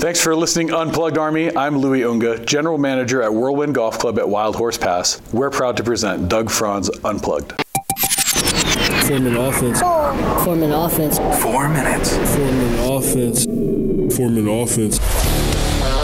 [0.00, 1.54] Thanks for listening, Unplugged Army.
[1.54, 5.20] I'm Louis Unga, General Manager at Whirlwind Golf Club at Wild Horse Pass.
[5.30, 7.52] We're proud to present Doug Franz Unplugged.
[9.06, 9.80] Form an offense.
[10.42, 11.18] Form an offense.
[11.42, 12.16] Four minutes.
[12.16, 13.44] Form an offense.
[14.16, 14.98] Form an offense.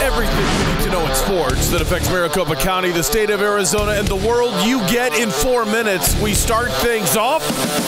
[0.03, 3.93] Everything you need to know in sports that affects Maricopa County, the state of Arizona,
[3.93, 6.21] and the world you get in four minutes.
[6.21, 7.43] We start things off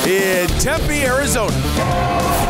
[0.07, 2.48] in Tempe, Arizona.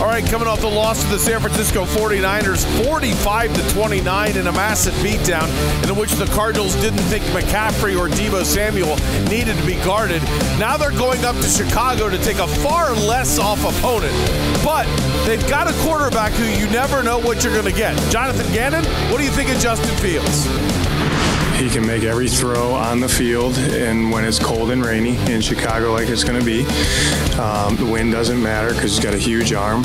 [0.00, 4.46] All right, coming off the loss to the San Francisco 49ers, 45 to 29 in
[4.46, 5.46] a massive beatdown
[5.86, 8.96] in which the Cardinals didn't think McCaffrey or Deebo Samuel
[9.28, 10.22] needed to be guarded.
[10.58, 14.14] Now they're going up to Chicago to take a far less off opponent.
[14.64, 14.86] But
[15.26, 17.94] they've got a quarterback who you never know what you're going to get.
[18.10, 20.46] Jonathan Gannon, what do you think of Justin Fields?
[21.60, 25.42] He can make every throw on the field, and when it's cold and rainy in
[25.42, 26.64] Chicago, like it's going to be,
[27.38, 29.84] um, the wind doesn't matter because he's got a huge arm.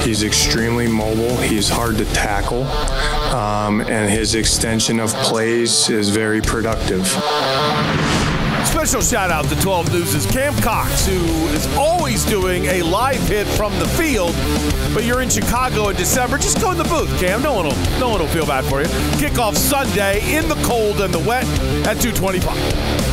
[0.00, 1.36] He's extremely mobile.
[1.36, 2.64] He's hard to tackle,
[3.34, 7.06] um, and his extension of plays is very productive.
[8.80, 13.46] Special shout out to 12 News' Cam Cox, who is always doing a live hit
[13.46, 14.34] from the field.
[14.94, 16.38] But you're in Chicago in December.
[16.38, 17.42] Just go in the booth, Cam.
[17.42, 18.86] No one will, no one will feel bad for you.
[19.18, 21.44] Kickoff Sunday in the cold and the wet
[21.86, 23.09] at 225.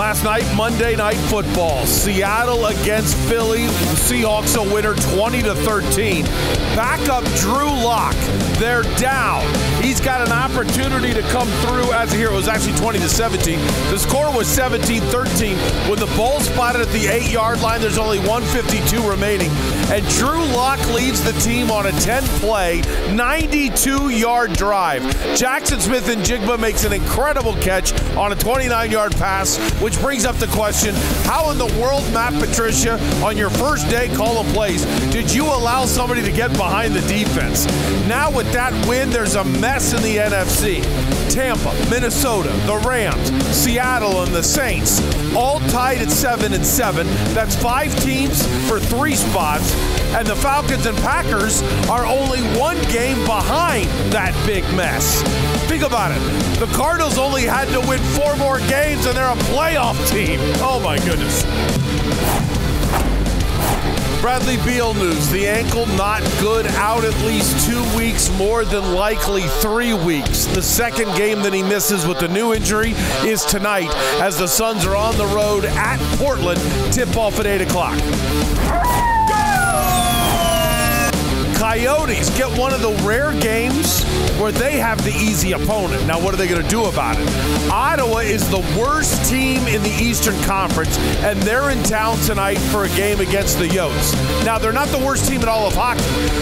[0.00, 1.84] Last night, Monday Night Football.
[1.84, 3.66] Seattle against Philly.
[4.08, 6.24] Seahawks a winner 20 to 13.
[6.74, 8.16] Backup Drew Lock.
[8.58, 9.44] They're down.
[9.82, 12.32] He's got an opportunity to come through as a hero.
[12.32, 13.58] It was actually 20 to 17.
[13.90, 15.56] The score was 17 13.
[15.88, 19.50] When the ball spotted at the eight yard line, there's only 152 remaining.
[19.90, 22.80] And Drew Lock leads the team on a 10 play,
[23.12, 25.02] 92 yard drive.
[25.36, 29.58] Jaxon Smith-Njigba makes an incredible catch on a 29 yard pass,
[29.90, 34.08] which brings up the question how in the world, Matt Patricia, on your first day
[34.14, 37.66] calling plays, did you allow somebody to get behind the defense?
[38.06, 40.80] Now, with that win, there's a mess in the NFC.
[41.28, 45.00] Tampa, Minnesota, the Rams, Seattle, and the Saints
[45.34, 47.06] all tied at 7 and 7.
[47.34, 49.74] That's five teams for three spots.
[50.14, 55.22] And the Falcons and Packers are only one game behind that big mess.
[55.68, 56.20] Think about it.
[56.58, 59.79] The Cardinals only had to win four more games and they're a playoff
[60.10, 60.38] team.
[60.56, 61.42] Oh my goodness.
[64.20, 65.30] Bradley Beal news.
[65.30, 70.44] The ankle not good, out at least two weeks, more than likely three weeks.
[70.44, 72.92] The second game that he misses with the new injury
[73.24, 73.90] is tonight
[74.20, 76.60] as the Suns are on the road at Portland.
[76.92, 79.09] Tip off at 8 o'clock.
[81.60, 84.02] Coyotes get one of the rare games
[84.40, 86.06] where they have the easy opponent.
[86.06, 87.70] Now, what are they going to do about it?
[87.70, 92.84] Ottawa is the worst team in the Eastern Conference, and they're in town tonight for
[92.84, 94.14] a game against the Yotes.
[94.42, 96.00] Now, they're not the worst team in all of hockey.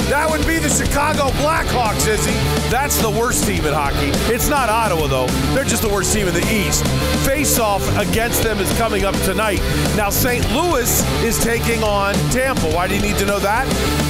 [0.09, 2.31] That would be the Chicago Blackhawks, Izzy.
[2.71, 4.13] That's the worst team in hockey.
[4.33, 5.27] It's not Ottawa, though.
[5.53, 6.87] They're just the worst team in the East.
[7.27, 9.59] Face off against them is coming up tonight.
[9.97, 10.49] Now, St.
[10.53, 12.71] Louis is taking on Tampa.
[12.71, 13.67] Why do you need to know that?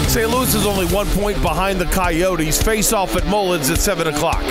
[0.09, 0.29] St.
[0.31, 2.63] Louis is only one point behind the Coyotes.
[2.63, 4.43] Face off at Mullett at 7 o'clock.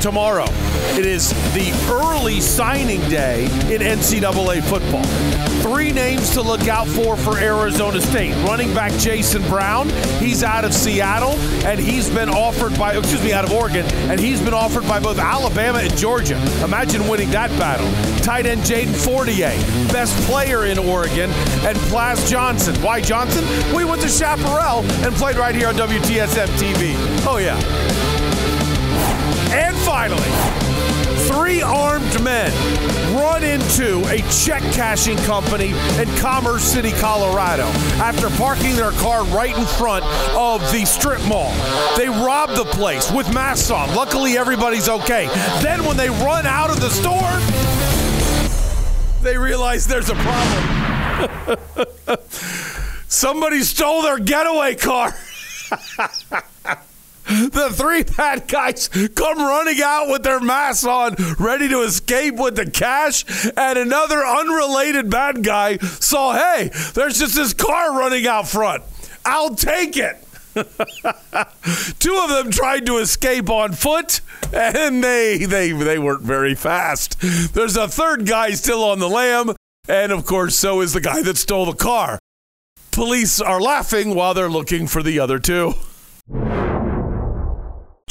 [0.00, 0.46] Tomorrow,
[0.98, 5.51] it is the early signing day in NCAA football.
[5.62, 8.34] Three names to look out for for Arizona State.
[8.44, 13.32] Running back Jason Brown, he's out of Seattle, and he's been offered by, excuse me,
[13.32, 16.34] out of Oregon, and he's been offered by both Alabama and Georgia.
[16.64, 17.86] Imagine winning that battle.
[18.24, 19.50] Tight end Jaden Fortier,
[19.92, 21.30] best player in Oregon,
[21.64, 22.74] and Plas Johnson.
[22.82, 23.44] Why Johnson?
[23.72, 26.96] We went to Chaparral and played right here on WTSM TV.
[27.24, 27.56] Oh, yeah.
[29.54, 30.71] And finally,
[31.28, 32.52] three armed men
[33.14, 37.64] run into a check cashing company in Commerce City, Colorado,
[38.00, 41.52] after parking their car right in front of the strip mall.
[41.96, 43.94] They rob the place with masks on.
[43.94, 45.26] Luckily, everybody's okay.
[45.62, 47.38] Then, when they run out of the store,
[49.22, 51.58] they realize there's a problem.
[53.08, 55.14] Somebody stole their getaway car.
[57.32, 62.56] The three bad guys come running out with their masks on, ready to escape with
[62.56, 63.24] the cash.
[63.56, 68.82] And another unrelated bad guy saw, hey, there's just this car running out front.
[69.24, 70.16] I'll take it.
[71.98, 74.20] Two of them tried to escape on foot,
[74.52, 77.16] and they they they weren't very fast.
[77.54, 79.56] There's a third guy still on the lam,
[79.88, 82.18] and of course, so is the guy that stole the car.
[82.90, 85.72] Police are laughing while they're looking for the other two.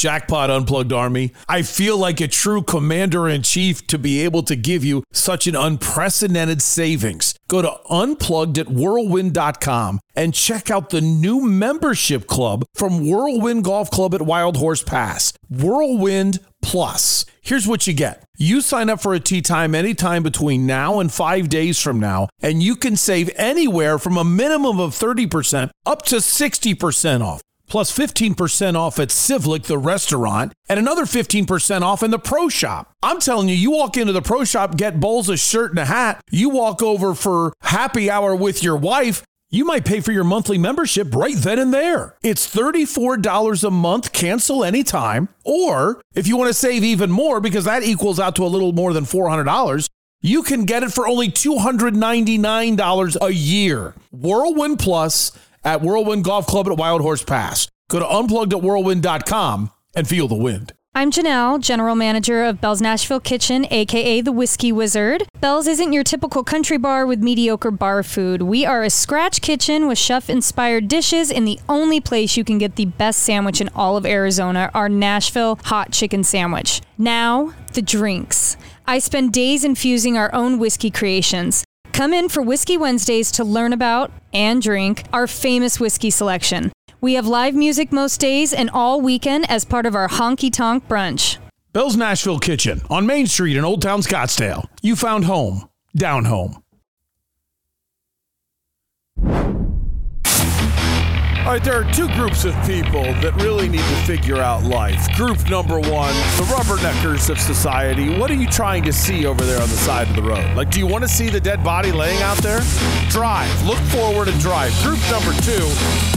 [0.02, 1.32] Jackpot Unplugged Army.
[1.48, 5.46] I feel like a true commander in chief to be able to give you such
[5.46, 7.36] an unprecedented savings.
[7.48, 13.92] Go to unplugged at whirlwind.com and check out the new membership club from Whirlwind Golf
[13.92, 15.34] Club at Wild Horse Pass.
[15.52, 17.28] Whirlwind Plus.
[17.44, 18.24] Here's what you get.
[18.40, 22.28] You sign up for a tee time anytime between now and five days from now,
[22.42, 27.98] and you can save anywhere from a minimum of 30% up to 60% off plus
[27.98, 32.94] 15% off at Civlik, the restaurant, and another 15% off in the pro shop.
[33.02, 35.86] I'm telling you, you walk into the pro shop, get Bowles a shirt and a
[35.86, 40.26] hat, you walk over for happy hour with your wife, you might pay for your
[40.26, 42.18] monthly membership right then and there.
[42.22, 45.30] It's $34 a month, cancel anytime.
[45.46, 48.74] Or if you want to save even more, because that equals out to a little
[48.74, 49.88] more than $400,
[50.22, 53.96] you can get it for only $299 a year.
[54.12, 55.32] Whirlwind Plus
[55.64, 57.68] at Whirlwind Golf Club at Wild Horse Pass.
[57.90, 60.74] Go to unplugged.whirlwind.com and feel the wind.
[60.94, 65.24] I'm Janelle, General Manager of Bell's Nashville Kitchen, aka the Whiskey Wizard.
[65.40, 68.42] Bell's isn't your typical country bar with mediocre bar food.
[68.42, 72.58] We are a scratch kitchen with chef inspired dishes, and the only place you can
[72.58, 76.82] get the best sandwich in all of Arizona, our Nashville hot chicken sandwich.
[76.98, 78.58] Now, the drinks.
[78.86, 81.64] I spend days infusing our own whiskey creations.
[81.94, 86.72] Come in for Whiskey Wednesdays to learn about and drink our famous whiskey selection.
[87.02, 90.88] We have live music most days and all weekend as part of our honky tonk
[90.88, 91.38] brunch.
[91.74, 94.66] Bell's Nashville Kitchen on Main Street in Old Town Scottsdale.
[94.82, 96.58] You found home, down home.
[101.42, 105.12] All right, there are two groups of people that really need to figure out life.
[105.18, 108.16] Group number one, the rubberneckers of society.
[108.16, 110.56] What are you trying to see over there on the side of the road?
[110.56, 112.62] Like, do you want to see the dead body laying out there?
[113.10, 113.50] Drive.
[113.66, 114.72] Look forward and drive.
[114.84, 115.66] Group number two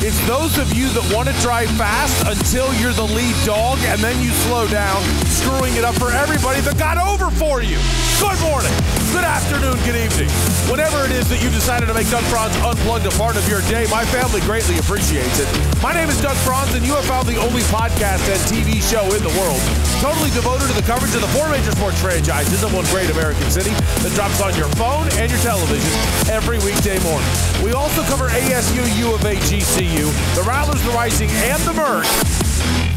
[0.04, 4.00] is those of you that want to drive fast until you're the lead dog and
[4.04, 7.80] then you slow down, screwing it up for everybody that got over for you.
[8.20, 8.76] Good morning,
[9.14, 10.26] good afternoon, good evening.
[10.66, 13.62] Whatever it is that you decided to make Doug Franz Unplugged a part of your
[13.70, 15.46] day, my family greatly appreciates it.
[15.78, 19.06] My name is Doug Franz, and you have found the only podcast and TV show
[19.14, 19.62] in the world
[20.02, 23.46] totally devoted to the coverage of the four major sports franchises of one great American
[23.54, 23.70] city
[24.02, 25.94] that drops on your phone and your television
[26.26, 27.30] every weekday morning.
[27.62, 32.43] We also cover ASU, U of A, GCU, the Rattlers, the Rising, and the Merc.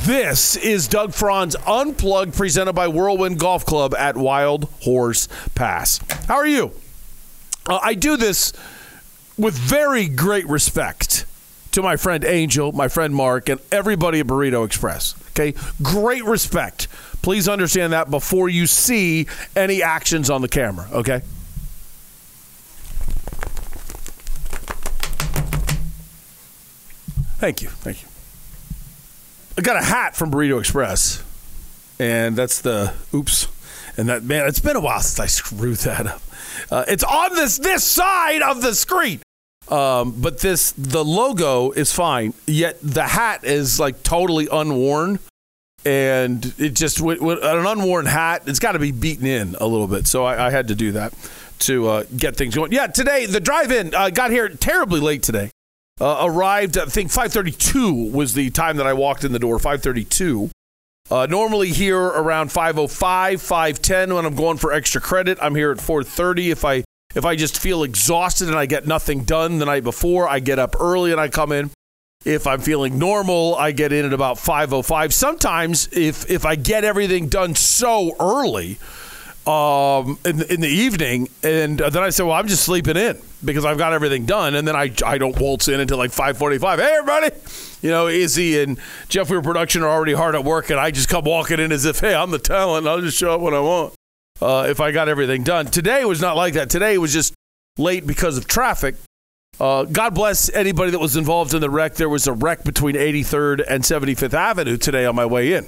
[0.07, 6.00] This is Doug Franz Unplugged, presented by Whirlwind Golf Club at Wild Horse Pass.
[6.30, 6.71] How are you?
[7.68, 8.54] Uh, I do this
[9.38, 11.25] with very great respect
[11.71, 15.13] to my friend Angel, my friend Mark, and everybody at Burrito Express.
[15.31, 16.88] Okay, great respect.
[17.21, 19.27] Please understand that before you see
[19.57, 20.88] any actions on the camera.
[20.94, 21.19] Okay.
[27.39, 27.68] Thank you.
[27.68, 28.07] Thank you.
[29.57, 31.24] I got a hat from Burrito Express,
[31.98, 33.48] and that's the oops.
[33.98, 36.21] And that man, it's been a while since I screwed that up.
[36.69, 39.19] Uh, it's on this this side of the screen.
[39.68, 45.19] Um, but this the logo is fine, yet the hat is like totally unworn,
[45.83, 49.65] and it just with, with an unworn hat, it's got to be beaten in a
[49.65, 50.06] little bit.
[50.06, 51.13] So I, I had to do that
[51.60, 52.71] to uh, get things going.
[52.71, 55.50] Yeah, today the drive-in uh, got here terribly late today.
[55.99, 59.57] Uh, arrived, I think 5:32 was the time that I walked in the door.
[59.57, 60.51] 5:32.
[61.09, 65.38] Uh, normally here around 5:05, 5:10 when I'm going for extra credit.
[65.41, 66.83] I'm here at 4:30 if I
[67.15, 70.59] if I just feel exhausted and I get nothing done the night before, I get
[70.59, 71.71] up early and I come in.
[72.25, 75.13] If I'm feeling normal, I get in at about 5:05.
[75.13, 78.77] Sometimes if if I get everything done so early
[79.48, 83.63] um, in, in the evening, and then I said, well, I'm just sleeping in because
[83.63, 86.77] I've got everything done, and then I, I don't waltz in until like 5:45.
[86.80, 87.30] Hey, everybody,
[87.82, 88.77] you know, Izzy and
[89.08, 91.86] Jeff Weir Production are already hard at work, and I just come walking in as
[91.86, 92.88] if, hey, I'm the talent.
[92.88, 93.94] I'll just show up when I want
[94.42, 95.68] uh, if I got everything done.
[95.68, 96.70] Today was not like that.
[96.70, 97.34] Today was just
[97.77, 98.96] late because of traffic.
[99.60, 101.96] Uh, God bless anybody that was involved in the wreck.
[101.96, 105.66] There was a wreck between 83rd and 75th Avenue today on my way in.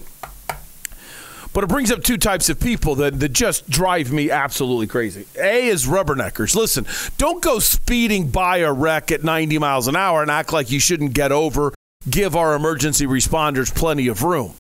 [1.54, 5.26] But it brings up two types of people that, that just drive me absolutely crazy.
[5.38, 6.56] A is rubberneckers.
[6.56, 6.86] Listen,
[7.18, 10.80] don't go speeding by a wreck at 90 miles an hour and act like you
[10.80, 11.74] shouldn't get over.
[12.10, 14.56] Give our emergency responders plenty of room.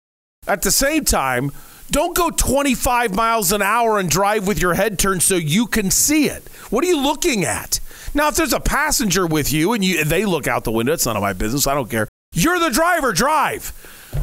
[0.47, 1.51] At the same time,
[1.91, 5.91] don't go 25 miles an hour and drive with your head turned so you can
[5.91, 6.47] see it.
[6.69, 7.79] What are you looking at?
[8.13, 11.05] Now, if there's a passenger with you and you they look out the window, it's
[11.05, 11.67] none of my business.
[11.67, 12.07] I don't care.
[12.33, 13.73] You're the driver, drive.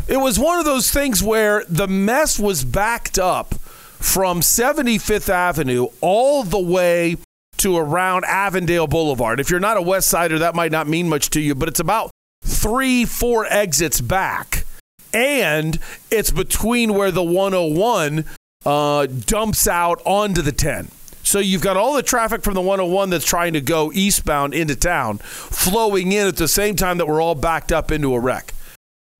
[0.08, 5.88] It was one of those things where the mess was backed up from 75th Avenue
[6.00, 7.16] all the way
[7.56, 9.40] to around Avondale Boulevard.
[9.40, 11.80] If you're not a West Sider, that might not mean much to you, but it's
[11.80, 12.10] about
[12.44, 14.64] three, four exits back
[15.12, 15.78] and
[16.10, 18.26] it's between where the 101
[18.64, 20.88] uh, dumps out onto the 10.
[21.22, 24.76] So you've got all the traffic from the 101 that's trying to go eastbound into
[24.76, 28.52] town flowing in at the same time that we're all backed up into a wreck.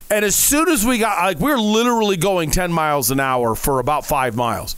[0.09, 3.79] And as soon as we got, like, we're literally going 10 miles an hour for
[3.79, 4.75] about five miles.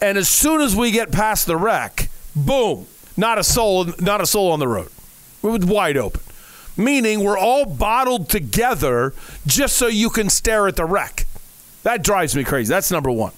[0.00, 4.26] And as soon as we get past the wreck, boom, not a soul, not a
[4.26, 4.90] soul on the road.
[5.42, 6.20] It was wide open.
[6.76, 9.12] Meaning we're all bottled together
[9.46, 11.26] just so you can stare at the wreck.
[11.82, 12.70] That drives me crazy.
[12.70, 13.32] That's number one.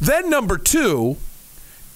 [0.00, 1.16] Then number two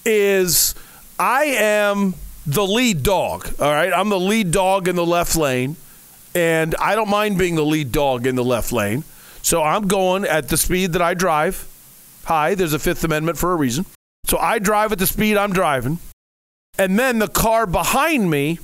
[0.05, 0.75] is
[1.19, 2.15] I am
[2.47, 3.49] the lead dog.
[3.61, 3.93] All right.
[3.93, 5.77] I'm the lead dog in the left lane.
[6.35, 9.05] And I don't mind being the lead dog in the left lane.
[9.43, 11.69] So I'm going at the speed that I drive.
[12.25, 13.85] Hi, there's a Fifth Amendment for a reason.
[14.27, 15.99] So I drive at the speed I'm driving.
[16.79, 18.59] And then the car behind me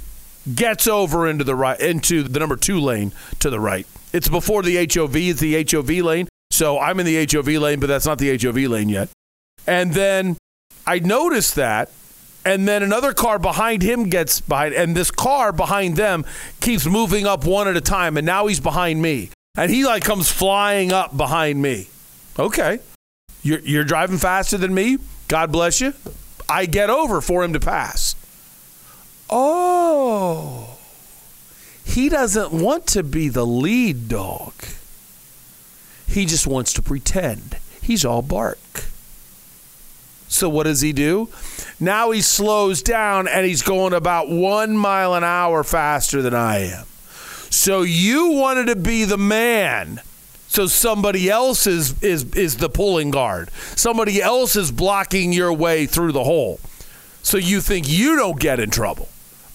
[0.55, 3.87] gets over into the right into the number two lane to the right.
[4.13, 6.29] It's before the HOV, it's the HOV lane.
[6.51, 9.11] So I'm in the HOV lane, but that's not the HOV lane yet.
[9.67, 10.39] And then
[10.87, 11.91] I noticed that
[12.49, 16.25] and then another car behind him gets behind and this car behind them
[16.61, 19.29] keeps moving up one at a time and now he's behind me.
[19.55, 21.89] And he like comes flying up behind me.
[22.39, 22.79] Okay.
[23.43, 24.97] You're, you're driving faster than me?
[25.29, 25.93] God bless you.
[26.49, 28.15] I get over for him to pass.
[29.29, 30.79] Oh.
[31.85, 34.55] He doesn't want to be the lead dog.
[36.07, 37.59] He just wants to pretend.
[37.83, 38.87] He's all bark
[40.29, 41.29] so what does he do?
[41.81, 46.59] Now he slows down and he's going about one mile an hour faster than I
[46.59, 46.85] am.
[47.51, 50.03] So you wanted to be the man.
[50.49, 53.51] So somebody else is, is, is the pulling guard.
[53.75, 56.61] Somebody else is blocking your way through the hole.
[57.23, 59.09] So you think you don't get in trouble.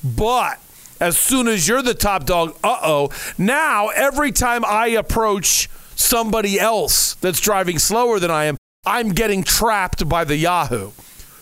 [0.03, 0.59] But
[0.99, 6.59] as soon as you're the top dog, uh oh, now every time I approach somebody
[6.59, 10.91] else that's driving slower than I am, I'm getting trapped by the Yahoo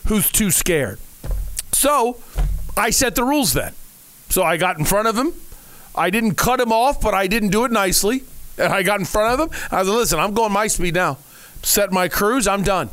[0.06, 1.00] who's too scared.
[1.72, 2.18] So
[2.76, 3.74] I set the rules then.
[4.28, 5.32] So I got in front of him.
[5.94, 8.22] I didn't cut him off, but I didn't do it nicely.
[8.58, 9.58] And I got in front of him.
[9.72, 11.18] I was like, listen, I'm going my speed now.
[11.62, 12.46] Set my cruise.
[12.46, 12.90] I'm done.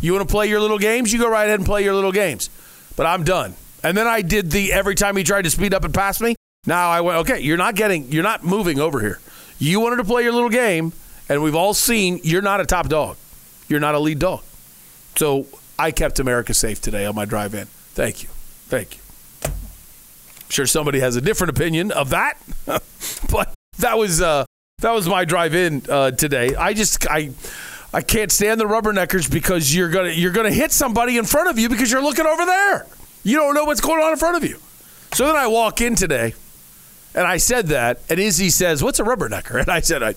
[0.00, 1.12] You want to play your little games?
[1.12, 2.48] You go right ahead and play your little games.
[2.96, 3.54] But I'm done.
[3.82, 6.36] And then I did the every time he tried to speed up and pass me.
[6.66, 9.20] Now I went, okay, you're not getting, you're not moving over here.
[9.58, 10.94] You wanted to play your little game,
[11.28, 13.18] and we've all seen you're not a top dog
[13.68, 14.42] you're not a lead dog.
[15.16, 15.46] So
[15.78, 17.66] I kept America safe today on my drive in.
[17.66, 18.28] Thank you.
[18.68, 19.02] Thank you.
[19.44, 24.44] I'm sure somebody has a different opinion of that, but that was uh,
[24.78, 26.54] that was my drive in uh, today.
[26.54, 27.30] I just I
[27.92, 31.58] I can't stand the rubberneckers because you're gonna you're gonna hit somebody in front of
[31.58, 32.86] you because you're looking over there.
[33.22, 34.58] You don't know what's going on in front of you.
[35.14, 36.34] So then I walk in today,
[37.14, 40.14] and I said that, and Izzy says, "What's a rubbernecker?" And I said, "I."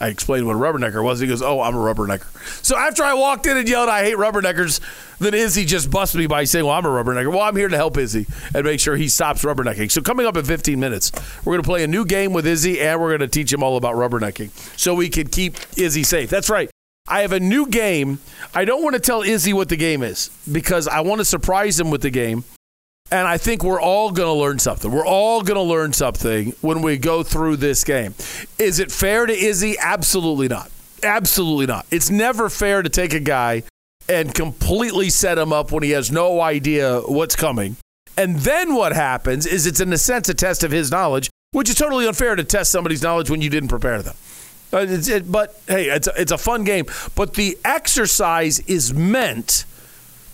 [0.00, 1.20] I explained what a rubbernecker was.
[1.20, 4.16] He goes, "Oh, I'm a rubbernecker." So after I walked in and yelled, "I hate
[4.16, 4.80] rubberneckers,"
[5.18, 7.76] then Izzy just busted me by saying, "Well, I'm a rubbernecker." Well, I'm here to
[7.76, 9.90] help Izzy and make sure he stops rubbernecking.
[9.90, 11.12] So coming up in 15 minutes,
[11.44, 13.62] we're going to play a new game with Izzy, and we're going to teach him
[13.62, 16.30] all about rubbernecking, so we can keep Izzy safe.
[16.30, 16.70] That's right.
[17.06, 18.20] I have a new game.
[18.54, 21.78] I don't want to tell Izzy what the game is because I want to surprise
[21.78, 22.44] him with the game.
[23.12, 24.90] And I think we're all going to learn something.
[24.90, 28.14] We're all going to learn something when we go through this game.
[28.58, 29.76] Is it fair to Izzy?
[29.80, 30.70] Absolutely not.
[31.02, 31.86] Absolutely not.
[31.90, 33.64] It's never fair to take a guy
[34.08, 37.76] and completely set him up when he has no idea what's coming.
[38.16, 41.68] And then what happens is it's in a sense a test of his knowledge, which
[41.68, 44.14] is totally unfair to test somebody's knowledge when you didn't prepare them.
[44.72, 46.86] Uh, it, but hey, it's a, it's a fun game.
[47.16, 49.64] But the exercise is meant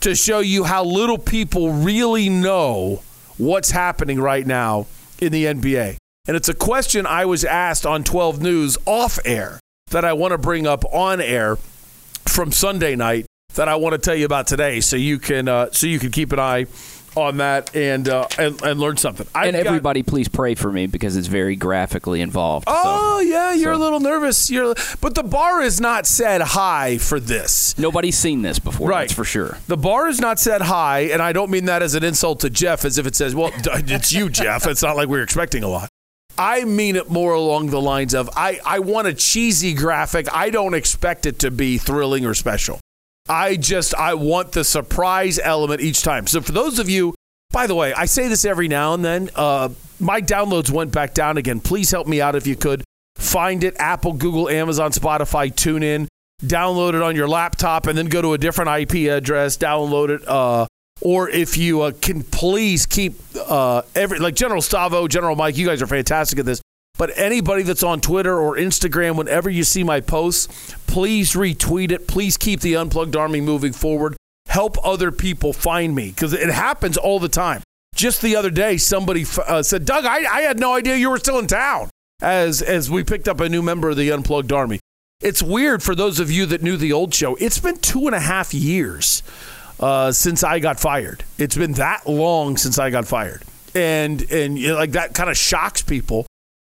[0.06, 3.02] to show you how little people really know
[3.38, 4.86] what's happening right now
[5.20, 5.96] in the NBA.
[6.28, 9.58] And it's a question I was asked on 12 News off air
[9.90, 11.56] that I want to bring up on air
[12.25, 15.70] from Sunday night that I want to tell you about today so you can uh,
[15.72, 16.66] so you can keep an eye
[17.16, 19.26] on that and uh, and, and learn something.
[19.35, 22.66] I've and everybody, got, please pray for me because it's very graphically involved.
[22.68, 23.80] Oh so, yeah, you're so.
[23.80, 24.50] a little nervous.
[24.50, 27.76] You're, but the bar is not set high for this.
[27.78, 28.88] Nobody's seen this before.
[28.88, 29.58] Right, that's for sure.
[29.66, 32.50] The bar is not set high, and I don't mean that as an insult to
[32.50, 35.62] Jeff, as if it says, "Well, it's you, Jeff." It's not like we are expecting
[35.62, 35.88] a lot.
[36.38, 40.26] I mean it more along the lines of I, I want a cheesy graphic.
[40.32, 42.78] I don't expect it to be thrilling or special.
[43.28, 46.26] I just I want the surprise element each time.
[46.26, 47.14] So for those of you,
[47.50, 49.30] by the way, I say this every now and then.
[49.35, 51.61] Uh, my downloads went back down again.
[51.61, 52.85] Please help me out if you could.
[53.16, 56.06] Find it Apple, Google, Amazon, Spotify, tune in,
[56.42, 60.28] download it on your laptop, and then go to a different IP address, download it.
[60.28, 60.66] Uh,
[61.00, 63.14] or if you uh, can please keep
[63.49, 66.61] uh, every like General Stavo, General Mike, you guys are fantastic at this.
[66.98, 72.08] But anybody that's on Twitter or Instagram, whenever you see my posts, please retweet it.
[72.08, 74.16] Please keep the Unplugged Army moving forward.
[74.48, 77.62] help other people find me because it happens all the time.
[77.94, 81.18] Just the other day, somebody uh, said, "Doug, I, I had no idea you were
[81.18, 81.90] still in town."
[82.22, 84.80] As as we picked up a new member of the Unplugged Army,
[85.20, 87.36] it's weird for those of you that knew the old show.
[87.36, 89.22] It's been two and a half years
[89.80, 91.24] uh, since I got fired.
[91.38, 93.42] It's been that long since I got fired,
[93.74, 96.25] and and you know, like that kind of shocks people.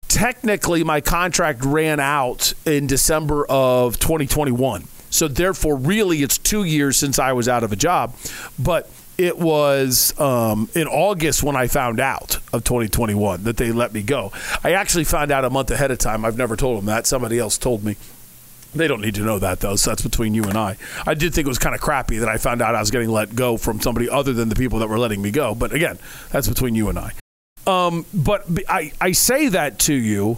[0.10, 6.98] Technically, my contract ran out in December of 2021, so therefore, really, it's two years
[6.98, 8.16] since I was out of a job,
[8.58, 8.90] but.
[9.20, 14.02] It was um, in August when I found out of 2021 that they let me
[14.02, 14.32] go.
[14.64, 16.24] I actually found out a month ahead of time.
[16.24, 17.06] I've never told them that.
[17.06, 17.98] Somebody else told me.
[18.74, 19.76] They don't need to know that though.
[19.76, 20.78] So that's between you and I.
[21.06, 23.10] I did think it was kind of crappy that I found out I was getting
[23.10, 25.54] let go from somebody other than the people that were letting me go.
[25.54, 26.00] But again,
[26.32, 27.12] that's between you and I.
[27.70, 30.38] Um, but I say that to you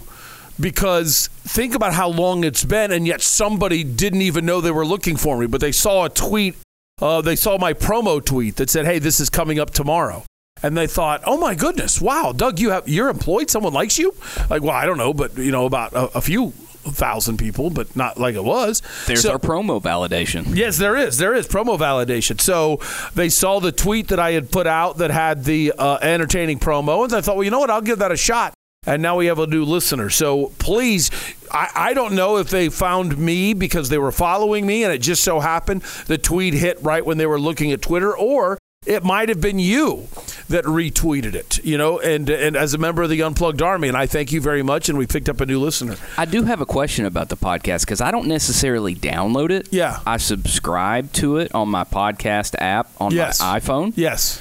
[0.60, 4.86] because think about how long it's been, and yet somebody didn't even know they were
[4.86, 6.56] looking for me, but they saw a tweet.
[7.00, 10.24] Uh, they saw my promo tweet that said, "Hey, this is coming up tomorrow."
[10.62, 13.50] And they thought, "Oh my goodness, wow, Doug, you have you're employed.
[13.50, 14.14] Someone likes you."
[14.50, 16.52] Like, well, I don't know, but you know about a, a few
[16.84, 18.82] thousand people, but not like it was.
[19.06, 20.56] There's So- our promo validation.
[20.56, 21.18] Yes, there is.
[21.18, 22.40] There is promo validation.
[22.40, 22.80] So
[23.14, 27.04] they saw the tweet that I had put out that had the uh, entertaining promo,
[27.04, 27.70] and I thought, well, you know what?
[27.70, 28.54] I'll give that a shot.
[28.84, 30.10] And now we have a new listener.
[30.10, 31.08] So please,
[31.52, 34.98] I, I don't know if they found me because they were following me, and it
[34.98, 39.04] just so happened the tweet hit right when they were looking at Twitter, or it
[39.04, 40.08] might have been you
[40.48, 41.64] that retweeted it.
[41.64, 44.40] You know, and and as a member of the Unplugged Army, and I thank you
[44.40, 44.88] very much.
[44.88, 45.96] And we picked up a new listener.
[46.18, 49.68] I do have a question about the podcast because I don't necessarily download it.
[49.70, 50.00] Yeah.
[50.06, 53.40] I subscribe to it on my podcast app on Yes.
[53.40, 54.40] my iPhone, Yes.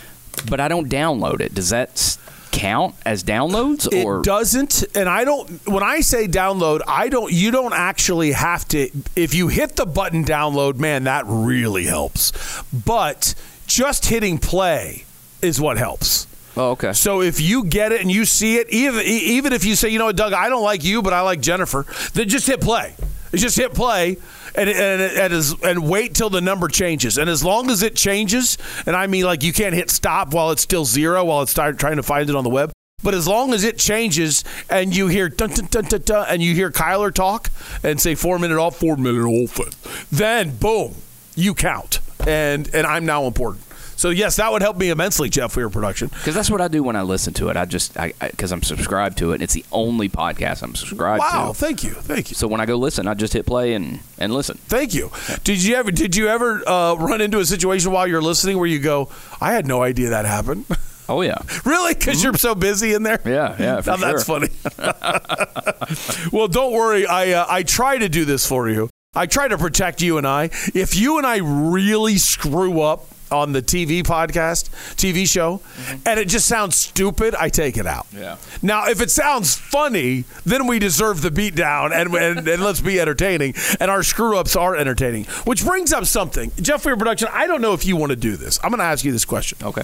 [0.49, 1.53] but I don't download it.
[1.53, 2.17] Does that
[2.51, 5.49] count as downloads It or doesn't, and I don't.
[5.67, 7.31] When I say download, I don't.
[7.31, 8.89] You don't actually have to.
[9.15, 12.33] If you hit the button download, man, that really helps.
[12.73, 13.35] But
[13.73, 15.05] just hitting play
[15.41, 16.27] is what helps.
[16.57, 16.91] Oh, okay.
[16.93, 19.99] So if you get it and you see it, even even if you say, you
[19.99, 22.95] know, what, Doug, I don't like you, but I like Jennifer, then just hit play.
[23.33, 24.17] Just hit play
[24.55, 27.17] and and and, is, and wait till the number changes.
[27.17, 30.51] And as long as it changes, and I mean like you can't hit stop while
[30.51, 32.73] it's still zero while it's trying to find it on the web.
[33.03, 36.43] But as long as it changes and you hear dun, dun, dun, dun, dun, and
[36.43, 37.49] you hear Kyler talk
[37.83, 39.77] and say four minute off, four minute offense,
[40.11, 40.95] then boom,
[41.33, 42.00] you count.
[42.27, 43.65] And and I'm now important.
[43.95, 46.07] So yes, that would help me immensely, Jeff, for your production.
[46.07, 47.57] Because that's what I do when I listen to it.
[47.57, 49.35] I just I because I'm subscribed to it.
[49.35, 51.53] and It's the only podcast I'm subscribed Wow, to.
[51.53, 52.35] thank you, thank you.
[52.35, 54.57] So when I go listen, I just hit play and and listen.
[54.57, 55.11] Thank you.
[55.43, 58.65] Did you ever did you ever uh, run into a situation while you're listening where
[58.67, 60.65] you go, I had no idea that happened?
[61.09, 61.93] Oh yeah, really?
[61.93, 63.19] Because you're so busy in there.
[63.25, 63.81] yeah, yeah.
[63.81, 64.47] For Now that's funny.
[66.31, 67.05] well, don't worry.
[67.05, 68.89] I uh, I try to do this for you.
[69.13, 70.45] I try to protect you and I.
[70.73, 75.59] If you and I really screw up on the TV podcast, TV show,
[76.05, 78.07] and it just sounds stupid, I take it out.
[78.15, 78.37] Yeah.
[78.61, 83.01] Now, if it sounds funny, then we deserve the beatdown, and, and and let's be
[83.01, 83.53] entertaining.
[83.81, 86.49] And our screw ups are entertaining, which brings up something.
[86.61, 88.61] Jeff, for production, I don't know if you want to do this.
[88.63, 89.57] I'm going to ask you this question.
[89.61, 89.83] Okay.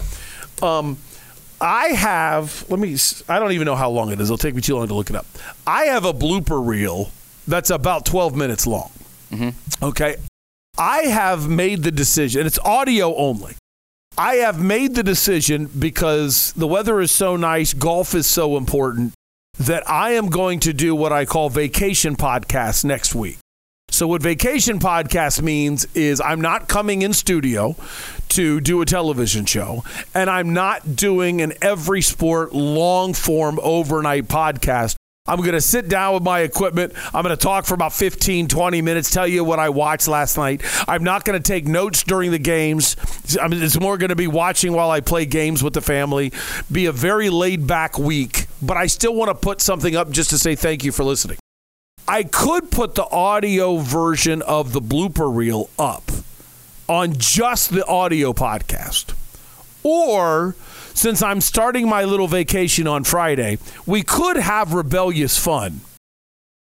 [0.61, 0.97] Um,
[1.59, 2.63] I have.
[2.69, 2.95] Let me.
[3.27, 4.29] I don't even know how long it is.
[4.29, 5.25] It'll take me too long to look it up.
[5.65, 7.11] I have a blooper reel
[7.45, 8.89] that's about 12 minutes long.
[9.31, 9.83] Mm-hmm.
[9.85, 10.17] Okay.
[10.77, 12.45] I have made the decision.
[12.45, 13.55] It's audio only.
[14.17, 19.13] I have made the decision because the weather is so nice, golf is so important
[19.59, 23.37] that I am going to do what I call vacation podcasts next week.
[23.89, 27.75] So, what vacation podcast means is I'm not coming in studio
[28.29, 34.27] to do a television show, and I'm not doing an every sport long form overnight
[34.27, 34.95] podcast.
[35.27, 36.93] I'm going to sit down with my equipment.
[37.13, 40.37] I'm going to talk for about 15, 20 minutes, tell you what I watched last
[40.37, 40.61] night.
[40.87, 42.95] I'm not going to take notes during the games.
[43.41, 46.31] I mean, it's more going to be watching while I play games with the family,
[46.71, 50.29] be a very laid back week, but I still want to put something up just
[50.29, 51.37] to say thank you for listening.
[52.07, 56.09] I could put the audio version of the blooper reel up
[56.87, 59.13] on just the audio podcast.
[59.83, 60.55] Or
[60.97, 65.81] since I'm starting my little vacation on Friday, we could have rebellious fun.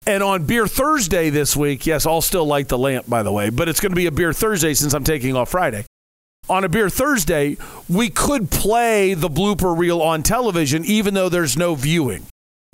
[0.06, 3.50] And on Beer Thursday this week, yes, I'll still light the lamp, by the way,
[3.50, 5.86] but it's going to be a Beer Thursday since I'm taking off Friday.
[6.50, 7.58] On a Beer Thursday,
[7.88, 12.26] we could play the blooper reel on television, even though there's no viewing.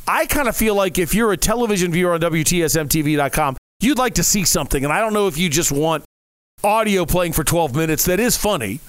[0.07, 4.23] I kind of feel like if you're a television viewer on WTSMTV.com, you'd like to
[4.23, 4.85] see something.
[4.85, 6.05] And I don't know if you just want
[6.63, 8.79] audio playing for 12 minutes that is funny,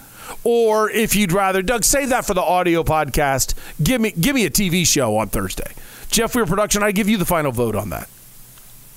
[0.51, 3.53] or if you'd rather, Doug, save that for the audio podcast.
[3.83, 5.73] Give me, give me a TV show on Thursday.
[6.11, 8.09] Jeff Weir Production, I give you the final vote on that.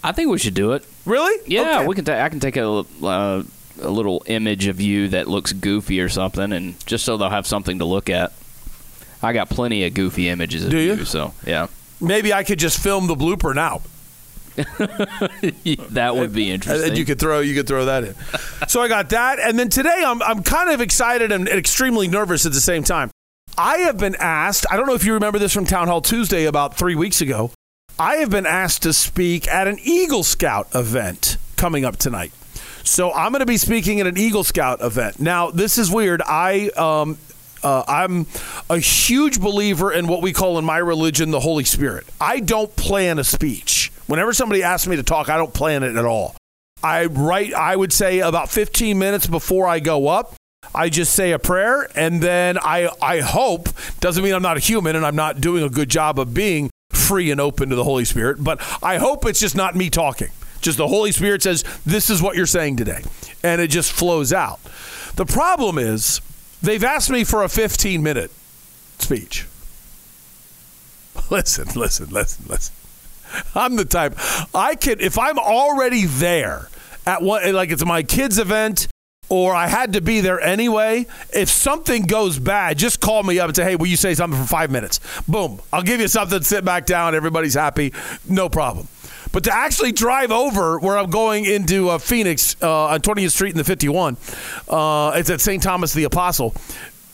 [0.02, 0.86] I think we should do it.
[1.06, 1.38] Really?
[1.46, 1.88] Yeah, Okay.
[1.88, 2.06] we can.
[2.06, 2.66] Ta- I can take a
[3.04, 3.44] uh,
[3.82, 7.46] a little image of you that looks goofy or something, and just so they'll have
[7.46, 8.32] something to look at.
[9.22, 10.94] I got plenty of goofy images of Do you?
[10.96, 11.68] you, so yeah,
[12.00, 13.82] Maybe I could just film the blooper now.
[15.92, 16.90] that would be And interesting.
[16.90, 18.16] and you could throw you could throw that in.
[18.68, 22.46] so I got that, and then today I'm I'm kind of excited and extremely nervous
[22.46, 23.12] at the same time.
[23.58, 24.66] I have been asked.
[24.72, 27.52] I don't know if you remember this from Town Hall Tuesday about three weeks ago.
[28.00, 32.32] I have been asked to speak at an Eagle Scout event coming up tonight.
[32.84, 35.20] So I'm going to be speaking at an Eagle Scout event.
[35.20, 36.22] Now this is weird.
[36.22, 37.18] I um.
[37.64, 38.26] Uh, I'm
[38.72, 42.08] a huge believer in what we call in my religion the Holy Spirit.
[42.20, 43.92] I don't plan a speech.
[44.12, 46.36] Whenever somebody asks me to talk, I don't plan it at all.
[46.84, 50.36] I write, I would say about 15 minutes before I go up.
[50.76, 53.70] I just say a prayer, and then I, I hope,
[54.02, 56.70] doesn't mean I'm not a human and I'm not doing a good job of being
[56.90, 60.32] free and open to the Holy Spirit, but I hope it's just not me talking.
[60.60, 63.04] Just the Holy Spirit says, This is what you're saying today.
[63.46, 64.60] And it just flows out.
[65.16, 66.20] The problem is,
[66.62, 68.32] they've asked me for a 15 minute
[69.00, 69.48] speech.
[71.30, 72.76] Listen, listen, listen, listen.
[73.56, 74.16] I'm the type
[74.54, 76.70] I can if I'm already there
[77.06, 78.88] at what like it's my kids event
[79.30, 83.48] or I had to be there anyway, if something goes bad, just call me up
[83.48, 85.62] and say, "Hey, will you say something for 5 minutes?" Boom.
[85.72, 87.94] I'll give you something, sit back down, everybody's happy,
[88.28, 88.90] no problem.
[89.32, 93.52] But to actually drive over where I'm going into uh, Phoenix uh, on 20th Street
[93.52, 94.18] in the 51,
[94.68, 95.64] uh, it's at St.
[95.64, 96.54] Thomas the Apostle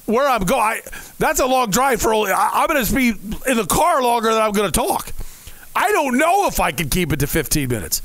[0.08, 0.82] where I'm going, I,
[1.20, 2.14] that's a long drive for.
[2.14, 5.12] I, I'm going to be in the car longer than I'm going to talk.
[5.78, 8.02] I don't know if I can keep it to 15 minutes.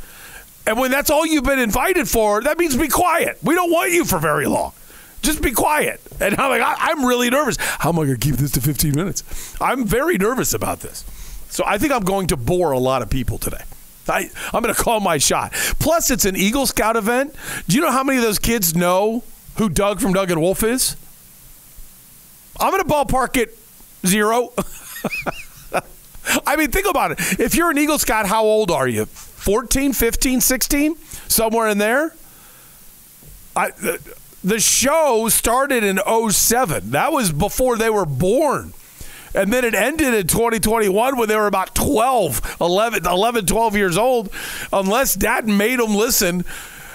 [0.67, 3.39] And when that's all you've been invited for, that means be quiet.
[3.43, 4.73] We don't want you for very long.
[5.23, 6.01] Just be quiet.
[6.21, 7.57] And I'm like, I, I'm really nervous.
[7.59, 9.57] How am I going to keep this to 15 minutes?
[9.59, 11.03] I'm very nervous about this.
[11.49, 13.63] So I think I'm going to bore a lot of people today.
[14.07, 15.53] I, I'm going to call my shot.
[15.79, 17.35] Plus, it's an Eagle Scout event.
[17.69, 19.25] Do you know how many of those kids know
[19.57, 20.97] who Doug from Doug and Wolf is?
[22.61, 23.57] I'm going to ballpark it
[24.05, 24.53] zero.
[26.47, 27.41] I mean, think about it.
[27.41, 29.07] If you're an Eagle Scout, how old are you?
[29.07, 30.97] 14, 15, 16?
[31.29, 32.15] Somewhere in there?
[33.57, 35.99] I, the, the show started in
[36.31, 36.91] 07.
[36.91, 38.73] That was before they were born.
[39.35, 43.97] And then it ended in 2021 when they were about 12, 11, 11 12 years
[43.97, 44.31] old,
[44.73, 46.45] unless dad made them listen.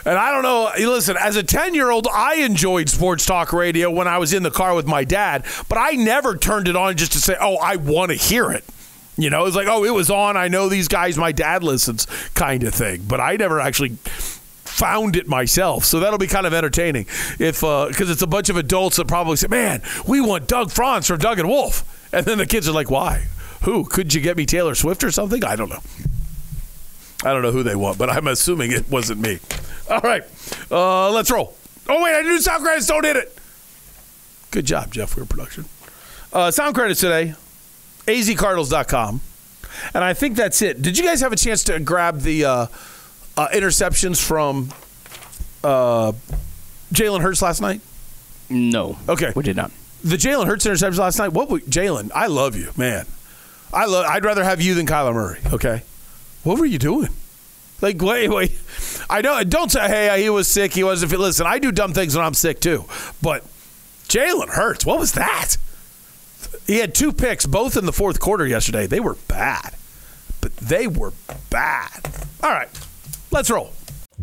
[0.05, 0.71] And I don't know.
[0.77, 4.43] Listen, as a 10 year old, I enjoyed sports talk radio when I was in
[4.43, 7.57] the car with my dad, but I never turned it on just to say, oh,
[7.57, 8.63] I want to hear it.
[9.17, 10.37] You know, it's like, oh, it was on.
[10.37, 11.17] I know these guys.
[11.17, 13.03] My dad listens, kind of thing.
[13.07, 13.97] But I never actually
[14.77, 15.85] found it myself.
[15.85, 17.07] So that'll be kind of entertaining
[17.39, 21.07] if because it's a bunch of adults that probably say, "Man, we want Doug Franz
[21.07, 23.25] from Doug and Wolf," and then the kids are like, "Why?
[23.63, 23.85] Who?
[23.85, 25.43] Could you get me Taylor Swift or something?
[25.43, 25.81] I don't know."
[27.25, 29.39] I don't know who they want, but I'm assuming it wasn't me.
[29.89, 30.23] All right,
[30.69, 31.55] uh, let's roll.
[31.89, 32.85] Oh wait, I do sound credits.
[32.85, 33.35] Don't hit it.
[34.51, 35.17] Good job, Jeff.
[35.17, 35.65] We're production.
[36.31, 37.33] Uh, sound credits today.
[38.07, 39.21] azcardinals.com.
[39.93, 40.81] And I think that's it.
[40.81, 42.65] Did you guys have a chance to grab the uh,
[43.37, 44.69] uh, interceptions from
[45.63, 46.13] uh,
[46.93, 47.81] Jalen Hurts last night?
[48.49, 49.31] no, Okay.
[49.35, 49.71] we did not.
[50.03, 51.33] The Jalen Hurts interceptions last night.
[51.33, 51.49] What?
[51.49, 52.11] Jalen?
[52.15, 53.05] I love you, man.
[53.73, 54.05] I love.
[54.05, 55.39] I'd rather have you than Kyler Murray.
[55.51, 55.81] Okay.
[56.43, 57.09] What were you doing?
[57.81, 58.57] Like, wait, wait.
[59.09, 59.43] I know.
[59.43, 60.73] Don't say, hey, he was sick.
[60.73, 61.11] He wasn't.
[61.11, 62.85] fit." Listen, I do dumb things when I'm sick too.
[63.21, 63.43] But
[64.07, 65.57] Jalen Hurts, what was that?
[66.65, 68.87] He had two picks, both in the fourth quarter yesterday.
[68.87, 69.75] They were bad,
[70.41, 71.13] but they were
[71.49, 72.11] bad.
[72.43, 72.69] All right,
[73.31, 73.73] let's roll.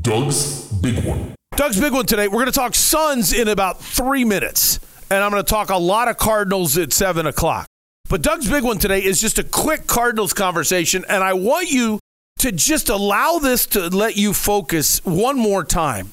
[0.01, 1.35] Doug's Big One.
[1.57, 2.27] Doug's big one today.
[2.27, 5.77] We're going to talk Suns in about three minutes, and I'm going to talk a
[5.77, 7.67] lot of Cardinals at seven o'clock.
[8.09, 12.01] But Doug's big one today is just a quick Cardinals conversation, and I want you
[12.41, 16.11] to just allow this to let you focus one more time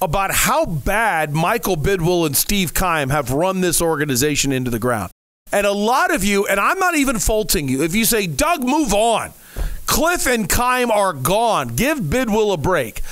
[0.00, 5.10] about how bad Michael Bidwill and Steve Keim have run this organization into the ground.
[5.52, 8.62] And a lot of you, and I'm not even faulting you, if you say, Doug,
[8.64, 9.32] move on.
[9.86, 11.76] Cliff and Keim are gone.
[11.76, 13.02] Give Bidwill a break.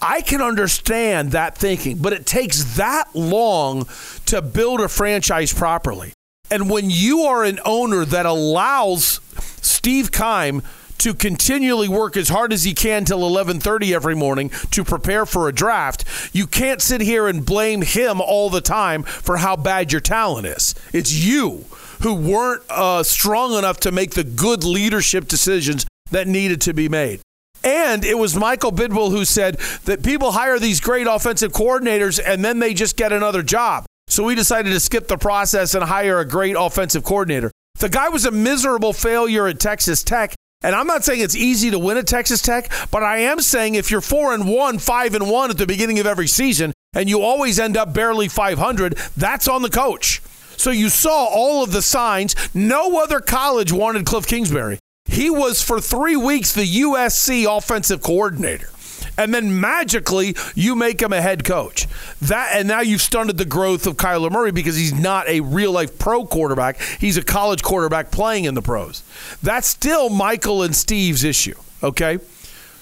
[0.00, 3.88] I can understand that thinking, but it takes that long
[4.26, 6.12] to build a franchise properly.
[6.50, 9.20] And when you are an owner that allows
[9.62, 10.62] Steve Keim
[10.98, 15.48] to continually work as hard as he can till 11:30 every morning to prepare for
[15.48, 19.92] a draft, you can't sit here and blame him all the time for how bad
[19.92, 20.74] your talent is.
[20.92, 21.64] It's you
[22.02, 26.88] who weren't uh, strong enough to make the good leadership decisions that needed to be
[26.88, 27.20] made.
[27.62, 32.44] And it was Michael Bidwill who said that people hire these great offensive coordinators and
[32.44, 33.86] then they just get another job.
[34.06, 37.50] So we decided to skip the process and hire a great offensive coordinator.
[37.78, 41.70] The guy was a miserable failure at Texas Tech And I'm not saying it's easy
[41.70, 45.14] to win at Texas Tech, but I am saying if you're 4 and 1, 5
[45.14, 48.94] and 1 at the beginning of every season and you always end up barely 500,
[49.14, 50.22] that's on the coach.
[50.56, 52.34] So you saw all of the signs.
[52.54, 54.78] No other college wanted Cliff Kingsbury.
[55.04, 58.70] He was for 3 weeks the USC offensive coordinator
[59.16, 61.86] and then magically you make him a head coach.
[62.22, 65.72] That and now you've stunted the growth of Kyler Murray because he's not a real
[65.72, 66.80] life pro quarterback.
[66.80, 69.02] He's a college quarterback playing in the pros.
[69.42, 71.54] That's still Michael and Steve's issue.
[71.82, 72.18] Okay.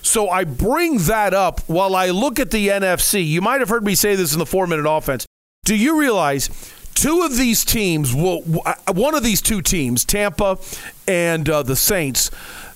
[0.02, 3.26] So I bring that up while I look at the NFC.
[3.26, 5.26] You might have heard me say this in the four minute offense.
[5.64, 6.50] Do you realize
[6.94, 10.58] two of these teams will, one of these two teams, Tampa
[11.06, 12.30] and uh, the Saints,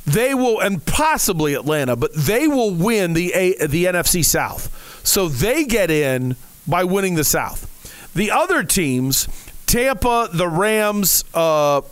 [0.07, 5.03] they will, and possibly Atlanta, but they will win the A, the NFC South.
[5.05, 7.73] So they get in by winning the South.
[8.14, 9.29] The other teams,
[9.66, 11.83] Tampa, the Rams, uh,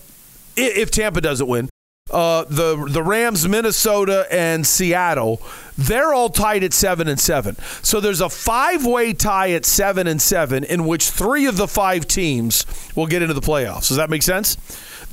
[0.57, 1.68] if Tampa doesn't win,
[2.11, 5.42] uh, the the Rams, Minnesota, and Seattle,
[5.77, 7.57] they're all tied at seven and seven.
[7.83, 11.66] So there's a five way tie at seven and seven, in which three of the
[11.66, 13.88] five teams will get into the playoffs.
[13.88, 14.57] Does that make sense?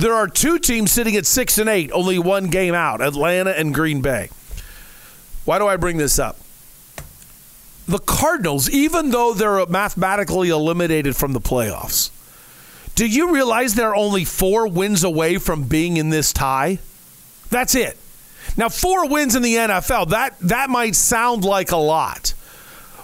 [0.02, 3.72] There are two teams sitting at six and eight, only one game out Atlanta and
[3.72, 4.30] Green Bay.
[5.46, 6.40] Why do I bring this up?
[7.88, 12.10] The Cardinals, even though they're mathematically eliminated from the playoffs,
[12.96, 16.80] do you realize they're only four wins away from being in this tie?
[17.52, 17.96] That's it.
[18.58, 22.34] Now, four wins in the NFL, that, that might sound like a lot.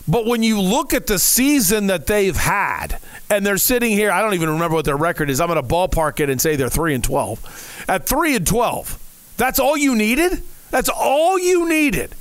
[0.08, 4.22] But when you look at the season that they've had, and they're sitting here, I
[4.22, 5.42] don't even remember what their record is.
[5.42, 7.86] I'm going to ballpark it and say they're 3 and 12.
[7.90, 10.44] At 3 and 12, that's all you needed?
[10.72, 12.14] That's all you needed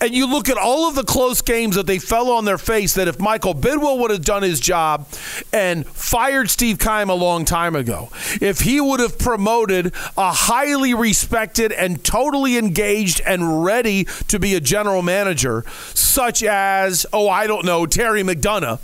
[0.00, 2.94] and you look at all of the close games that they fell on their face
[2.94, 5.08] that if Michael Bidwill would have done his job
[5.52, 10.92] and fired Steve Keim a long time ago, if he would have promoted a highly
[10.92, 17.46] respected and totally engaged and ready to be a general manager, such as, oh, I
[17.46, 18.80] don't know, Terry McDonough,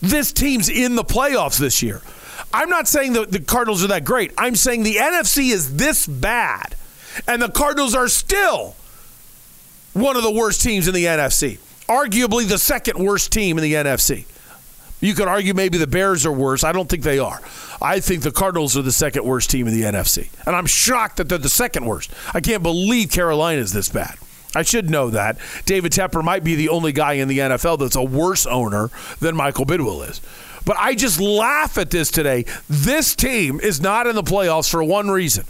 [0.00, 2.02] this team's in the playoffs this year.
[2.52, 4.32] I'm not saying that the Cardinals are that great.
[4.36, 6.74] I'm saying the NFC is this bad,
[7.28, 8.74] and the Cardinals are still–
[9.98, 11.58] one of the worst teams in the NFC,
[11.88, 14.26] arguably the second worst team in the NFC.
[15.00, 16.64] You could argue maybe the Bears are worse.
[16.64, 17.40] I don't think they are.
[17.80, 20.28] I think the Cardinals are the second worst team in the NFC.
[20.44, 22.12] And I'm shocked that they're the second worst.
[22.34, 24.16] I can't believe Carolina is this bad.
[24.56, 25.38] I should know that.
[25.66, 29.36] David Tepper might be the only guy in the NFL that's a worse owner than
[29.36, 30.20] Michael Bidwill is.
[30.64, 32.44] But I just laugh at this today.
[32.68, 35.44] This team is not in the playoffs for one reason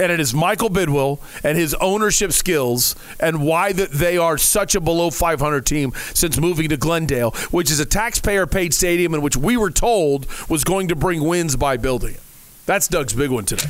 [0.00, 4.74] and it is Michael Bidwill and his ownership skills and why that they are such
[4.74, 9.36] a below 500 team since moving to Glendale, which is a taxpayer-paid stadium in which
[9.36, 12.20] we were told was going to bring wins by building it.
[12.66, 13.68] That's Doug's big one today.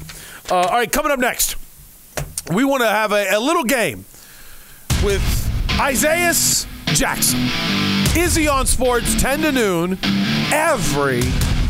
[0.51, 1.57] Uh, all right, coming up next,
[2.53, 4.05] we want to have a, a little game
[5.05, 5.23] with
[5.79, 6.33] Isaiah
[6.87, 7.49] Jackson.
[8.17, 9.99] Izzy on Sports, 10 to noon,
[10.53, 11.23] every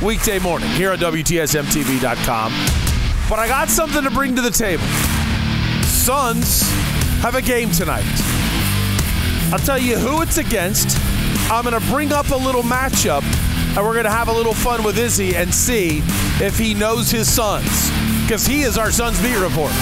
[0.03, 2.98] weekday morning here on WTSMTV.com.
[3.29, 4.85] But I got something to bring to the table.
[5.85, 6.63] Suns
[7.21, 8.07] have a game tonight.
[9.53, 10.99] I'll tell you who it's against.
[11.51, 13.23] I'm going to bring up a little matchup,
[13.77, 16.03] and we're going to have a little fun with Izzy and see
[16.41, 17.91] if he knows his Suns,
[18.23, 19.75] because he is our Suns beat reporter.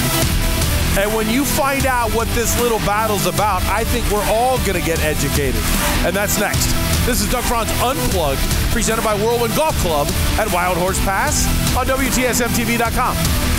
[0.98, 4.80] And when you find out what this little battle's about, I think we're all going
[4.80, 5.60] to get educated.
[6.04, 6.85] And that's next.
[7.06, 8.40] This is Doug Franz Unplugged,
[8.72, 10.08] presented by Whirlwind Golf Club
[10.40, 13.55] at Wild Horse Pass on WTSMTV.com.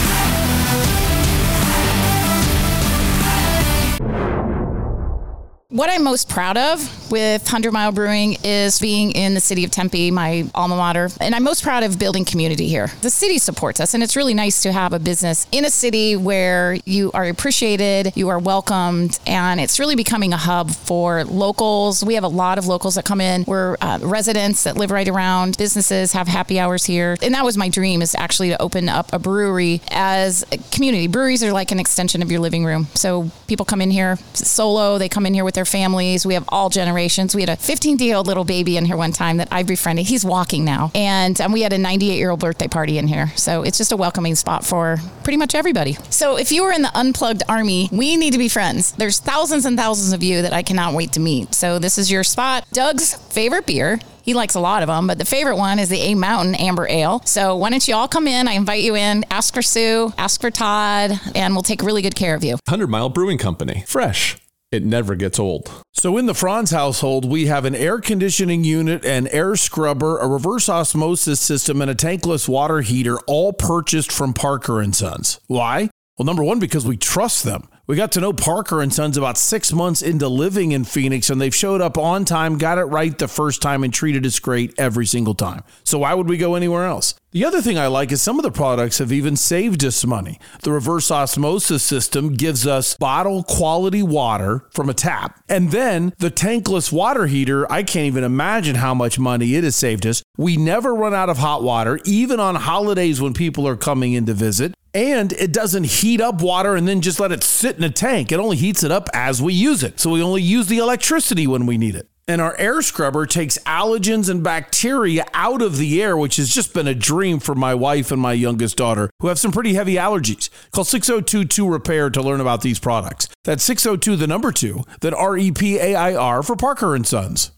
[5.70, 9.72] What I'm most proud of with 100 Mile Brewing is being in the city of
[9.72, 11.10] Tempe, my alma mater.
[11.20, 12.90] And I'm most proud of building community here.
[13.02, 16.16] The city supports us, and it's really nice to have a business in a city
[16.16, 22.02] where you are appreciated, you are welcomed, and it's really becoming a hub for locals.
[22.02, 23.44] We have a lot of locals that come in.
[23.46, 25.58] We're uh, residents that live right around.
[25.58, 27.18] Businesses have happy hours here.
[27.22, 31.08] And that was my dream is actually to open up a brewery as a community.
[31.08, 32.88] Breweries are like an extension of your living room.
[32.94, 36.26] So people come in here solo, they come in here with their families.
[36.26, 37.36] We have all generations.
[37.36, 40.06] We had a 15 year old little baby in here one time that I befriended.
[40.06, 40.92] He's walking now.
[40.94, 43.34] And um, we had a 98 year old birthday party in here.
[43.36, 45.94] So it's just a welcoming spot for pretty much everybody.
[46.12, 48.92] So if you are in the unplugged army, we need to be friends.
[48.92, 51.56] There's thousands and thousands of you that I cannot wait to meet.
[51.56, 52.66] So this is your spot.
[52.72, 56.00] Doug's favorite beer he likes a lot of them, but the favorite one is the
[56.00, 57.22] A Mountain Amber Ale.
[57.24, 58.50] So why don't you all come in?
[58.50, 59.24] I invite you in.
[59.32, 62.58] Ask for Sue, ask for Todd, and we'll take really good care of you.
[62.68, 63.86] 100 Mile Brewing Company.
[63.88, 64.36] Fresh
[64.72, 65.72] it never gets old.
[65.94, 70.28] So in the Franz household, we have an air conditioning unit, an air scrubber, a
[70.28, 75.40] reverse osmosis system, and a tankless water heater, all purchased from Parker and Sons.
[75.48, 75.90] Why?
[76.18, 77.70] Well, number one, because we trust them.
[77.86, 81.40] We got to know Parker and Sons about six months into living in Phoenix, and
[81.40, 84.74] they've showed up on time, got it right the first time, and treated us great
[84.78, 85.64] every single time.
[85.86, 87.14] So why would we go anywhere else?
[87.38, 90.40] The other thing I like is some of the products have even saved us money.
[90.64, 95.40] The reverse osmosis system gives us bottle quality water from a tap.
[95.48, 99.76] And then the tankless water heater, I can't even imagine how much money it has
[99.76, 100.24] saved us.
[100.36, 104.26] We never run out of hot water, even on holidays when people are coming in
[104.26, 104.74] to visit.
[104.96, 108.32] And it doesn't heat up water and then just let it sit in a tank.
[108.32, 110.00] It only heats it up as we use it.
[110.00, 112.10] So we only use the electricity when we need it.
[112.30, 116.74] And our air scrubber takes allergens and bacteria out of the air, which has just
[116.74, 119.96] been a dream for my wife and my youngest daughter, who have some pretty heavy
[119.96, 120.50] allergies.
[120.72, 123.30] Call 6022 Repair to learn about these products.
[123.46, 127.08] That's 602 the number 2, then R E P A I R for Parker and
[127.08, 127.52] Sons.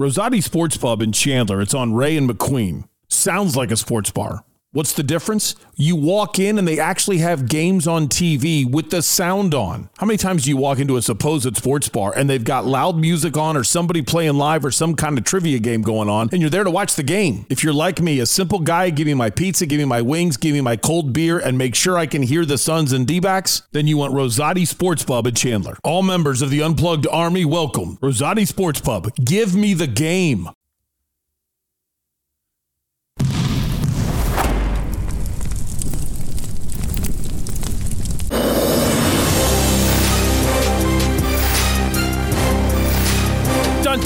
[0.00, 1.60] Rosati Sports Pub in Chandler.
[1.60, 2.84] It's on Ray and McQueen.
[3.08, 4.44] Sounds like a sports bar.
[4.74, 5.54] What's the difference?
[5.76, 9.88] You walk in and they actually have games on TV with the sound on.
[9.98, 12.96] How many times do you walk into a supposed sports bar and they've got loud
[12.96, 16.40] music on or somebody playing live or some kind of trivia game going on and
[16.40, 17.46] you're there to watch the game?
[17.48, 20.36] If you're like me, a simple guy, give me my pizza, give me my wings,
[20.36, 23.20] give me my cold beer, and make sure I can hear the Suns and D
[23.20, 25.78] backs, then you want Rosati Sports Pub in Chandler.
[25.84, 27.96] All members of the Unplugged Army, welcome.
[27.98, 30.48] Rosati Sports Pub, give me the game.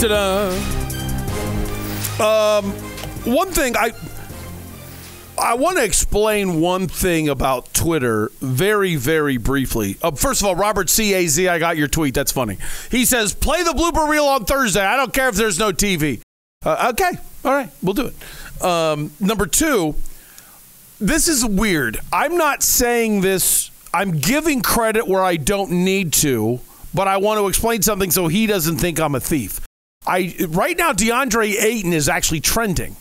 [0.00, 0.52] Dun.
[2.20, 2.72] Um,
[3.24, 3.92] one thing I
[5.38, 9.96] I want to explain one thing about Twitter very, very briefly.
[10.02, 12.14] Uh, first of all, Robert C A Z, I got your tweet.
[12.14, 12.58] That's funny.
[12.90, 14.84] He says, "Play the blooper reel on Thursday.
[14.84, 16.20] I don't care if there's no TV."
[16.64, 18.64] Uh, okay, all right, we'll do it.
[18.64, 19.94] Um, number two,
[21.00, 22.00] this is weird.
[22.12, 23.70] I'm not saying this.
[23.94, 26.60] I'm giving credit where I don't need to,
[26.92, 29.60] but I want to explain something so he doesn't think I'm a thief.
[30.08, 32.96] I right now DeAndre Ayton is actually trending.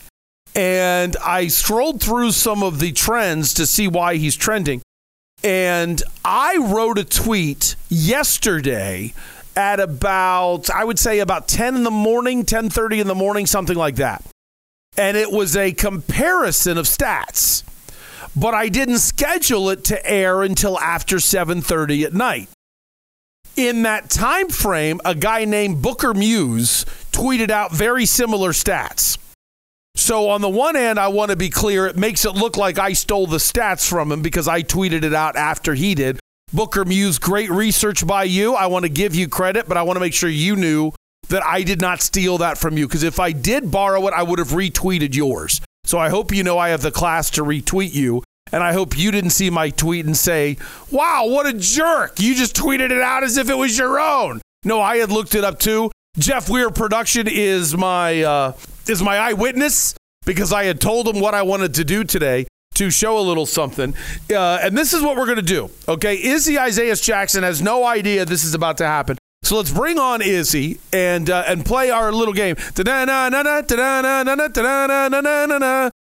[0.54, 4.82] And I scrolled through some of the trends to see why he's trending.
[5.42, 9.14] And I wrote a tweet yesterday
[9.56, 13.76] at about I would say about 10 in the morning, 10:30 in the morning, something
[13.76, 14.22] like that.
[14.96, 17.62] And it was a comparison of stats.
[18.36, 22.48] But I didn't schedule it to air until after 7:30 at night
[23.58, 29.18] in that time frame, a guy named Booker Muse tweeted out very similar stats.
[29.96, 32.78] So on the one hand, I want to be clear, it makes it look like
[32.78, 36.20] I stole the stats from him because I tweeted it out after he did.
[36.52, 38.54] Booker Muse, great research by you.
[38.54, 40.92] I want to give you credit, but I want to make sure you knew
[41.28, 44.22] that I did not steal that from you because if I did borrow it, I
[44.22, 45.60] would have retweeted yours.
[45.84, 48.22] So I hope you know I have the class to retweet you.
[48.52, 50.56] And I hope you didn't see my tweet and say,
[50.90, 52.20] wow, what a jerk.
[52.20, 54.40] You just tweeted it out as if it was your own.
[54.64, 55.90] No, I had looked it up too.
[56.18, 58.52] Jeff Weir Production is my uh,
[58.86, 59.94] is my eyewitness
[60.26, 63.46] because I had told him what I wanted to do today to show a little
[63.46, 63.94] something.
[64.30, 65.70] Uh, and this is what we're going to do.
[65.88, 66.22] Okay.
[66.22, 69.18] Izzy Isaiah Jackson has no idea this is about to happen.
[69.42, 72.56] So let's bring on Izzy and uh, and play our little game.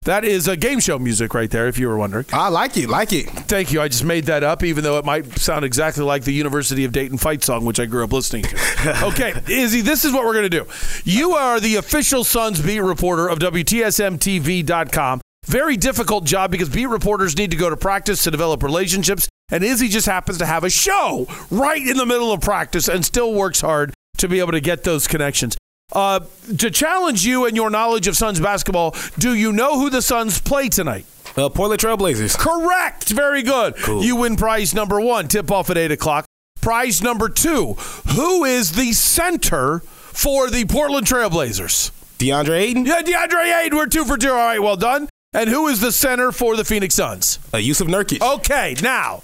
[0.04, 2.26] That is a game show music right there, if you were wondering.
[2.32, 3.28] I like it, like it.
[3.30, 3.82] Thank you.
[3.82, 6.94] I just made that up, even though it might sound exactly like the University of
[6.94, 9.04] Dayton fight song, which I grew up listening to.
[9.08, 10.66] okay, Izzy, this is what we're going to do.
[11.04, 15.22] You are the official Suns beat reporter of WTSMTV.com.
[15.46, 19.28] Very difficult job because beat reporters need to go to practice to develop relationships.
[19.52, 23.06] And Izzy just happens to have a show right in the middle of practice and
[23.06, 25.58] still works hard to be able to get those connections.
[25.92, 26.20] Uh,
[26.58, 30.40] to challenge you and your knowledge of Suns basketball, do you know who the Suns
[30.40, 31.06] play tonight?
[31.36, 32.38] Uh, Portland Trailblazers.
[32.38, 33.10] Correct.
[33.10, 33.76] Very good.
[33.78, 34.04] Cool.
[34.04, 35.28] You win prize number one.
[35.28, 36.26] Tip off at 8 o'clock.
[36.62, 37.74] Prize number two.
[38.16, 41.92] Who is the center for the Portland Trailblazers?
[42.18, 42.86] DeAndre Ayton.
[42.86, 43.78] Yeah, DeAndre Ayton.
[43.78, 44.30] We're two for two.
[44.30, 45.08] All right, well done.
[45.34, 47.40] And who is the center for the Phoenix Suns?
[47.54, 48.22] Uh, Yusuf Nurkic.
[48.38, 49.22] Okay, now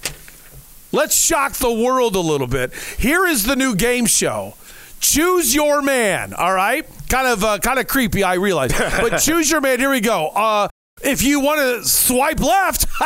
[0.92, 2.72] let's shock the world a little bit.
[2.98, 4.54] Here is the new game show.
[5.00, 6.34] Choose your man.
[6.34, 8.22] All right, kind of uh, kind of creepy.
[8.22, 9.78] I realize, but choose your man.
[9.78, 10.28] Here we go.
[10.28, 10.68] Uh,
[11.02, 12.86] if you want to swipe left,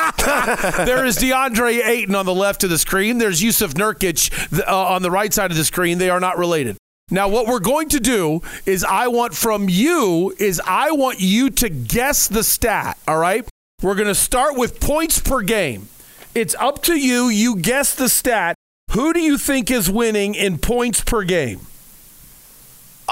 [0.86, 3.18] there is DeAndre Ayton on the left of the screen.
[3.18, 5.98] There's Yusuf Nurkic uh, on the right side of the screen.
[5.98, 6.76] They are not related.
[7.10, 11.50] Now, what we're going to do is I want from you is I want you
[11.50, 12.96] to guess the stat.
[13.08, 13.48] All right,
[13.82, 15.88] we're going to start with points per game.
[16.34, 17.28] It's up to you.
[17.28, 18.54] You guess the stat.
[18.92, 21.60] Who do you think is winning in points per game?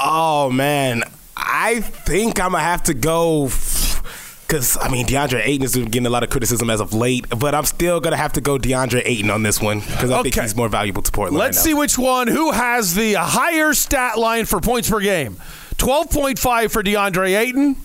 [0.01, 1.03] Oh man,
[1.37, 3.51] I think I'm gonna have to go.
[4.47, 7.55] Because, I mean, DeAndre Ayton is getting a lot of criticism as of late, but
[7.55, 10.37] I'm still going to have to go DeAndre Ayton on this one because I think
[10.37, 11.37] he's more valuable to Portland.
[11.37, 12.29] Let's right see which one.
[12.29, 15.37] Who has the higher stat line for points per game?
[15.77, 17.77] 12.5 for DeAndre Ayton.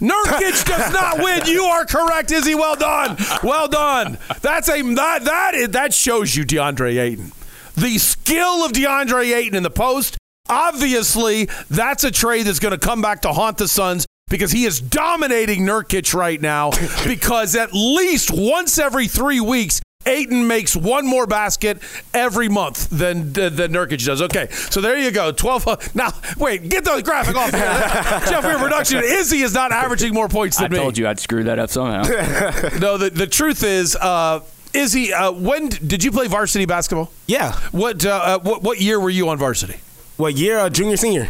[0.00, 1.46] Nurkic does not win.
[1.46, 2.56] You are correct, Izzy.
[2.56, 3.16] Well done.
[3.44, 4.18] Well done.
[4.40, 7.30] That's a that that is, that shows you DeAndre Ayton.
[7.76, 10.18] The skill of DeAndre Ayton in the post.
[10.48, 14.64] Obviously, that's a trade that's going to come back to haunt the Suns because he
[14.64, 16.70] is dominating Nurkic right now.
[17.06, 21.78] because at least once every three weeks, Ayton makes one more basket
[22.12, 24.20] every month than than Nurkic does.
[24.20, 25.30] Okay, so there you go.
[25.30, 25.66] Twelve.
[25.68, 27.50] uh, Now, wait, get the graphic off.
[27.52, 27.60] here.
[28.28, 28.98] Jeff, your production.
[29.04, 30.78] Izzy is not averaging more points I than me.
[30.78, 32.02] I told you I'd screw that up somehow.
[32.80, 34.40] No, the the truth is, uh,
[34.74, 37.12] Izzy, uh, when did you play varsity basketball?
[37.28, 37.52] Yeah.
[37.70, 39.76] What uh, uh, what what year were you on varsity?
[40.16, 40.58] What year?
[40.58, 41.28] Uh, junior, senior?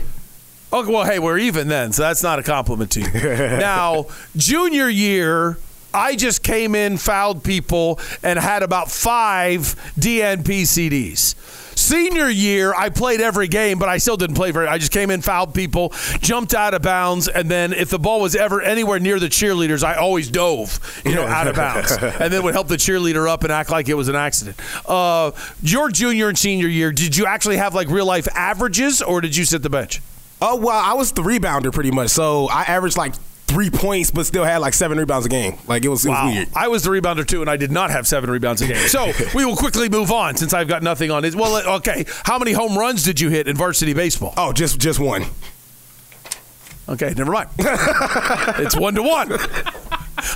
[0.73, 3.11] Oh, well, hey, we're even then, so that's not a compliment to you.
[3.13, 4.07] now,
[4.37, 5.59] junior year,
[5.93, 11.35] I just came in, fouled people, and had about five DNP CDs.
[11.75, 14.67] Senior year, I played every game, but I still didn't play very.
[14.67, 18.21] I just came in, fouled people, jumped out of bounds, and then if the ball
[18.21, 22.33] was ever anywhere near the cheerleaders, I always dove, you know, out of bounds, and
[22.33, 24.59] then would help the cheerleader up and act like it was an accident.
[24.89, 29.21] Uh, your junior and senior year, did you actually have like real life averages, or
[29.21, 30.01] did you sit the bench?
[30.41, 32.09] Oh, well, I was the rebounder pretty much.
[32.11, 33.15] So I averaged like
[33.53, 35.59] three points, but still had like seven rebounds a game.
[35.67, 36.49] Like it was, it was weird.
[36.57, 38.89] I was the rebounder too, and I did not have seven rebounds a game.
[38.89, 41.35] So we will quickly move on since I've got nothing on it.
[41.35, 42.05] Well, uh, okay.
[42.25, 44.35] How many home runs did you hit in varsity baseball?
[44.37, 45.25] Oh, just just one.
[46.89, 47.49] Okay, never mind.
[47.59, 49.33] it's one to one.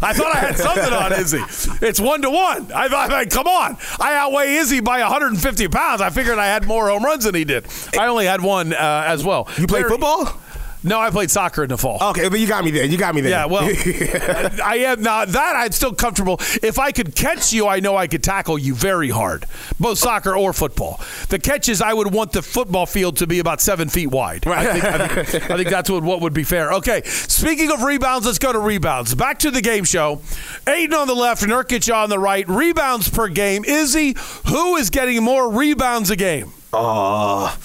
[0.03, 1.43] I thought I had something on Izzy.
[1.85, 2.71] It's one to one.
[2.73, 3.77] I thought, I mean, come on.
[4.01, 6.01] I outweigh Izzy by 150 pounds.
[6.01, 7.67] I figured I had more home runs than he did.
[7.99, 9.49] I only had one uh, as well.
[9.59, 10.41] You play football?
[10.87, 11.99] No, I played soccer in the fall.
[12.11, 12.85] Okay, but you got me there.
[12.85, 13.33] You got me there.
[13.33, 13.65] Yeah, well,
[14.65, 16.37] I am now that I'm still comfortable.
[16.63, 19.47] If I could catch you, I know I could tackle you very hard,
[19.81, 21.01] both soccer or football.
[21.29, 24.47] The catch is I would want the football field to be about seven feet wide.
[24.47, 26.73] I think, I think, I think that's what, what would be fair.
[26.75, 29.13] Okay, speaking of rebounds, let's go to rebounds.
[29.15, 30.21] Back to the game show.
[30.69, 32.49] Ayton on the left, Nurkic on the right.
[32.49, 33.65] Rebounds per game.
[33.65, 34.15] Izzy,
[34.47, 36.53] who is getting more rebounds a game?
[36.73, 37.57] Uh,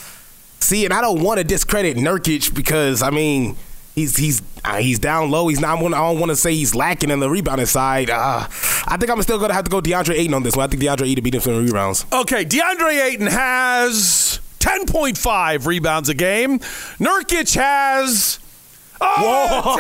[0.62, 3.56] see, and I don't want to discredit Nurkic because I mean
[3.96, 5.48] he's he's uh, he's down low.
[5.48, 5.78] He's not.
[5.80, 8.10] I don't want to say he's lacking in the rebounding side.
[8.10, 8.48] Uh,
[8.88, 10.64] I think I'm still gonna have to go DeAndre Ayton on this one.
[10.66, 12.06] I think DeAndre Ayton beat him in rebounds.
[12.12, 16.60] Okay, DeAndre Ayton has 10.5 rebounds a game.
[17.00, 18.40] Nurkic has
[19.02, 19.76] oh,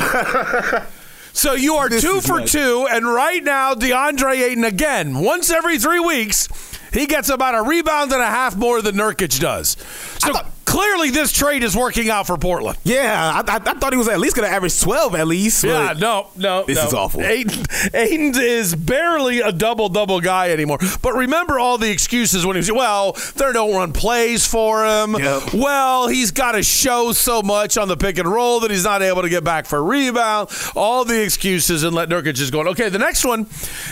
[0.00, 0.86] 10.2.
[1.32, 2.52] So you are This two for nuts.
[2.52, 6.48] two, and right now DeAndre Ayton again, once every three weeks,
[6.92, 9.76] he gets about a rebound and a half more than Nurkic does.
[10.18, 10.32] So
[10.70, 12.78] clearly, this trade is working out for Portland.
[12.84, 15.64] Yeah, I, I, I thought he was at least gonna average 12 at least.
[15.64, 16.64] Yeah, no, no.
[16.64, 16.86] This no.
[16.86, 17.22] is awful.
[17.22, 20.78] Ayton, Ayton is barely a double double guy anymore.
[21.02, 25.16] But remember all the excuses when he was, well, they don't run plays for him.
[25.16, 25.54] Yep.
[25.54, 29.02] Well, he's got to show so much on the pick and roll that he's not
[29.02, 30.50] able to get back for a rebound.
[30.76, 32.68] All the excuses and let Nurkic just going.
[32.68, 33.46] Okay, the next one.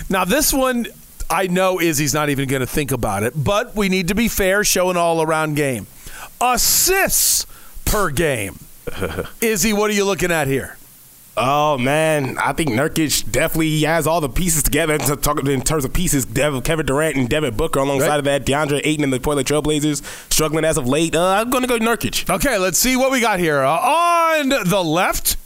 [0.08, 0.86] Now, this one.
[1.30, 4.28] I know Izzy's not even going to think about it, but we need to be
[4.28, 5.86] fair, show an all around game.
[6.40, 7.46] Assists
[7.84, 8.58] per game.
[9.40, 10.76] Izzy, what are you looking at here?
[11.40, 14.98] Oh man, I think Nurkic definitely has all the pieces together.
[14.98, 18.18] To in terms of pieces, Kevin Durant and Devin Booker alongside Right.
[18.18, 18.44] of that.
[18.44, 20.02] DeAndre Ayton and the Portland Trailblazers
[20.32, 21.14] struggling as of late.
[21.14, 22.28] Uh, I'm gonna go Nurkic.
[22.28, 23.60] Okay, let's see what we got here.
[23.62, 25.36] Uh, on the left,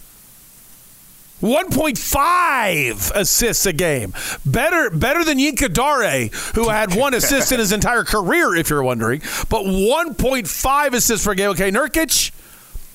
[1.42, 4.14] 1.5 assists a game.
[4.46, 8.82] Better better than Yinka Dare, who had one assist in his entire career, if you're
[8.82, 9.20] wondering.
[9.48, 11.50] But 1.5 assists per game.
[11.50, 12.30] Okay, Nurkic.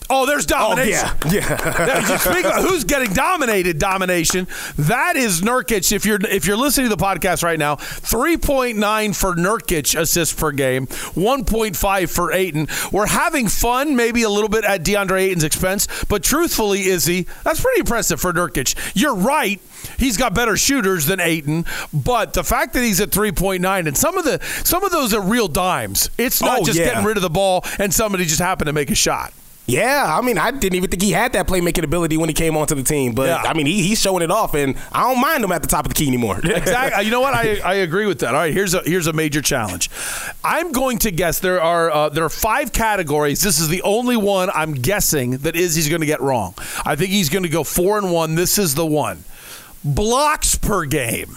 [0.09, 1.09] Oh, there's domination.
[1.25, 2.17] Oh yeah, yeah.
[2.17, 4.47] speak about who's getting dominated domination
[4.77, 9.35] that is Nurkic if you're if you're listening to the podcast right now 3.9 for
[9.35, 14.83] Nurkic assists per game 1.5 for Ayton we're having fun maybe a little bit at
[14.83, 19.59] DeAndre Ayton's expense but truthfully Izzy that's pretty impressive for Nurkic you're right
[19.99, 24.17] He's got better shooters than Ayton, but the fact that he's at 3.9 and some
[24.17, 26.09] of the some of those are real dimes.
[26.17, 26.85] It's not Oh, just yeah.
[26.85, 29.33] getting rid of the ball and somebody just happened to make a shot.
[29.69, 32.55] Yeah, I mean, I didn't even think he had that playmaking ability when he came
[32.55, 33.11] onto the team.
[33.13, 33.41] But Yeah.
[33.43, 35.85] I mean, he, he's showing it off, and I don't mind him at the top
[35.85, 36.39] of the key anymore.
[36.41, 37.03] exactly.
[37.05, 37.33] You know what?
[37.33, 38.29] I, I agree with that.
[38.33, 39.89] All right, here's a here's a major challenge.
[40.43, 43.41] I'm going to guess there are uh, there are five categories.
[43.41, 46.53] This is the only one I'm guessing that Izzy's going to get wrong.
[46.85, 48.35] I think he's going to go four and one.
[48.35, 49.25] This is the one.
[49.83, 51.35] Blocks per game.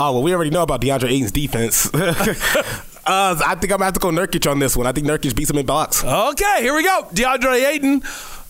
[0.00, 1.88] Oh well, we already know about DeAndre Ayton's defense.
[3.08, 4.86] uh, I think I'm gonna have to go Nurkic on this one.
[4.86, 6.04] I think Nurkic beats him in blocks.
[6.04, 7.08] Okay, here we go.
[7.12, 8.02] DeAndre Ayton,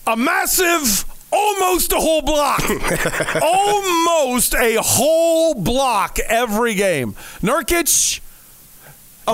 [0.05, 2.61] a massive almost a whole block.
[3.41, 7.13] almost a whole block every game.
[7.41, 8.19] Nurkic,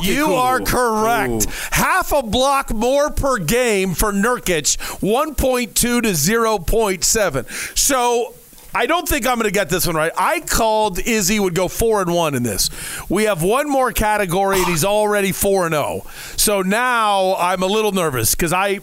[0.03, 0.35] you cool.
[0.35, 1.47] are correct.
[1.47, 1.51] Ooh.
[1.71, 7.77] Half a block more per game for Nurkic, 1.2 to 0.7.
[7.77, 8.33] So
[8.75, 10.11] I don't think I'm going to get this one right.
[10.17, 12.69] I called Izzy would go 4 and 1 in this.
[13.09, 16.01] We have one more category and he's already 4 and 0.
[16.35, 18.81] So now I'm a little nervous cuz I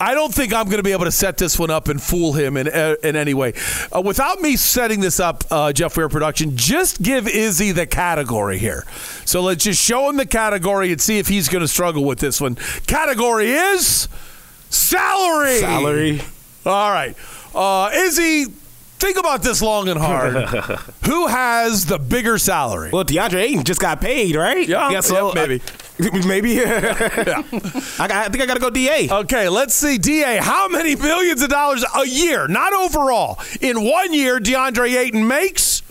[0.00, 2.34] I don't think I'm going to be able to set this one up and fool
[2.34, 3.54] him in, in any way.
[3.90, 8.58] Uh, without me setting this up, uh, Jeff Weir Production, just give Izzy the category
[8.58, 8.84] here.
[9.24, 12.20] So let's just show him the category and see if he's going to struggle with
[12.20, 12.54] this one.
[12.86, 14.08] Category is
[14.70, 15.58] salary.
[15.58, 16.20] Salary.
[16.64, 17.16] All right.
[17.54, 18.46] Uh, Izzy,
[18.98, 20.34] think about this long and hard.
[21.06, 22.90] Who has the bigger salary?
[22.92, 24.66] Well, DeAndre Ayton just got paid, right?
[24.68, 25.62] Yeah, so yeah, maybe.
[26.00, 26.60] I, maybe.
[26.64, 27.42] I,
[27.98, 29.08] got, I think I got to go DA.
[29.10, 29.98] Okay, let's see.
[29.98, 35.26] DA, how many millions of dollars a year, not overall, in one year DeAndre Ayton
[35.26, 35.82] makes?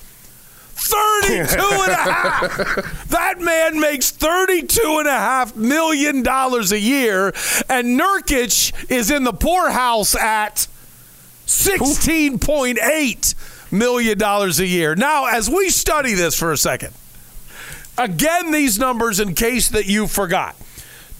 [0.80, 3.10] 32 and a half.
[3.10, 7.34] That man makes 32 and a half million dollars a year
[7.68, 10.68] and Nurkic is in the poorhouse at
[11.48, 14.96] 16.8 million dollars a year.
[14.96, 16.94] Now, as we study this for a second,
[17.98, 20.56] again these numbers in case that you forgot.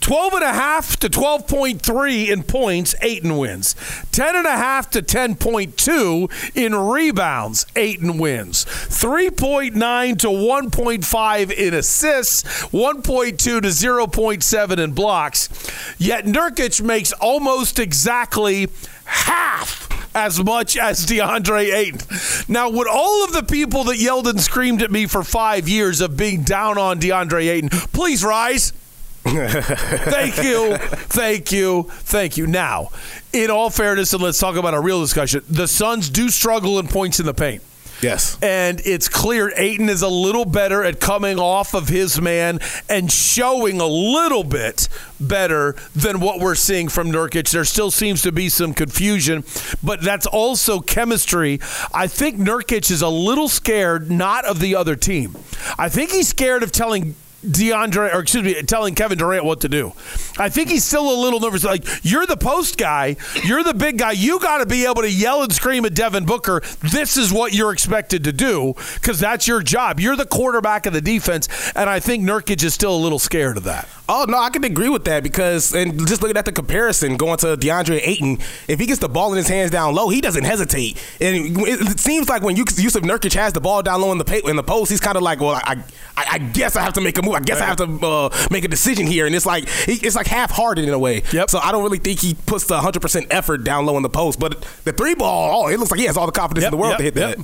[0.08, 3.76] 12 and a half to 12.3 in points, Ayton wins.
[4.10, 8.64] 10 and a half to 10.2 in rebounds, Ayton wins.
[8.64, 15.50] 3.9 to 1.5 in assists, 1.2 to 0.7 in blocks.
[15.98, 18.68] Yet Nurkic makes almost exactly
[19.04, 22.00] half as much as DeAndre Ayton.
[22.48, 26.00] Now, would all of the people that yelled and screamed at me for five years
[26.00, 28.72] of being down on DeAndre Ayton please rise?
[29.24, 32.46] Thank you, thank you, thank you.
[32.46, 32.90] Now,
[33.32, 36.88] in all fairness, and let's talk about a real discussion, the Suns do struggle in
[36.88, 37.62] points in the paint.
[38.00, 38.38] Yes.
[38.42, 43.10] And it's clear Ayton is a little better at coming off of his man and
[43.10, 44.88] showing a little bit
[45.20, 47.50] better than what we're seeing from Nurkic.
[47.50, 49.44] There still seems to be some confusion,
[49.82, 51.58] but that's also chemistry.
[51.92, 55.36] I think Nurkic is a little scared not of the other team.
[55.76, 57.16] I think he's scared of telling
[57.46, 59.92] DeAndre, or excuse me, telling Kevin Durant what to do.
[60.38, 61.64] I think he's still a little nervous.
[61.64, 64.12] Like, you're the post guy, you're the big guy.
[64.12, 67.52] You got to be able to yell and scream at Devin Booker, this is what
[67.52, 70.00] you're expected to do, because that's your job.
[70.00, 73.56] You're the quarterback of the defense, and I think Nurkic is still a little scared
[73.56, 73.88] of that.
[74.10, 77.36] Oh no, I can agree with that because, and just looking at the comparison going
[77.38, 80.44] to DeAndre Ayton, if he gets the ball in his hands down low, he doesn't
[80.44, 80.96] hesitate.
[81.20, 84.56] And it seems like when Yusuf Nurkic has the ball down low in the in
[84.56, 85.84] the post, he's kind of like, well, I,
[86.16, 87.27] I, I guess I have to make a move.
[87.34, 90.26] I guess I have to uh, make a decision here, and it's like it's like
[90.26, 91.22] half-hearted in a way.
[91.32, 91.50] Yep.
[91.50, 94.38] So I don't really think he puts the 100% effort down low in the post.
[94.38, 96.78] But the three ball, oh, it looks like he has all the confidence Yep, in
[96.78, 97.38] the world yep, to hit that.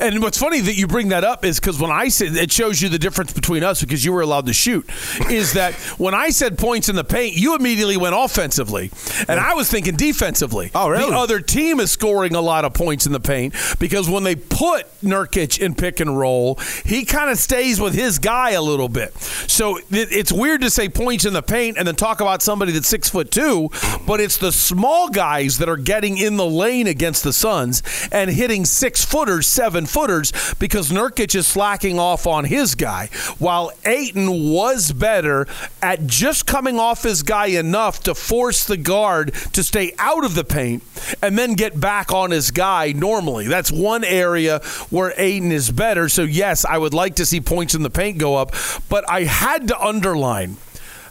[0.00, 2.80] And what's funny that you bring that up is because when I said it shows
[2.80, 4.88] you the difference between us because you were allowed to shoot,
[5.30, 8.90] is that when I said points in the paint, you immediately went offensively,
[9.28, 10.70] and I was thinking defensively.
[10.74, 11.10] Oh, really?
[11.10, 14.36] The other team is scoring a lot of points in the paint because when they
[14.36, 18.88] put Nurkic in pick and roll, he kind of stays with his guy a little
[18.88, 19.16] bit.
[19.18, 22.72] So it, it's weird to say points in the paint and then talk about somebody
[22.72, 23.70] that's six foot two,
[24.06, 28.30] but it's the small guys that are getting in the lane against the Suns and
[28.30, 33.08] hitting six footers, seven footers because Nurkic is slacking off on his guy,
[33.38, 35.46] while Ayton was better
[35.80, 40.34] at just coming off his guy enough to force the guard to stay out of
[40.34, 40.82] the paint
[41.22, 43.46] and then get back on his guy normally.
[43.46, 44.58] That's one area
[44.90, 46.08] where Ayton is better.
[46.08, 48.52] So, yes, I would like to see points in the paint go up,
[48.88, 50.56] but I had to underline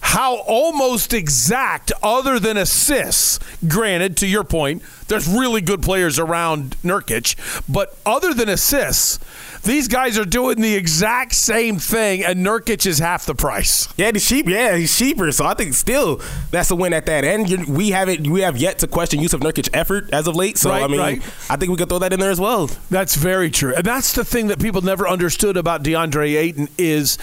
[0.01, 6.75] how almost exact, other than assists, granted, to your point, there's really good players around
[6.83, 7.35] Nurkic,
[7.71, 9.19] but other than assists,
[9.63, 13.87] these guys are doing the exact same thing, and Nurkic is half the price.
[13.95, 14.47] Yeah, he's cheap.
[14.47, 15.31] Yeah, he's cheaper.
[15.31, 17.67] So I think still that's a win at that end.
[17.67, 20.57] We haven't we have yet to question Yusuf Nurkic effort as of late.
[20.57, 21.21] So Right, I mean, right.
[21.49, 22.69] I think we could throw that in there as well.
[22.89, 23.75] That's very true.
[23.75, 27.17] And that's the thing that people never understood about DeAndre Ayton is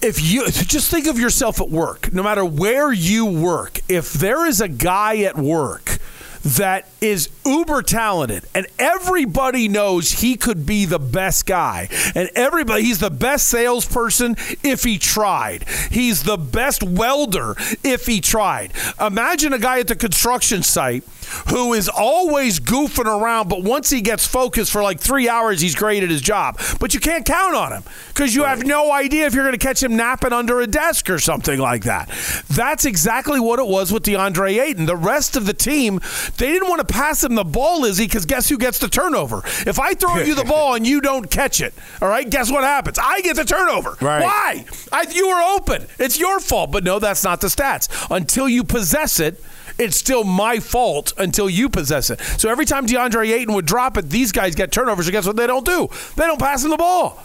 [0.00, 4.46] if you just think of yourself at work, no matter where you work, if there
[4.46, 5.98] is a guy at work
[6.44, 11.88] that is uber talented and everybody knows he could be the best guy.
[12.14, 15.64] And everybody he's the best salesperson if he tried.
[15.90, 18.72] He's the best welder if he tried.
[19.00, 21.04] Imagine a guy at the construction site
[21.50, 25.74] who is always goofing around but once he gets focused for like three hours he's
[25.74, 26.58] great at his job.
[26.80, 29.64] But you can't count on him because you have no idea if you're going to
[29.64, 32.08] catch him napping under a desk or something like that.
[32.48, 34.86] That's exactly what it was with DeAndre Ayton.
[34.86, 36.00] The rest of the team
[36.36, 39.42] They didn't want to pass him the ball, Lizzie, because guess who gets the turnover?
[39.66, 42.64] If I throw you the ball and you don't catch it, all right, guess what
[42.64, 42.98] happens?
[42.98, 43.96] I get the turnover.
[44.00, 44.22] Right.
[44.22, 44.64] Why?
[44.92, 45.86] I, you were open.
[45.98, 46.72] It's your fault.
[46.72, 47.88] But no, that's not the stats.
[48.10, 49.42] Until you possess it,
[49.78, 52.20] it's still my fault until you possess it.
[52.20, 55.06] So every time DeAndre Ayton would drop it, these guys get turnovers.
[55.06, 55.88] And guess what they don't do?
[56.16, 57.22] They don't pass him the ball.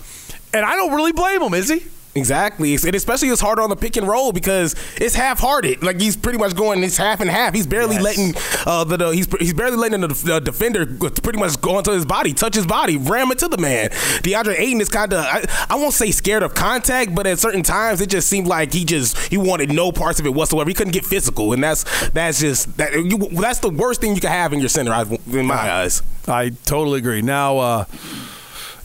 [0.54, 1.84] And I don't really blame him, is he?
[2.16, 5.82] Exactly, and especially it's harder on the pick and roll because it's half-hearted.
[5.82, 7.56] Like he's pretty much going, it's half and half.
[7.56, 8.04] He's barely Yes.
[8.04, 8.34] letting
[8.68, 12.06] uh, the, the he's he's barely letting the, the defender pretty much go into his
[12.06, 13.90] body, touch his body, ram it to the man.
[14.22, 17.64] DeAndre Ayton is kind of I, I won't say scared of contact, but at certain
[17.64, 20.70] times it just seemed like he just he wanted no parts of it whatsoever.
[20.70, 24.22] He couldn't get physical, and that's that's just that you, that's the worst thing you
[24.22, 24.94] can have in your center,
[25.32, 26.04] in my eyes.
[26.28, 27.24] I totally agree.
[27.24, 27.86] Now, uh,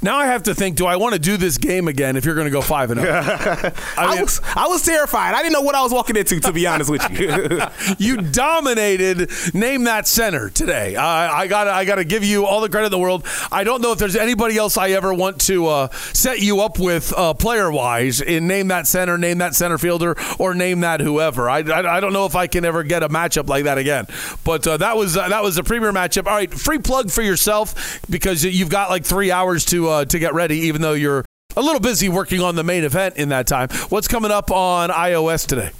[0.02, 2.16] now I have to think: Do I want to do this game again?
[2.16, 3.12] If you're going to go five and zero,
[3.96, 5.34] I, was I was terrified.
[5.34, 7.60] I didn't know what I was walking into, to be honest with you.
[7.98, 9.30] you dominated.
[9.54, 10.96] Name that center today.
[10.96, 13.26] I I got I got to give you all the credit in the world.
[13.50, 16.78] I don't know if there's anybody else I ever want to uh, set you up
[16.78, 21.00] with uh, player wise in name that center, name that center fielder, or name that
[21.00, 21.50] whoever.
[21.50, 24.06] I, I, I don't know if I can ever get a matchup like that again.
[24.44, 26.26] But uh, that was uh, that was a premier matchup.
[26.26, 30.18] All right, free plug for yourself because you've got like three hours to uh, to
[30.18, 31.24] get ready, even though you're
[31.56, 33.68] a little busy working on the main event in that time.
[33.88, 35.70] What's coming up on iOS today?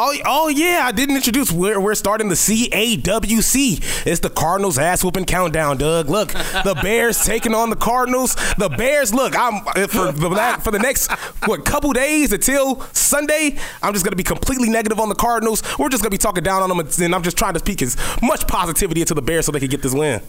[0.00, 1.50] Oh, oh yeah, I didn't introduce.
[1.50, 4.06] We're, we're starting the CAWC.
[4.06, 6.08] It's the Cardinals ass whooping countdown, Doug.
[6.08, 8.36] Look, the Bears taking on the Cardinals.
[8.58, 9.12] The Bears.
[9.12, 11.10] Look, I'm uh, for the for the next
[11.46, 13.58] what couple days until Sunday.
[13.82, 15.64] I'm just gonna be completely negative on the Cardinals.
[15.80, 17.96] We're just gonna be talking down on them, and I'm just trying to speak as
[18.22, 20.22] much positivity into the Bears so they can get this win.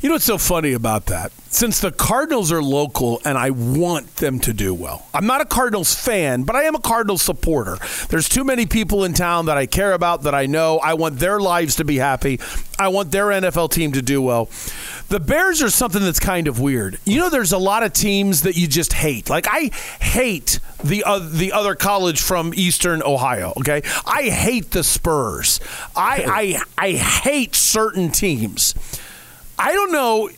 [0.00, 1.32] You know what's so funny about that?
[1.50, 5.44] Since the Cardinals are local and I want them to do well, I'm not a
[5.44, 7.78] Cardinals fan, but I am a Cardinals supporter.
[8.10, 10.78] There's too many people in town that I care about, that I know.
[10.78, 12.40] I want their lives to be happy.
[12.78, 14.48] I want their NFL team to do well.
[15.08, 16.98] The Bears are something that's kind of weird.
[17.04, 19.30] You know, there's a lot of teams that you just hate.
[19.30, 23.52] Like I hate the uh, the other college from Eastern Ohio.
[23.58, 25.60] Okay, I hate the Spurs.
[25.96, 28.74] I I, I hate certain teams.
[29.58, 30.30] I don't know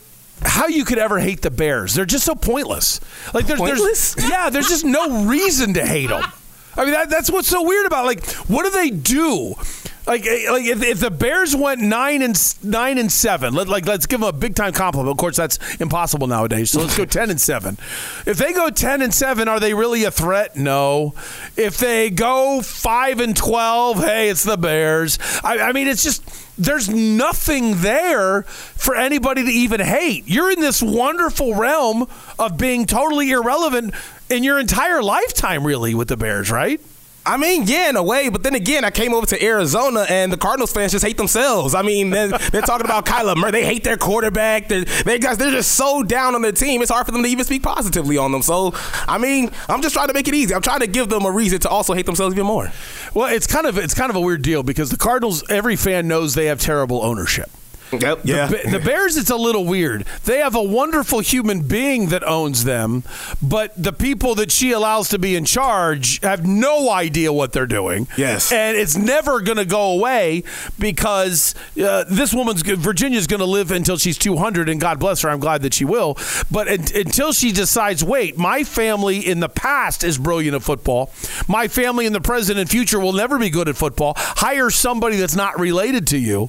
[0.42, 1.94] how you could ever hate the Bears.
[1.94, 3.00] They're just so pointless.
[3.34, 4.14] Like there's, Pointless?
[4.14, 6.24] there's yeah, there's just no reason to hate them.
[6.76, 8.04] I mean, that, that's what's so weird about.
[8.04, 8.06] It.
[8.06, 9.54] Like, what do they do?
[10.06, 13.86] Like, eh, like if, if the Bears went nine and nine and seven, let, like
[13.86, 15.12] let's give them a big time compliment.
[15.12, 16.70] Of course, that's impossible nowadays.
[16.70, 17.76] So let's go ten and seven.
[18.26, 20.56] If they go ten and seven, are they really a threat?
[20.56, 21.14] No.
[21.56, 25.18] If they go five and twelve, hey, it's the Bears.
[25.44, 26.24] I, I mean, it's just
[26.58, 30.24] there's nothing there for anybody to even hate.
[30.26, 32.06] You're in this wonderful realm
[32.38, 33.94] of being totally irrelevant
[34.30, 36.80] in your entire lifetime, really, with the Bears, right?
[37.26, 40.32] I mean, yeah, in a way, but then again, I came over to Arizona and
[40.32, 41.74] the Cardinals fans just hate themselves.
[41.74, 43.50] I mean, they're, they're talking about Kyler Murray.
[43.50, 44.68] They hate their quarterback.
[44.68, 46.80] They're, they guys, they're just so down on their team.
[46.80, 48.40] It's hard for them to even speak positively on them.
[48.40, 48.72] So,
[49.06, 50.54] I mean, I'm just trying to make it easy.
[50.54, 52.72] I'm trying to give them a reason to also hate themselves even more.
[53.12, 56.08] Well, it's kind of it's kind of a weird deal because the Cardinals, every fan
[56.08, 57.50] knows they have terrible ownership.
[57.92, 58.20] Yep.
[58.24, 58.46] Yeah.
[58.46, 60.04] The, the Bears, it's a little weird.
[60.24, 63.04] They have a wonderful human being that owns them,
[63.42, 67.66] but the people that she allows to be in charge have no idea what they're
[67.66, 68.06] doing.
[68.16, 68.52] Yes.
[68.52, 70.44] And it's never going to go away
[70.78, 75.30] because uh, this woman's, Virginia's going to live until she's 200, and God bless her.
[75.30, 76.16] I'm glad that she will.
[76.50, 81.12] But un- until she decides, wait, my family in the past is brilliant at football.
[81.48, 84.14] My family in the present and future will never be good at football.
[84.16, 86.48] Hire somebody that's not related to you,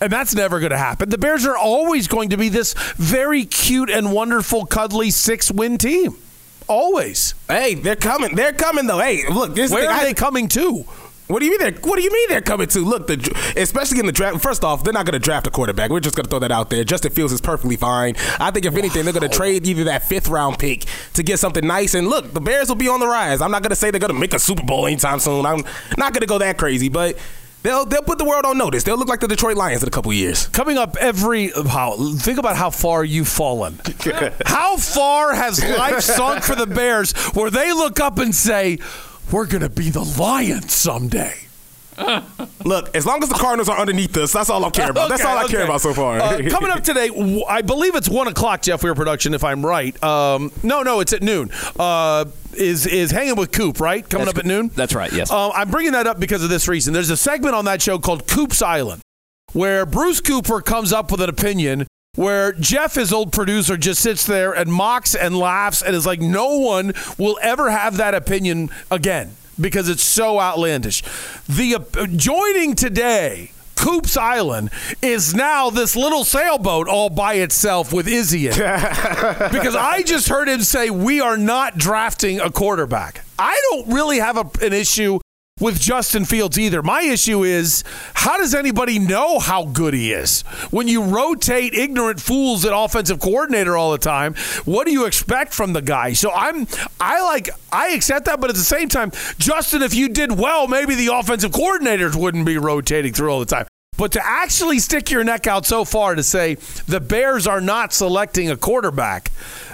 [0.00, 1.08] and that's never going to happen.
[1.10, 5.78] The Bears are always going to be this very cute and wonderful, cuddly six win
[5.78, 6.16] team.
[6.68, 7.34] Always.
[7.48, 8.34] Hey, they're coming.
[8.34, 8.98] They're coming though.
[8.98, 10.84] Hey, look, this Where thing, are I- they coming to?
[11.28, 11.58] What do you mean?
[11.58, 12.78] They're, what do you mean they're coming to?
[12.84, 13.16] Look, the
[13.56, 14.40] especially in the draft.
[14.40, 15.90] First off, they're not going to draft a quarterback.
[15.90, 16.84] We're just going to throw that out there.
[16.84, 18.14] Justin Fields is perfectly fine.
[18.38, 21.40] I think if anything, they're going to trade either that fifth round pick to get
[21.40, 21.94] something nice.
[21.94, 23.40] And look, the Bears will be on the rise.
[23.40, 25.46] I'm not going to say they're going to make a Super Bowl anytime soon.
[25.46, 25.64] I'm
[25.98, 27.18] not going to go that crazy, but
[27.62, 28.84] they'll they'll put the world on notice.
[28.84, 30.46] They'll look like the Detroit Lions in a couple years.
[30.48, 33.78] Coming up every how think about how far you've fallen.
[34.44, 38.78] how far has life sunk for the Bears where they look up and say,
[39.32, 41.45] We're gonna be the Lions someday.
[42.64, 45.08] Look, as long as the Cardinals are underneath us, that's all I care about.
[45.08, 45.52] that's Okay, all I okay.
[45.54, 46.18] care about so far.
[46.20, 47.08] Uh, coming up today,
[47.48, 50.00] I believe it's one o'clock, Jeff Weir production, if I'm right.
[50.02, 51.50] Um, no, no, it's at noon.
[51.78, 54.08] Uh, is is hanging with Coop right?
[54.08, 54.70] Coming That's up at noon.
[54.74, 55.12] That's right.
[55.12, 55.30] Yes.
[55.30, 56.92] Um, I'm bringing that up because of this reason.
[56.94, 59.02] There's a segment on that show called Coop's Island,
[59.52, 61.86] where Bruce Cooper comes up with an opinion.
[62.14, 66.18] Where Jeff, his old producer, just sits there and mocks and laughs and is like,
[66.18, 71.02] no one will ever have that opinion again because it's so outlandish.
[71.48, 74.70] The uh, joining today, Coops Island
[75.02, 78.56] is now this little sailboat all by itself with Izzy in it.
[79.52, 83.24] because I just heard him say we are not drafting a quarterback.
[83.38, 85.20] I don't really have a, an issue
[85.58, 86.82] with Justin Fields either.
[86.82, 87.82] My issue is
[88.12, 90.42] how does anybody know how good he is?
[90.70, 94.34] When you rotate ignorant fools at offensive coordinator all the time,
[94.66, 96.12] what do you expect from the guy?
[96.12, 96.66] So I'm
[97.00, 100.68] I like I accept that, but at the same time, Justin, if you did well,
[100.68, 103.66] maybe the offensive coordinators wouldn't be rotating through all the time.
[103.96, 106.54] But to actually stick your neck out so far to say
[106.86, 109.30] the Bears are not selecting a quarterback,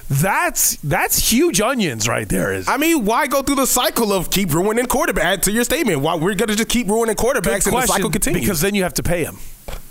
[0.09, 2.53] that's that's huge onions right there.
[2.53, 5.43] Is I mean, why go through the cycle of keep ruining quarterback?
[5.43, 8.43] To your statement, why we're gonna just keep ruining quarterbacks and the cycle continues?
[8.43, 9.39] because then you have to pay him.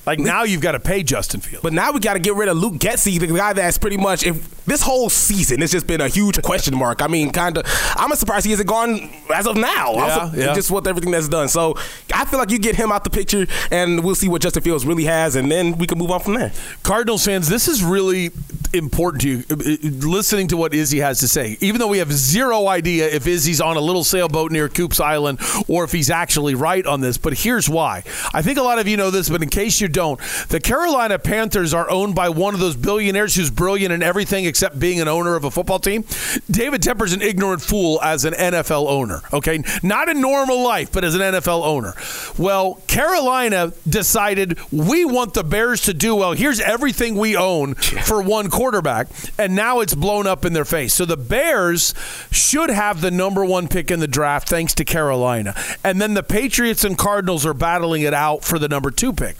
[0.05, 1.61] Like now you've got to pay Justin Fields.
[1.63, 4.23] But now we got to get rid of Luke Getsy, the guy that's pretty much
[4.25, 7.01] if this whole season it's just been a huge question mark.
[7.01, 7.65] I mean, kind of.
[7.95, 9.93] I'm surprised he hasn't gone as of now.
[9.93, 10.53] Yeah, yeah.
[10.55, 11.49] Just with everything that's done.
[11.49, 11.75] So
[12.13, 14.85] I feel like you get him out the picture, and we'll see what Justin Fields
[14.85, 16.51] really has, and then we can move on from there.
[16.83, 18.31] Cardinals fans, this is really
[18.73, 19.43] important to you.
[19.49, 23.07] uh, uh, Listening to what Izzy has to say, even though we have zero idea
[23.07, 27.01] if Izzy's on a little sailboat near Coops Island or if he's actually right on
[27.01, 27.17] this.
[27.17, 28.03] But here's why.
[28.33, 30.19] I think a lot of you know this, but in case you don't,
[30.49, 34.79] the Carolina Panthers are owned by one of those billionaires who's brilliant in everything except
[34.79, 36.03] being an owner of a football team.
[36.49, 39.21] David Tepper's an ignorant fool as an NFL owner.
[39.33, 41.93] Okay, not in normal life, but as an NFL owner.
[42.37, 46.33] Well, Carolina decided we want the Bears to do well.
[46.33, 50.93] Here's everything we own for one quarterback, and now it's blown up in their face.
[50.93, 51.93] So the Bears
[52.31, 55.55] should have the number one pick in the draft thanks to Carolina.
[55.83, 59.35] And then the Patriots and Cardinals are battling it out for the number two pick.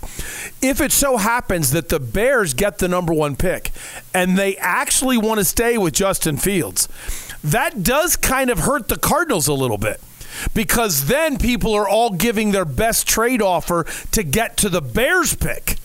[0.61, 3.71] If it so happens that the Bears get the number one pick
[4.13, 6.87] and they actually want to stay with Justin Fields,
[7.43, 9.99] that does kind of hurt the Cardinals a little bit
[10.53, 15.35] because then people are all giving their best trade offer to get to the Bears
[15.35, 15.77] pick.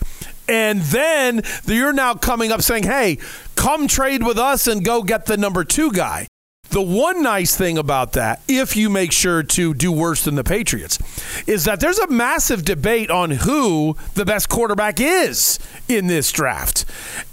[0.49, 3.17] And then you're now coming up saying, hey,
[3.55, 6.26] come trade with us and go get the number two guy.
[6.69, 10.43] The one nice thing about that, if you make sure to do worse than the
[10.43, 10.99] Patriots,
[11.47, 16.83] is that there's a massive debate on who the best quarterback is in this draft.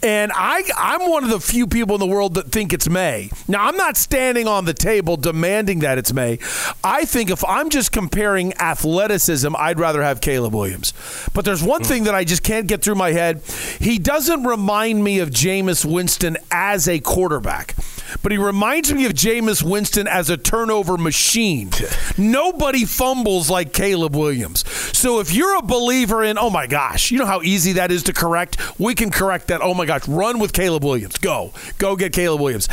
[0.02, 3.30] And I, I'm one of the few people in the world that think it's Maye.
[3.48, 6.38] Now, I'm not standing on the table demanding that it's Maye.
[6.84, 10.92] I think if I'm just comparing athleticism, I'd rather have Caleb Williams.
[11.32, 11.88] But there's one hmm.
[11.88, 13.42] thing that I just can't get through my head.
[13.80, 17.74] He doesn't remind me of Jameis Winston as a quarterback
[18.22, 21.70] but he reminds me of Jameis Winston as a turnover machine.
[22.16, 24.68] Nobody fumbles like Caleb Williams.
[24.96, 28.02] So if you're a believer in, oh my gosh, you know how easy that is
[28.04, 28.58] to correct?
[28.78, 29.60] We can correct that.
[29.62, 31.16] Oh my gosh, run with Caleb Williams.
[31.18, 31.52] Go.
[31.78, 32.68] Go get Caleb Williams.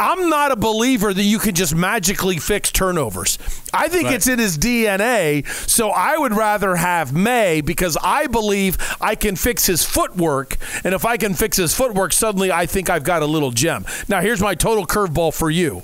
[0.00, 3.38] I'm not a believer that you can just magically fix turnovers.
[3.72, 4.14] I think Right.
[4.14, 5.44] it's in his DNA.
[5.68, 10.56] So I would rather have Maye because I believe I can fix his footwork.
[10.82, 13.86] And if I can fix his footwork, suddenly I think I've got a little gem.
[14.08, 15.82] Now, here's my total curveball for you.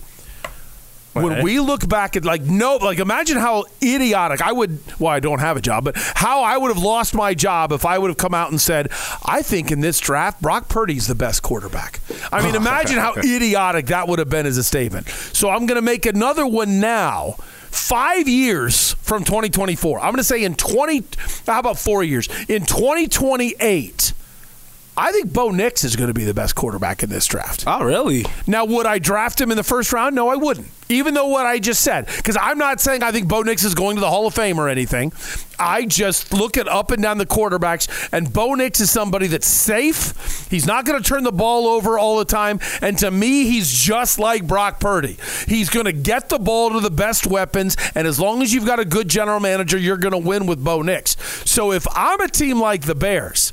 [1.23, 5.21] When we look back at like no like imagine how idiotic I would well I
[5.21, 8.09] don't have a job but how I would have lost my job if I would
[8.09, 8.89] have come out and said
[9.25, 12.01] I think in this draft Brock Purdy's the best quarterback.
[12.33, 15.09] I mean imagine how idiotic that would have been as a statement.
[15.09, 17.37] So I'm going to make another one now.
[17.71, 19.99] 5 years from 2024.
[19.99, 21.05] I'm going to say in 20
[21.47, 22.27] how about 4 years?
[22.49, 24.15] In 2028
[24.99, 27.63] I think Bo Nix is going to be the best quarterback in this draft.
[27.69, 28.27] Oh, really?
[28.49, 30.17] Now, would I draft him in the first round?
[30.17, 30.67] No, I wouldn't.
[30.89, 33.75] Even though what I just said, because I'm not saying I think Bo Nix is
[33.75, 35.13] going to the Hall of Fame or anything.
[35.61, 39.47] I just look at up and down the quarterbacks, and Bo Nix is somebody that's
[39.47, 40.47] safe.
[40.51, 42.61] He's not going to turn the ball over all the time.
[42.81, 45.17] And to me, he's just like Brock Purdy.
[45.49, 48.67] He's going to get the ball to the best weapons, and as long as you've
[48.67, 51.17] got a good general manager, you're going to win with Bo Nix.
[51.51, 53.53] So if I'm a team like the Bears,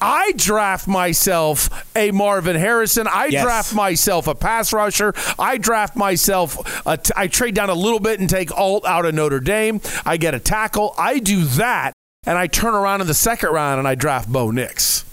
[0.00, 3.06] I draft myself a Marvin Harrison.
[3.06, 3.42] I Yes.
[3.44, 5.12] draft myself a pass rusher.
[5.38, 6.56] I draft myself.
[6.86, 9.80] A t- I trade down a little bit and take Alt out of Notre Dame.
[10.04, 10.94] I get a tackle.
[10.98, 11.92] I do that,
[12.24, 15.04] and I turn around in the second round and I draft Bo Nix.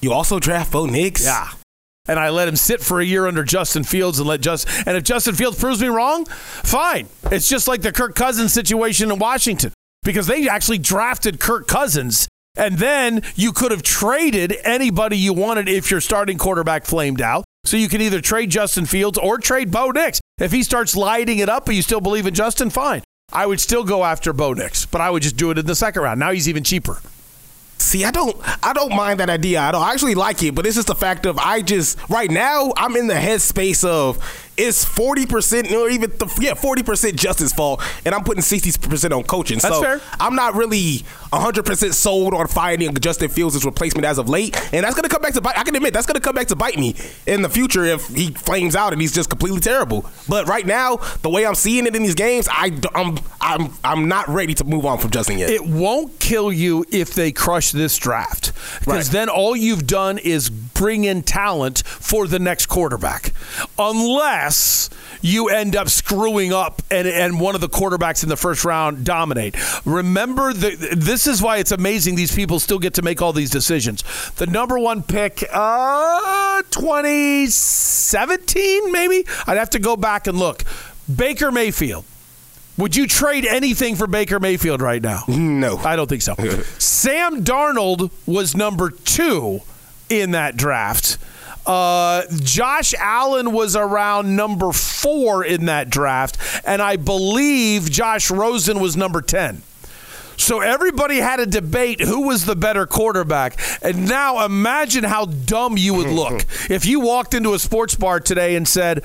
[0.00, 1.24] You also draft Bo Nix?
[1.24, 1.48] Yeah.
[2.08, 4.96] And I let him sit for a year under Justin Fields and let just and
[4.96, 7.08] if Justin Fields proves me wrong, fine.
[7.32, 9.72] It's just like the Kirk Cousins situation in Washington
[10.04, 15.68] because they actually drafted Kirk Cousins and then you could have traded anybody you wanted
[15.68, 17.44] if your starting quarterback flamed out.
[17.64, 20.20] So you can either trade Justin Fields or trade Bo Nix.
[20.38, 23.02] If he starts lighting it up, but you still believe in Justin, fine.
[23.32, 25.74] I would still go after Bo Nix, but I would just do it in the
[25.74, 26.20] second round.
[26.20, 27.00] Now he's even cheaper.
[27.78, 29.60] See, I don't, I don't mind that idea.
[29.60, 32.30] I don't I actually like it, but it's just the fact of I just right
[32.30, 34.18] now I'm in the headspace of
[34.56, 38.72] it's forty percent or even th- yeah forty percent Justin's fault, and I'm putting sixty
[38.88, 39.58] percent on coaching.
[39.58, 40.00] That's so fair.
[40.20, 44.84] I'm not really hundred percent sold on finding Justin Fields' replacement as of late, and
[44.84, 45.58] that's gonna come back to bite.
[45.58, 46.94] I can admit that's gonna come back to bite me
[47.26, 50.08] in the future if he flames out and he's just completely terrible.
[50.28, 54.08] But right now, the way I'm seeing it in these games, I I'm I'm I'm
[54.08, 55.50] not ready to move on from Justin yet.
[55.50, 58.52] It won't kill you if they crush this draft.
[58.80, 59.12] Because Right.
[59.12, 63.32] then all you've done is bring in talent for the next quarterback.
[63.78, 64.45] Unless
[65.20, 69.04] you end up screwing up and, and one of the quarterbacks in the first round
[69.04, 69.56] dominate.
[69.84, 73.50] Remember, the, this is why it's amazing these people still get to make all these
[73.50, 74.04] decisions.
[74.36, 79.26] The number one pick, uh, 2017, maybe?
[79.46, 80.64] I'd have to go back and look.
[81.14, 82.04] Baker Mayfield.
[82.78, 85.22] Would you trade anything for Baker Mayfield right now?
[85.28, 85.78] No.
[85.78, 86.34] I don't think so.
[86.78, 89.60] Sam Darnold was number two
[90.10, 91.16] in that draft.
[91.66, 98.80] Uh, Josh Allen was around number four in that draft, and I believe Josh Rosen
[98.80, 99.62] was number 10.
[100.36, 103.58] So everybody had a debate who was the better quarterback.
[103.82, 108.20] And now imagine how dumb you would look if you walked into a sports bar
[108.20, 109.02] today and said,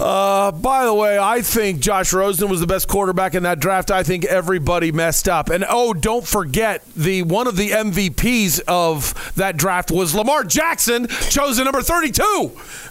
[0.00, 3.90] uh, by the way, I think Josh Rosen was the best quarterback in that draft.
[3.90, 5.50] I think everybody messed up.
[5.50, 11.06] And oh, don't forget the one of the MVPs of that draft was Lamar Jackson,
[11.28, 12.22] chosen number 32.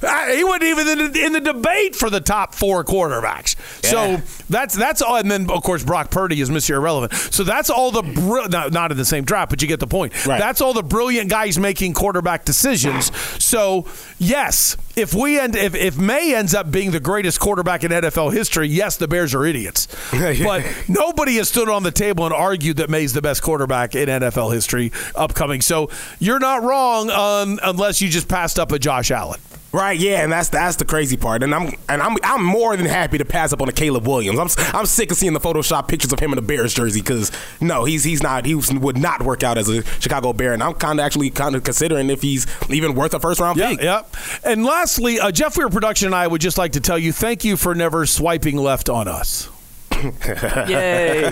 [0.02, 3.56] Uh, he wasn't even in the, in the debate for the top four quarterbacks.
[3.84, 5.16] So that's that's all.
[5.18, 6.76] And then of course Brock Purdy is Mr.
[6.76, 7.14] Irrelevant.
[7.34, 9.88] So that's all the br- not, not in the same draft, but you get the
[9.88, 10.14] point.
[10.28, 10.40] Right.
[10.40, 13.12] That's all the brilliant guys making quarterback decisions.
[13.44, 13.88] So
[14.20, 18.34] yes, if we end if, if Maye ends up being the greatest quarterback in NFL
[18.34, 19.88] history, yes, the Bears are idiots.
[20.12, 24.10] but nobody has stood on the table and argued that Maye's the best quarterback in
[24.10, 25.62] NFL history upcoming.
[25.62, 25.90] So
[26.20, 29.40] you're not wrong um, unless you just passed up a Josh Allen.
[29.72, 32.88] Right, yeah, and that's that's the crazy part, and I'm and I'm I'm more than
[32.88, 34.40] happy to pass up on a Caleb Williams.
[34.58, 37.32] I'm I'm sick of seeing the Photoshop pictures of him in a Bears jersey because
[37.62, 40.64] no, he's he's not he was, would not work out as a Chicago Bear, and
[40.64, 43.70] I'm kind of actually kind of considering if he's even worth a first round Yeah,
[43.70, 43.82] pick.
[43.82, 44.16] yep.
[44.44, 47.44] And lastly, uh, Jeff Weir Production and I would just like to tell you thank
[47.44, 49.50] you for never swiping left on us.
[50.28, 51.30] Yay.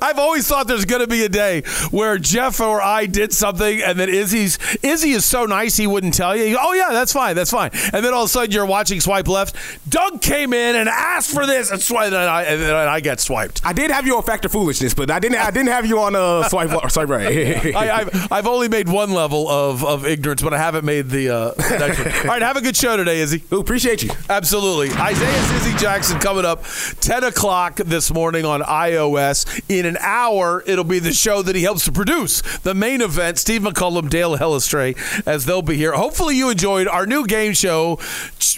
[0.00, 3.82] I've always thought there's going to be a day where Jeff or I did something,
[3.82, 6.58] and then Izzy's Izzy is so nice he wouldn't tell you.
[6.60, 7.70] Oh yeah, that's fine, that's fine.
[7.92, 9.56] And then all of a sudden you're watching swipe left.
[9.88, 13.20] Doug came in and asked for this, and, swipe, and, I, and then I get
[13.20, 13.60] swiped.
[13.64, 16.14] I did have you on factor foolishness, but I didn't I didn't have you on
[16.14, 17.26] uh, swipe swipe right.
[17.76, 21.30] I, I've, I've only made one level of, of ignorance, but I haven't made the
[21.30, 22.08] uh, next one.
[22.22, 23.42] All right, have a good show today, Izzy.
[23.52, 24.10] Ooh, appreciate you.
[24.28, 24.90] Absolutely.
[24.90, 26.64] Isaiah's Izzy Jackson coming up
[27.00, 29.62] 10 o'clock this morning on iOS.
[29.72, 32.42] In an hour, it'll be the show that he helps to produce.
[32.58, 34.94] The main event, Steve McCullum, Dale Hellestrae,
[35.26, 35.92] as they'll be here.
[35.92, 37.98] Hopefully, you enjoyed our new game show,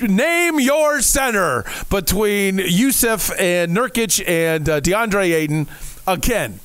[0.01, 5.69] Name Your Center, between Yusuf and Nurkic and uh, DeAndre Ayton.
[6.07, 6.59] Again,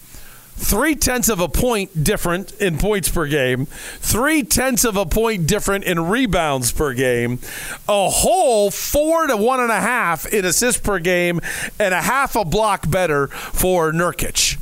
[0.60, 5.48] three tenths of a point different in points per game, three tenths of a point
[5.48, 7.40] different in rebounds per game,
[7.88, 11.40] a whole four to one and a half in assists per game,
[11.80, 14.58] and a half a block better for Nurkic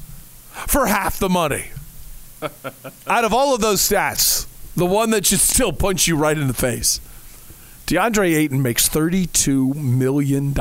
[0.67, 1.65] for half the money.
[3.07, 4.45] Out of all of those stats,
[4.75, 7.01] the one that should still punch you right in the face.
[7.87, 10.53] DeAndre Ayton makes $32 million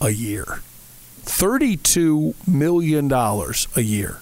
[0.00, 0.60] a year.
[1.24, 4.20] $32 million a year.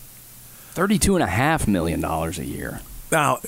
[0.72, 2.80] Thirty-two and a half million dollars a year.
[3.10, 3.40] Now,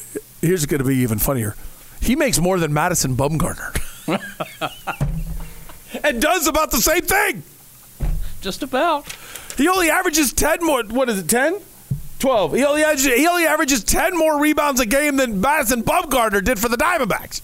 [0.43, 1.57] here's going to be even funnier.
[2.01, 3.73] He makes more than Madison Bumgarner.
[6.05, 7.43] and does about the same thing.
[8.43, 9.11] Just about.
[9.57, 10.85] He only averages 10 more.
[10.85, 11.61] What is it, 10?
[12.19, 12.53] 12.
[12.55, 16.59] He only, averages, he only averages 10 more rebounds a game than Madison Bumgarner did
[16.59, 17.41] for the Diamondbacks.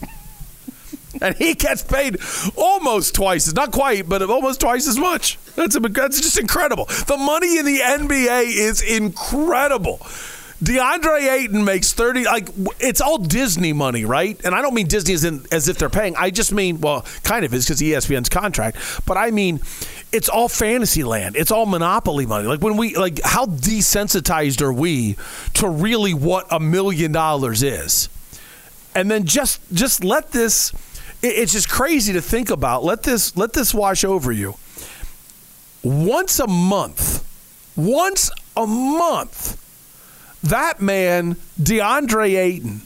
[1.20, 2.18] and he gets paid
[2.56, 5.38] almost twice, as not quite, but almost twice as much.
[5.56, 6.84] That's, a, that's just incredible.
[6.84, 9.98] The money in the NBA is incredible.
[10.62, 14.38] DeAndre Ayton makes 30 like it's all Disney money, right?
[14.44, 16.14] And I don't mean Disney as, in, as if they're paying.
[16.16, 19.61] I just mean, well, kind of is because ESPN's contract, but I mean
[20.12, 21.34] it's all fantasy land.
[21.34, 22.46] It's all monopoly money.
[22.46, 25.16] Like when we like how desensitized are we
[25.54, 28.11] to really what a million dollars is?
[28.94, 30.72] and then just just let this
[31.22, 32.84] it's just crazy to think about.
[32.84, 34.56] Let this let this wash over you.
[35.82, 37.24] Once a month
[37.76, 39.56] once a month
[40.42, 42.82] that man deandre ayton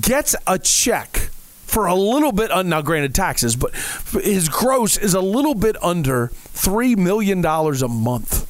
[0.00, 1.30] gets a check
[1.66, 3.74] for a little bit un- now granted taxes but
[4.22, 8.46] his gross is a little bit under $3 million a month.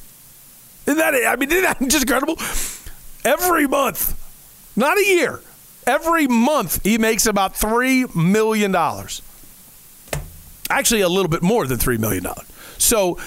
[0.87, 2.37] Isn't that i mean isn't that just incredible?
[3.25, 4.15] Every month
[4.75, 5.41] not a year.
[5.87, 9.21] Every month he makes about three million dollars.
[10.69, 12.25] Actually, a little bit more than $3 million.
[12.77, 13.17] So,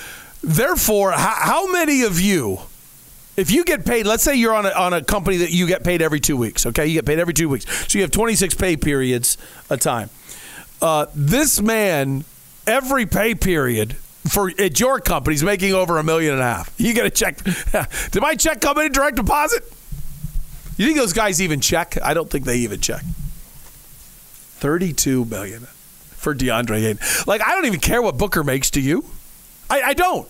[0.42, 2.58] therefore, how, how many of you,
[3.36, 5.82] if you get paid, let's say you're on a, on a company that you get
[5.82, 6.86] paid every two weeks, okay?
[6.86, 7.66] You get paid every two weeks.
[7.90, 9.38] So you have 26 pay periods
[9.70, 10.10] a time.
[10.82, 12.24] Uh, this man,
[12.66, 13.94] every pay period
[14.28, 16.74] for at your company is making over a million and a half.
[16.76, 17.38] You get a check.
[18.10, 19.64] Did my check come in direct deposit?
[20.80, 21.98] You think those guys even check?
[22.02, 23.02] I don't think they even check.
[23.02, 25.64] 32 million
[26.12, 26.98] for DeAndre Ayton.
[27.26, 29.04] Like, I don't even care what Booker makes to you.
[29.68, 30.26] I, I don't.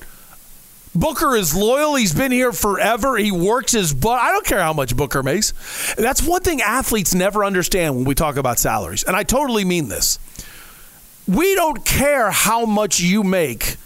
[0.92, 1.94] Booker is loyal.
[1.94, 3.16] He's been here forever.
[3.16, 4.20] He works his butt.
[4.20, 5.52] I don't care how much Booker makes.
[5.94, 9.04] That's one thing athletes never understand when we talk about salaries.
[9.04, 10.18] And I totally mean this.
[11.28, 13.76] We don't care how much you make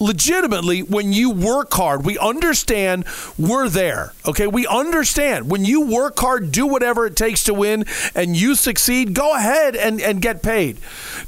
[0.00, 2.04] legitimately when you work hard.
[2.04, 3.04] We understand
[3.38, 4.12] we're there.
[4.26, 4.46] Okay.
[4.46, 7.84] We understand when you work hard, do whatever it takes to win,
[8.14, 10.78] and you succeed, go ahead and, and get paid.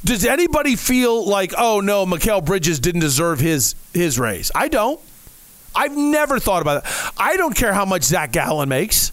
[0.05, 4.51] Does anybody feel like, oh no, Mikal Bridges didn't deserve his his raise?
[4.55, 5.01] I don't.
[5.75, 7.13] I've never thought about it.
[7.17, 9.13] I don't care how much Zach Gallen makes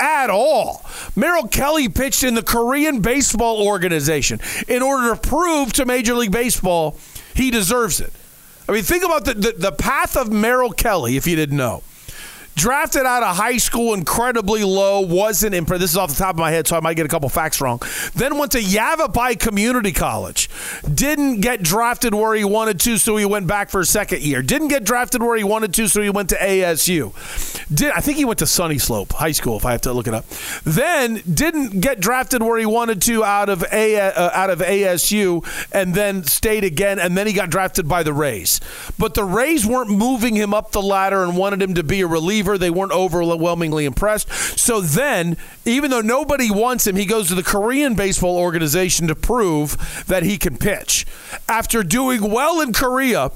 [0.00, 0.84] at all.
[1.14, 6.32] Merrill Kelly pitched in the Korean Baseball Organization in order to prove to Major League
[6.32, 6.96] Baseball
[7.34, 8.12] he deserves it.
[8.68, 11.82] I mean, think about the, the, the path of Merrill Kelly, if you didn't know.
[12.54, 15.80] Drafted out of high school incredibly low, wasn't impressed.
[15.80, 17.60] This is off the top of my head, so I might get a couple facts
[17.62, 17.80] wrong.
[18.14, 20.50] Then went to Yavapai Community College.
[20.92, 24.42] Didn't get drafted where he wanted to, so he went back for a second year.
[24.42, 27.14] Didn't get drafted where he wanted to, so he went to ASU.
[27.74, 30.14] Did I think he went to Sunnyslope High School, if I have to look it
[30.14, 30.26] up.
[30.64, 35.42] Then didn't get drafted where he wanted to out of a uh, out of ASU,
[35.72, 38.60] and then stayed again, and then he got drafted by the Rays.
[38.98, 42.06] But the Rays weren't moving him up the ladder and wanted him to be a
[42.06, 42.41] reliever.
[42.42, 44.30] They weren't overwhelmingly impressed.
[44.58, 49.14] So then, even though nobody wants him, he goes to the Korean Baseball Organization to
[49.14, 51.06] prove that he can pitch.
[51.48, 53.28] After doing well in Korea,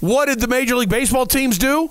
[0.00, 1.90] what did the Major League Baseball teams do?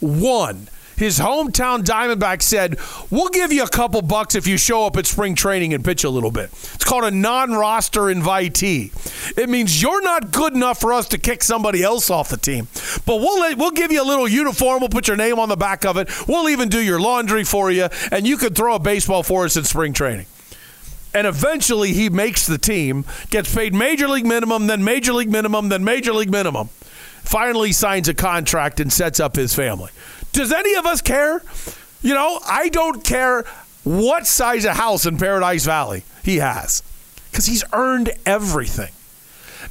[0.00, 0.68] One.
[0.96, 2.78] His hometown Diamondbacks said,
[3.10, 6.04] We'll give you a couple bucks if you show up at spring training and pitch
[6.04, 6.50] a little bit.
[6.52, 8.92] It's called a non roster invitee.
[9.36, 12.68] It means you're not good enough for us to kick somebody else off the team.
[13.04, 14.80] But we'll, let, we'll give you a little uniform.
[14.80, 16.08] We'll put your name on the back of it.
[16.26, 19.56] We'll even do your laundry for you, and you can throw a baseball for us
[19.56, 20.26] in spring training.
[21.12, 25.68] And eventually he makes the team, gets paid major league minimum, then major league minimum,
[25.68, 26.68] then major league minimum.
[27.22, 29.90] Finally signs a contract and sets up his family.
[30.36, 31.42] Does any of us care?
[32.02, 33.46] You know, I don't care
[33.84, 36.82] what size of house in Paradise Valley he has
[37.30, 38.92] because he's earned everything.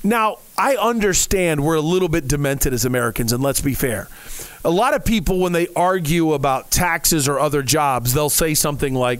[0.04, 4.08] Now, I understand we're a little bit demented as Americans, and let's be fair.
[4.64, 8.96] A lot of people, when they argue about taxes or other jobs, they'll say something
[8.96, 9.20] like,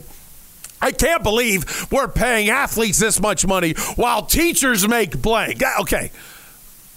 [0.82, 5.62] I can't believe we're paying athletes this much money while teachers make blank.
[5.82, 6.10] Okay.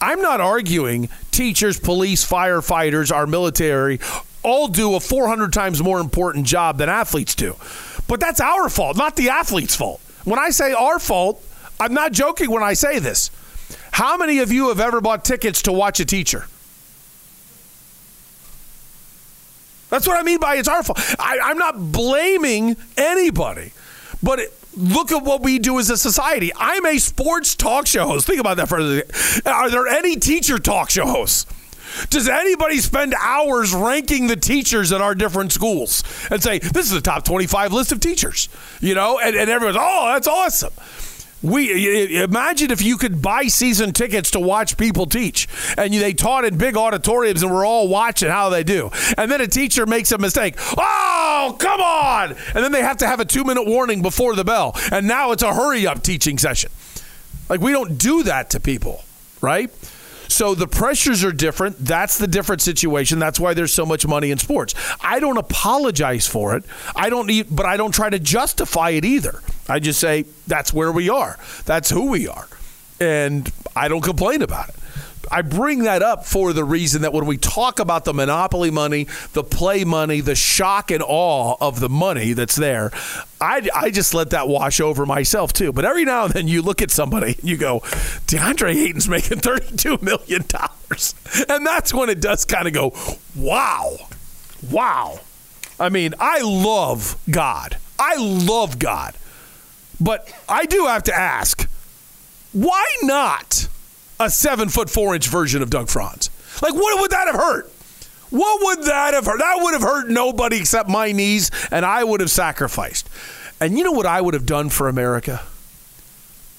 [0.02, 4.00] I'm not arguing teachers, police, firefighters, our military
[4.44, 7.56] all do a 400 times more important job than athletes do.
[8.08, 10.02] But that's our fault, not the athlete's fault.
[10.24, 11.44] When I say our fault,
[11.80, 13.32] I'm not joking when I say this.
[13.92, 16.48] How many of you have ever bought tickets to watch a teacher?
[19.90, 21.00] That's what I mean by it's our fault.
[21.18, 23.74] I, I'm not blaming anybody,
[24.22, 24.40] but
[24.78, 26.52] look at what we do as a society.
[26.56, 28.28] I'm a sports talk show host.
[28.28, 29.52] Think about that for a second.
[29.52, 31.46] Are there any teacher talk show hosts?
[32.10, 36.92] Does anybody spend hours ranking the teachers at our different schools and say, this is
[36.92, 38.50] the top 25 list of teachers?
[38.82, 40.74] You know, and, and everyone's, oh, that's awesome.
[41.42, 46.44] We imagine if you could buy season tickets to watch people teach, and they taught
[46.44, 48.92] in big auditoriums, and we're all watching how they do.
[49.18, 50.56] And then a teacher makes a mistake.
[50.78, 52.32] Oh, come on!
[52.32, 55.32] And then they have to have a two minute warning before the bell, and now
[55.32, 56.72] it's a hurry up teaching session.
[57.48, 59.06] Like we don't do that to people,
[59.40, 59.72] right?
[60.30, 61.78] So the pressures are different.
[61.80, 63.20] That's the different situation.
[63.20, 64.76] That's why there's so much money in sports.
[65.02, 66.64] I don't apologize for it.
[66.96, 69.42] I don't need, but I don't try to justify it either.
[69.68, 71.38] I just say that's where we are.
[71.66, 72.48] That's who we are.
[73.02, 74.76] And I don't complain about it.
[75.32, 79.08] I bring that up for the reason that when we talk about the monopoly money,
[79.34, 82.92] the play money, the shock and awe of the money that's there,
[83.42, 85.72] I, I just let that wash over myself too.
[85.72, 87.80] But every now and then you look at somebody and you go,
[88.28, 90.44] DeAndre Ayton's making $32 million.
[91.50, 92.94] And that's when it does kind of go,
[93.36, 93.98] wow,
[94.70, 95.20] wow.
[95.80, 97.78] I mean, I love God.
[97.98, 99.16] I love God.
[100.00, 101.70] But I do have to ask,
[102.52, 103.68] why not?
[104.20, 106.30] A seven foot four inch version of Doug Franz.
[106.62, 107.72] Like, what would that have hurt?
[108.30, 109.40] What would that have hurt?
[109.40, 113.10] That would have hurt nobody except my knees, and I would have sacrificed.
[113.60, 115.42] And you know what I would have done for America?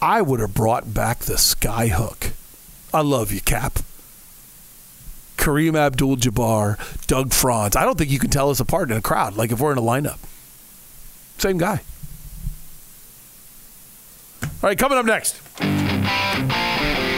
[0.03, 2.33] I would have brought back the skyhook.
[2.93, 3.81] I love you, Cap.
[5.37, 7.77] Kareem Abdul Jabbar, Doug Franz.
[7.77, 9.79] I don't think you can tell us apart in a crowd, like if we're in
[9.79, 10.19] a lineup.
[11.39, 11.81] Same guy.
[14.43, 15.41] All right, coming up next.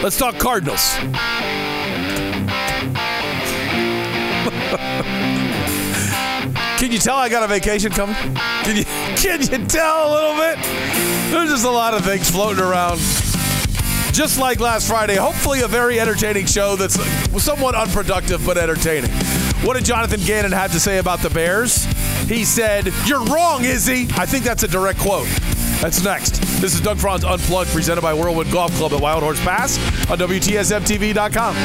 [0.02, 0.96] Let's talk Cardinals.
[6.76, 8.16] Can you tell I got a vacation coming?
[8.64, 8.84] Can you
[9.16, 10.58] can you tell a little bit?
[11.30, 12.98] There's just a lot of things floating around.
[14.12, 17.00] Just like last Friday, hopefully a very entertaining show that's
[17.40, 19.12] somewhat unproductive but entertaining.
[19.62, 21.84] What did Jonathan Gannon have to say about the Bears?
[22.28, 25.28] He said, "You're wrong, Izzy." I think that's a direct quote.
[25.80, 26.40] That's next.
[26.60, 29.78] This is Doug Franz Unplugged, presented by Whirlwind Golf Club at Wild Horse Pass
[30.10, 31.56] on WTSMTV.com.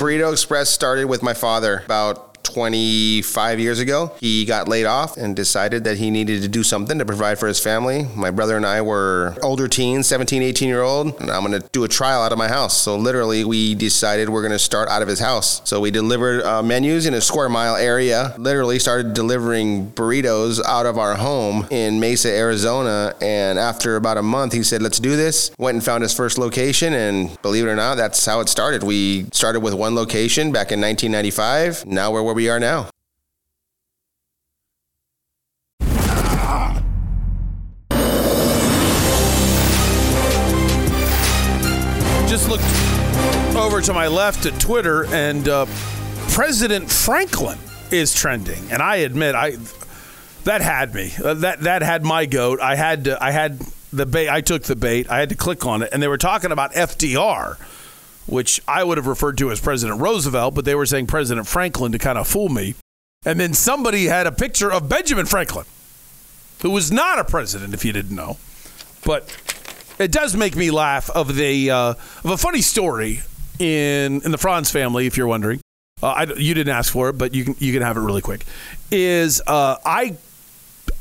[0.00, 4.12] Burrito Express started with my father about 25 years ago.
[4.20, 7.46] He got laid off and decided that he needed to do something to provide for
[7.46, 8.06] his family.
[8.16, 11.68] My brother and I were older teens, 17, 18 year old, and I'm going to
[11.72, 12.76] do a trial out of my house.
[12.76, 15.60] So literally, we decided we're going to start out of his house.
[15.68, 20.86] So we delivered uh, menus in a square mile area, literally started delivering burritos out
[20.86, 23.14] of our home in Mesa, Arizona.
[23.20, 25.50] And after about a month, he said, let's do this.
[25.58, 28.82] Went and found his first location, and believe it or not, that's how it started.
[28.82, 31.86] We started with one location back in 1995.
[31.86, 32.88] Now we're where we are now.
[42.28, 42.62] Just looked
[43.56, 45.66] over to my left at Twitter, and uh,
[46.28, 47.58] President Franklin
[47.90, 48.70] is trending.
[48.70, 49.56] And I admit, I
[50.44, 51.12] that had me.
[51.20, 52.60] Uh, that that had my goat.
[52.60, 53.58] I had to, I had
[53.92, 54.28] the bait.
[54.28, 55.10] I took the bait.
[55.10, 57.56] I had to click on it, and they were talking about FDR,
[58.28, 61.92] which I would have referred to as President Roosevelt, but they were saying President Franklin
[61.92, 62.74] to kind of fool me.
[63.24, 65.64] And then somebody had a picture of Benjamin Franklin,
[66.62, 68.36] who was not a president, if you didn't know.
[69.04, 69.34] But
[69.98, 73.22] it does make me laugh of the uh, of a funny story
[73.58, 75.60] in in the Franz family, if you're wondering.
[76.00, 78.22] Uh, I, you didn't ask for it, but you can you can have it really
[78.22, 78.44] quick.
[78.90, 80.16] Is uh, I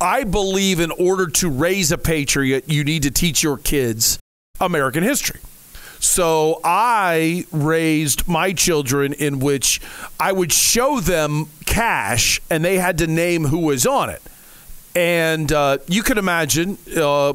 [0.01, 4.19] I believe in order to raise a patriot, you need to teach your kids
[4.59, 5.39] American history.
[5.99, 9.81] So I raised my children in which
[10.19, 14.21] I would show them cash and they had to name who was on it.
[14.95, 17.33] And uh, you can imagine uh,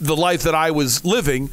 [0.00, 1.50] the life that I was living.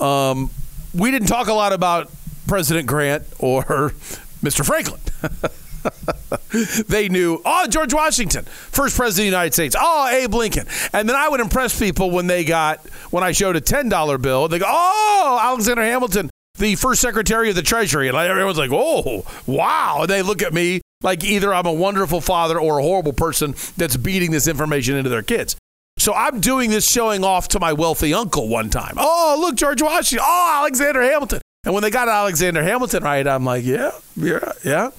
[0.00, 0.50] Um,
[0.94, 2.10] we didn't talk a lot about
[2.46, 3.62] President Grant or
[4.42, 4.64] Mr.
[4.64, 5.00] Franklin.
[6.88, 9.76] they knew, oh, George Washington, first president of the United States.
[9.78, 10.66] Oh, Abe Lincoln.
[10.92, 12.80] And then I would impress people when they got,
[13.10, 17.56] when I showed a $10 bill, they go, oh, Alexander Hamilton, the first secretary of
[17.56, 18.08] the Treasury.
[18.08, 19.98] And everyone's like, oh, wow.
[20.02, 23.54] And they look at me like either I'm a wonderful father or a horrible person
[23.76, 25.56] that's beating this information into their kids.
[25.98, 28.94] So I'm doing this showing off to my wealthy uncle one time.
[28.96, 30.24] Oh, look, George Washington.
[30.28, 31.40] Oh, Alexander Hamilton.
[31.64, 34.90] And when they got Alexander Hamilton right, I'm like, yeah, yeah, yeah.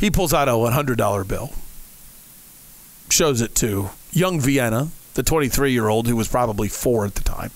[0.00, 1.50] He pulls out a $100 bill,
[3.10, 7.22] shows it to young Vienna, the 23 year old who was probably four at the
[7.22, 7.50] time.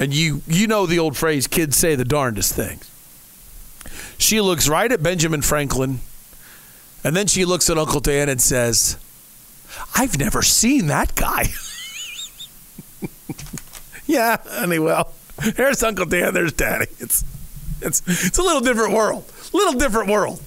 [0.00, 2.90] And you, you know the old phrase, kids say the darndest things.
[4.18, 6.00] She looks right at Benjamin Franklin,
[7.04, 8.98] and then she looks at Uncle Dan and says,
[9.94, 11.50] I've never seen that guy.
[14.06, 15.12] yeah, well,
[15.54, 16.86] there's Uncle Dan, there's Daddy.
[16.98, 17.24] It's,
[17.80, 19.30] it's, it's a little different world.
[19.52, 20.42] Little different world.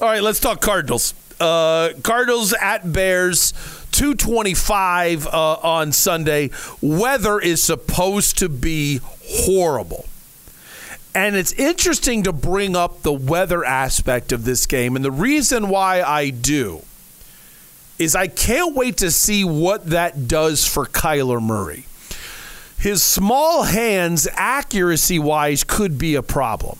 [0.00, 1.14] All right, let's talk Cardinals.
[1.40, 3.52] Uh, Cardinals at Bears,
[3.92, 5.30] 225 uh,
[5.62, 6.50] on Sunday.
[6.80, 10.06] Weather is supposed to be horrible.
[11.14, 14.96] And it's interesting to bring up the weather aspect of this game.
[14.96, 16.82] And the reason why I do
[17.98, 21.86] is I can't wait to see what that does for Kyler Murray.
[22.76, 26.78] His small hands, accuracy wise, could be a problem.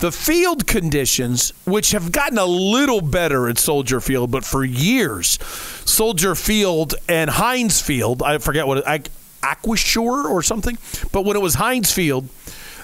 [0.00, 5.38] The field conditions, which have gotten a little better at Soldier Field, but for years,
[5.84, 8.84] Soldier Field and Heinz Field, I forget what,
[9.42, 10.78] Acrisure or something,
[11.12, 12.28] but when it was Heinz Field,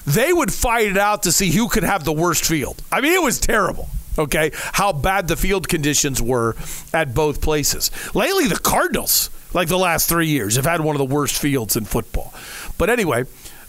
[0.07, 2.83] they would fight it out to see who could have the worst field.
[2.93, 3.89] I mean, it was terrible.
[4.19, 6.57] Okay, how bad the field conditions were
[6.95, 7.91] at both places.
[8.15, 11.77] Lately, the Cardinals, like the last three years, have had one of the worst fields
[11.77, 12.33] in football.
[12.79, 13.25] But anyway,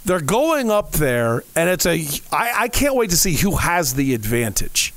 [0.07, 2.07] they're going up there, and it's a.
[2.31, 4.93] I, I can't wait to see who has the advantage.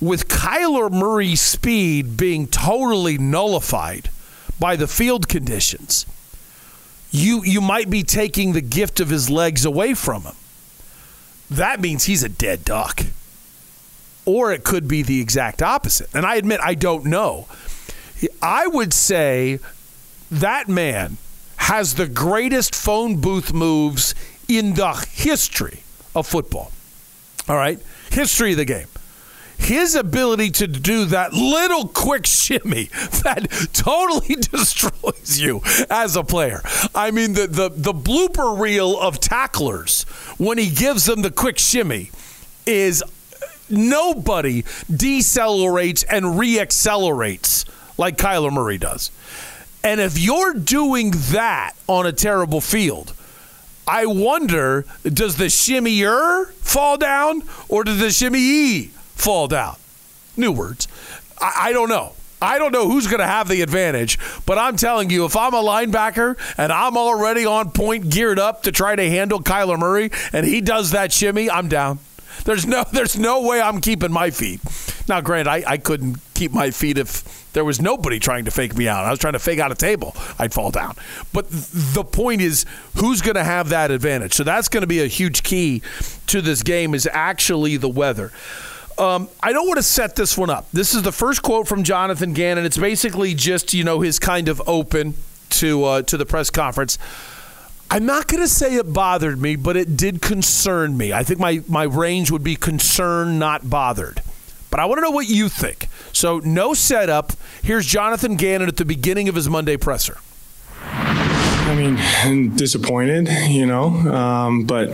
[0.00, 4.10] With Kyler Murray's speed being totally nullified
[4.58, 6.06] by the field conditions,
[7.12, 10.34] you you might be taking the gift of his legs away from him.
[11.48, 13.02] That means he's a dead duck.
[14.26, 16.08] Or it could be the exact opposite.
[16.12, 17.46] And I admit I don't know.
[18.42, 19.60] I would say
[20.30, 21.16] that man
[21.60, 24.14] has the greatest phone booth moves
[24.48, 25.80] in the history
[26.14, 26.72] of football.
[27.48, 27.78] All right?
[28.10, 28.86] History of the game.
[29.58, 32.84] His ability to do that little quick shimmy
[33.24, 35.60] that totally destroys you
[35.90, 36.62] as a player.
[36.94, 40.04] I mean, the, the, the blooper reel of tacklers
[40.38, 42.10] when he gives them the quick shimmy
[42.64, 43.04] is
[43.68, 47.68] nobody decelerates and reaccelerates
[47.98, 49.10] like Kyler Murray does.
[49.82, 53.14] And if you're doing that on a terrible field,
[53.86, 59.76] I wonder does the shimmier fall down or does the shimmy fall down?
[60.36, 60.86] New words.
[61.40, 62.12] I, I don't know.
[62.42, 65.52] I don't know who's going to have the advantage, but I'm telling you, if I'm
[65.52, 70.10] a linebacker and I'm already on point, geared up to try to handle Kyler Murray,
[70.32, 71.98] and he does that shimmy, I'm down.
[72.44, 74.60] There's no, there's no way I'm keeping my feet.
[75.08, 78.74] Now, granted, I, I couldn't keep my feet if there was nobody trying to fake
[78.74, 79.04] me out.
[79.04, 80.16] I was trying to fake out a table.
[80.38, 80.96] I'd fall down.
[81.34, 82.64] But the point is,
[82.96, 84.32] who's going to have that advantage?
[84.32, 85.82] So that's going to be a huge key
[86.28, 86.94] to this game.
[86.94, 88.32] Is actually the weather.
[88.96, 90.66] Um, I don't want to set this one up.
[90.72, 92.64] This is the first quote from Jonathan Gannon.
[92.64, 95.14] It's basically just you know his kind of open
[95.50, 96.96] to uh, to the press conference.
[97.92, 101.12] I'm not going to say it bothered me, but it did concern me.
[101.12, 104.22] I think my, my range would be concerned, not bothered.
[104.70, 105.88] But I want to know what you think.
[106.12, 107.32] So, no setup.
[107.62, 110.18] Here's Jonathan Gannon at the beginning of his Monday presser.
[111.70, 114.88] I mean, disappointed, you know, um, but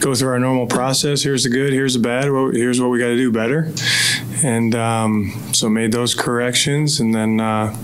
[0.00, 1.22] go through our normal process.
[1.22, 2.24] Here's the good, here's the bad,
[2.54, 3.70] here's what we got to do better.
[4.42, 7.76] And um, so made those corrections and then uh,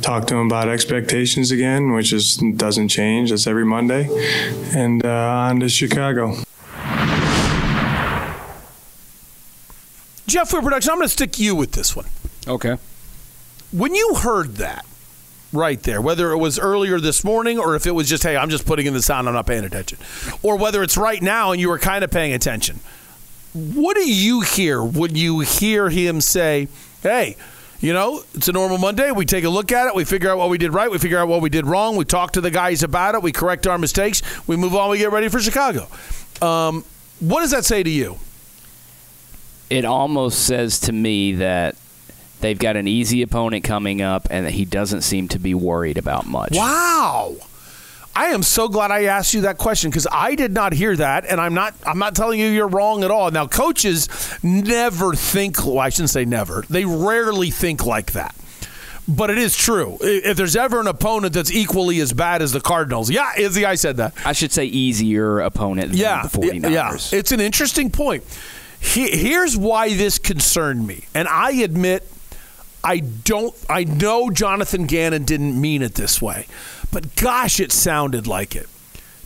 [0.00, 3.30] talked to him about expectations again, which is doesn't change.
[3.30, 4.08] That's every Monday.
[4.74, 5.08] And uh,
[5.48, 6.36] on to Chicago.
[10.30, 12.06] Jeff for production, I'm going to stick you with this one.
[12.46, 12.76] Okay.
[13.72, 14.86] When you heard that
[15.52, 18.50] right there, whether it was earlier this morning or if it was just, hey, I'm
[18.50, 19.98] just putting in the sound, I'm not paying attention,
[20.42, 22.80] or whether it's right now and you were kind of paying attention,
[23.52, 26.68] what do you hear when you hear him say,
[27.02, 27.36] hey,
[27.80, 29.10] you know, it's a normal Monday.
[29.10, 29.94] We take a look at it.
[29.94, 30.90] We figure out what we did right.
[30.90, 31.96] We figure out what we did wrong.
[31.96, 33.22] We talk to the guys about it.
[33.22, 34.22] We correct our mistakes.
[34.46, 34.90] We move on.
[34.90, 35.88] We get ready for Chicago.
[36.42, 36.84] Um,
[37.20, 38.18] what does that say to you?
[39.70, 41.76] It almost says to me that
[42.40, 45.96] they've got an easy opponent coming up and that he doesn't seem to be worried
[45.96, 46.52] about much.
[46.52, 47.36] Wow.
[48.14, 51.24] I am so glad I asked you that question because I did not hear that,
[51.26, 51.74] and I'm not.
[51.86, 53.30] I'm not telling you you're wrong at all.
[53.30, 54.08] Now, coaches
[54.42, 55.64] never think.
[55.64, 56.64] Well, I shouldn't say never.
[56.68, 58.34] They rarely think like that.
[59.06, 59.96] But it is true.
[60.00, 63.76] If there's ever an opponent that's equally as bad as the Cardinals, yeah, Izzy, I
[63.76, 64.14] said that.
[64.24, 67.12] I should say easier opponent yeah, the 49ers.
[67.12, 68.24] Yeah, it's an interesting point.
[68.80, 72.10] Here's why this concerned me, and I admit
[72.82, 73.54] I don't.
[73.68, 76.46] I know Jonathan Gannon didn't mean it this way,
[76.90, 78.68] but gosh, it sounded like it.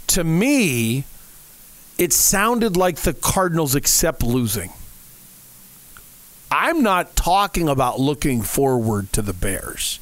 [0.09, 1.05] To me,
[1.99, 4.73] it sounded like the Cardinals accept losing.
[6.51, 9.99] I'm not talking about looking forward to the Bears.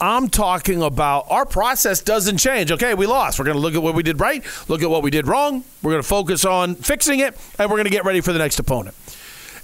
[0.00, 2.70] I'm talking about our process doesn't change.
[2.70, 3.38] Okay, we lost.
[3.38, 5.64] We're going to look at what we did right, look at what we did wrong.
[5.82, 8.38] We're going to focus on fixing it, and we're going to get ready for the
[8.38, 8.94] next opponent.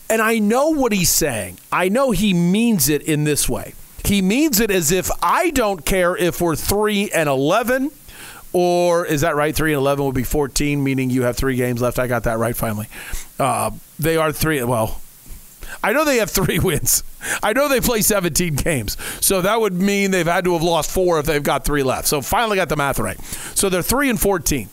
[0.08, 1.58] And I know what he's saying.
[1.70, 3.74] I know he means it in this way.
[4.04, 7.90] He means it as if I don't care if we're 3 and 11
[8.52, 9.54] or is that right?
[9.54, 11.98] 3 and 11 would be 14, meaning you have three games left.
[11.98, 12.88] I got that right finally.
[13.38, 14.62] Uh, they are three.
[14.62, 15.00] Well,
[15.82, 17.02] I know they have three wins.
[17.42, 18.96] I know they play 17 games.
[19.20, 22.08] So that would mean they've had to have lost four if they've got three left.
[22.08, 23.20] So finally got the math right.
[23.54, 24.68] So they're 3 and 14.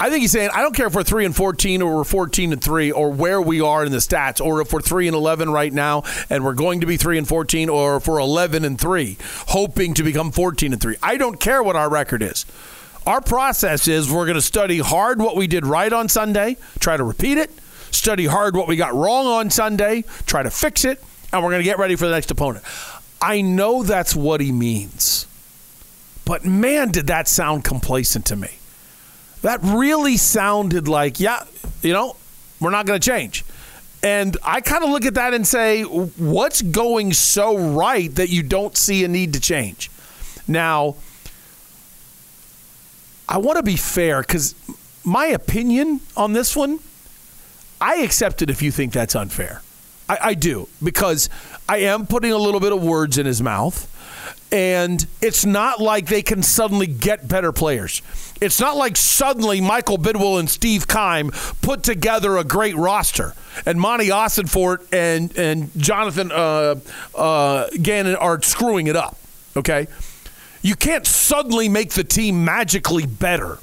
[0.00, 2.52] I think he's saying I don't care if we're three and fourteen or we're fourteen
[2.52, 5.50] and three or where we are in the stats, or if we're three and eleven
[5.50, 8.80] right now and we're going to be three and fourteen, or if we're eleven and
[8.80, 9.18] three,
[9.48, 10.94] hoping to become fourteen and three.
[11.02, 12.46] I don't care what our record is.
[13.08, 16.96] Our process is we're going to study hard what we did right on Sunday, try
[16.96, 17.50] to repeat it,
[17.90, 21.02] study hard what we got wrong on Sunday, try to fix it,
[21.32, 22.64] and we're going to get ready for the next opponent.
[23.20, 25.26] I know that's what he means.
[26.24, 28.58] But man, did that sound complacent to me.
[29.42, 31.44] That really sounded like, yeah,
[31.82, 32.16] you know,
[32.60, 33.44] we're not going to change.
[34.02, 38.42] And I kind of look at that and say, what's going so right that you
[38.42, 39.90] don't see a need to change?
[40.46, 40.96] Now,
[43.28, 44.54] I want to be fair because
[45.04, 46.78] my opinion on this one,
[47.80, 49.62] I accept it if you think that's unfair.
[50.08, 51.28] I, I do because
[51.68, 53.94] I am putting a little bit of words in his mouth.
[54.50, 58.00] And it's not like they can suddenly get better players.
[58.40, 61.30] It's not like suddenly Michael Bidwill and Steve Keim
[61.60, 63.34] put together a great roster
[63.66, 66.76] and Monti Ossenfort and, and Jonathan uh,
[67.14, 69.18] uh, Gannon are screwing it up.
[69.54, 69.86] Okay?
[70.62, 73.58] You can't suddenly make the team magically better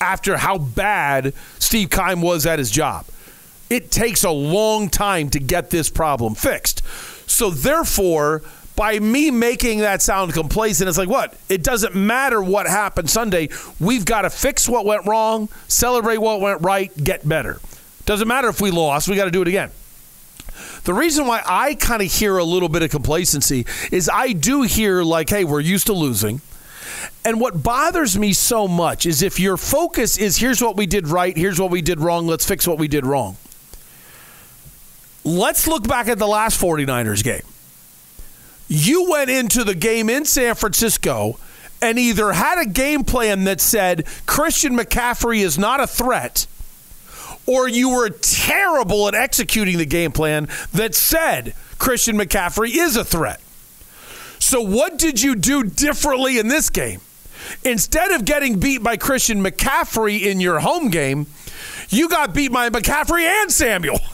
[0.00, 3.06] after how bad Steve Keim was at his job.
[3.72, 6.86] It takes a long time to get this problem fixed.
[7.26, 8.42] So, therefore,
[8.76, 11.34] by me making that sound complacent, it's like, what?
[11.48, 13.48] It doesn't matter what happened Sunday.
[13.80, 17.60] We've got to fix what went wrong, celebrate what went right, get better.
[18.04, 19.70] Doesn't matter if we lost, we got to do it again.
[20.84, 24.64] The reason why I kind of hear a little bit of complacency is I do
[24.64, 26.42] hear, like, hey, we're used to losing.
[27.24, 31.08] And what bothers me so much is if your focus is here's what we did
[31.08, 33.38] right, here's what we did wrong, let's fix what we did wrong.
[35.24, 37.42] Let's look back at the last 49ers game.
[38.68, 41.38] You went into the game in San Francisco
[41.80, 46.46] and either had a game plan that said Christian McCaffrey is not a threat,
[47.46, 53.04] or you were terrible at executing the game plan that said Christian McCaffrey is a
[53.04, 53.40] threat.
[54.38, 57.00] So, what did you do differently in this game?
[57.64, 61.26] Instead of getting beat by Christian McCaffrey in your home game,
[61.90, 64.00] you got beat by McCaffrey and Samuel.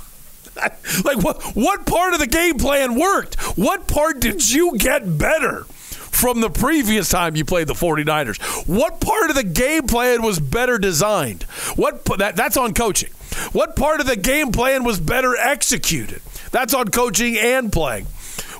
[1.04, 3.36] like what what part of the game plan worked?
[3.56, 8.66] What part did you get better from the previous time you played the 49ers?
[8.66, 11.44] What part of the game plan was better designed?
[11.76, 13.10] What that that's on coaching.
[13.52, 16.22] What part of the game plan was better executed?
[16.50, 18.06] That's on coaching and playing.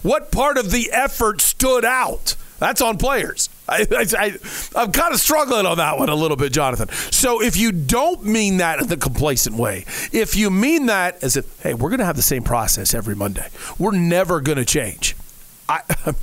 [0.03, 2.37] What part of the effort stood out?
[2.59, 3.49] That's on players.
[3.69, 3.87] I,
[4.75, 6.89] I, am kind of struggling on that one a little bit, Jonathan.
[7.13, 11.37] So if you don't mean that in the complacent way, if you mean that as
[11.37, 14.65] if, hey, we're going to have the same process every Monday, we're never going to
[14.65, 15.15] change.
[15.69, 15.83] I,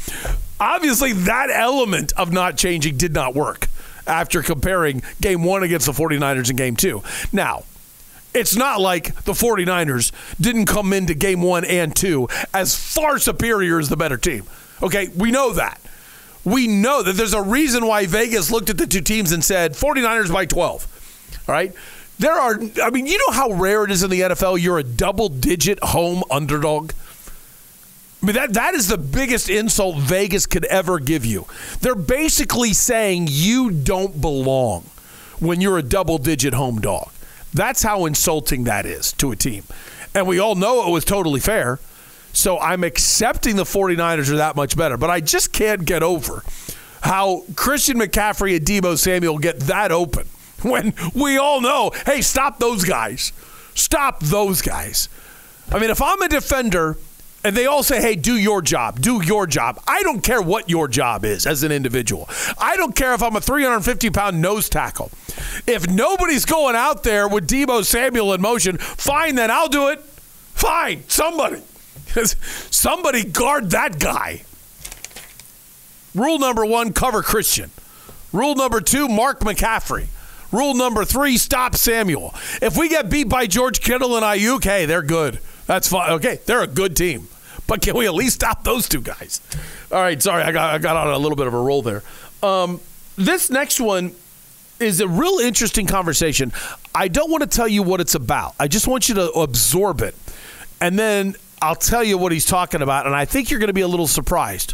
[0.59, 3.67] obviously, that element of not changing did not work
[4.07, 7.03] after comparing game one against the 49ers and game two.
[7.31, 7.63] Now,
[8.33, 10.11] it's not like the 49ers
[10.41, 14.45] didn't come into game one and two as far superior as the better team.
[14.83, 15.79] Okay, we know that.
[16.45, 19.73] We know that there's a reason why Vegas looked at the two teams and said
[19.73, 21.41] 49ers by 12.
[21.47, 21.73] All right?
[22.17, 24.83] There are, I mean, you know how rare it is in the NFL you're a
[24.83, 26.91] double digit home underdog?
[28.21, 31.45] I mean, that, that is the biggest insult Vegas could ever give you.
[31.81, 34.83] They're basically saying you don't belong
[35.39, 37.11] when you're a double digit home dog.
[37.53, 39.63] That's how insulting that is to a team.
[40.13, 41.79] And we all know it was totally fair.
[42.35, 44.97] So I'm accepting the 49ers are that much better.
[44.97, 46.43] But I just can't get over
[47.01, 50.27] how Christian McCaffrey and Deebo Samuel get that open
[50.61, 53.31] when we all know, hey, stop those guys.
[53.73, 55.07] Stop those guys.
[55.71, 56.97] I mean, if I'm a defender
[57.43, 59.79] and they all say, hey, do your job, do your job.
[59.87, 62.27] I don't care what your job is as an individual.
[62.57, 65.09] I don't care if I'm a 350 pound nose tackle.
[65.67, 70.01] If nobody's going out there with Deebo Samuel in motion, fine, then I'll do it.
[70.53, 71.61] Fine, somebody.
[72.71, 74.43] Somebody guard that guy.
[76.13, 77.71] Rule number one cover Christian.
[78.31, 80.07] Rule number two mark McCaffrey.
[80.51, 82.33] Rule number three stop Samuel.
[82.61, 85.39] If we get beat by George Kittle and Aiyuk, hey, they're good.
[85.67, 86.11] That's fine.
[86.13, 87.27] Okay, they're a good team.
[87.67, 89.41] But can we at least stop those two guys?
[89.91, 92.03] All right, sorry, I got I got on a little bit of a roll there.
[92.43, 92.79] Um,
[93.17, 94.13] this next one
[94.79, 96.53] is a real interesting conversation.
[96.93, 98.55] I don't want to tell you what it's about.
[98.59, 100.15] I just want you to absorb it,
[100.79, 103.73] and then I'll tell you what he's talking about, and I think you're going to
[103.73, 104.73] be a little surprised.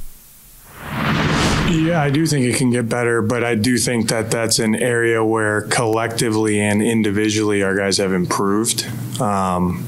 [1.70, 4.76] Yeah, I do think it can get better, but I do think that that's an
[4.76, 8.86] area where collectively and individually our guys have improved.
[9.22, 9.86] Um,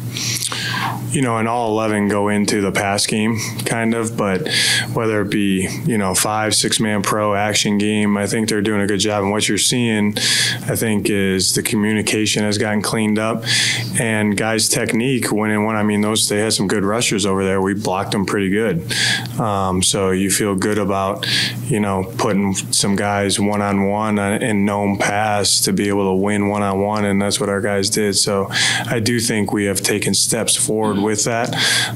[1.13, 4.47] you know, and all 11 go into the pass game, kind of, but
[4.93, 8.81] whether it be, you know, five, six man pro action game, I think they're doing
[8.81, 9.23] a good job.
[9.23, 10.15] And what you're seeing,
[10.67, 13.43] I think, is the communication has gotten cleaned up
[13.99, 17.43] and guys' technique, when and when, I mean, those, they had some good rushers over
[17.43, 17.61] there.
[17.61, 18.91] We blocked them pretty good.
[19.39, 21.27] Um, so you feel good about,
[21.65, 26.21] you know, putting some guys one on one in known pass to be able to
[26.21, 27.05] win one on one.
[27.05, 28.15] And that's what our guys did.
[28.15, 31.55] So I do think we have taken steps forward with that.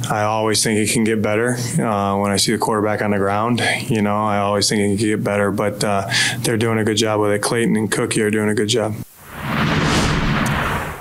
[0.09, 1.57] I always think it can get better.
[1.79, 4.97] Uh, when I see the quarterback on the ground, you know, I always think it
[4.97, 5.51] can get better.
[5.51, 6.09] But uh,
[6.39, 7.41] they're doing a good job with it.
[7.41, 8.95] Klayton and Cookie are doing a good job.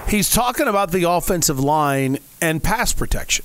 [0.09, 3.45] He's talking about the offensive line and pass protection.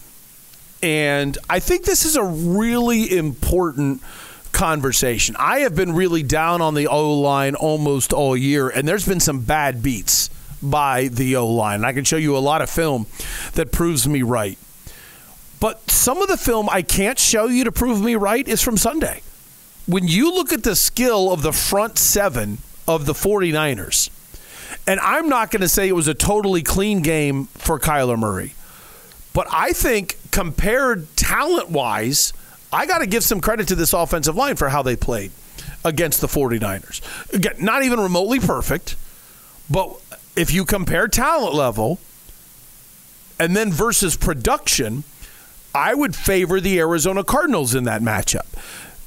[0.84, 4.02] And I think this is a really important
[4.52, 5.36] conversation.
[5.40, 9.20] I have been really down on the O line almost all year, and there's been
[9.20, 10.30] some bad beats
[10.62, 11.84] by the O line.
[11.84, 13.08] I can show you a lot of film
[13.54, 14.58] that proves me right.
[15.60, 18.78] But some of the film I can't show you to prove me right is from
[18.78, 19.22] Sunday.
[19.88, 24.10] when you look at the skill of the front seven of the 49ers,
[24.88, 28.54] and I'm not going to say it was a totally clean game for Kyler Murray,
[29.34, 32.32] but I think compared talent wise,
[32.72, 35.32] I got to give some credit to this offensive line for how they played
[35.84, 37.02] against the 49ers.
[37.34, 38.96] Again, not even remotely perfect,
[39.70, 40.00] but
[40.36, 42.00] if you compare talent level
[43.40, 45.04] and then versus production,
[45.74, 48.46] I would favor the Arizona Cardinals in that matchup.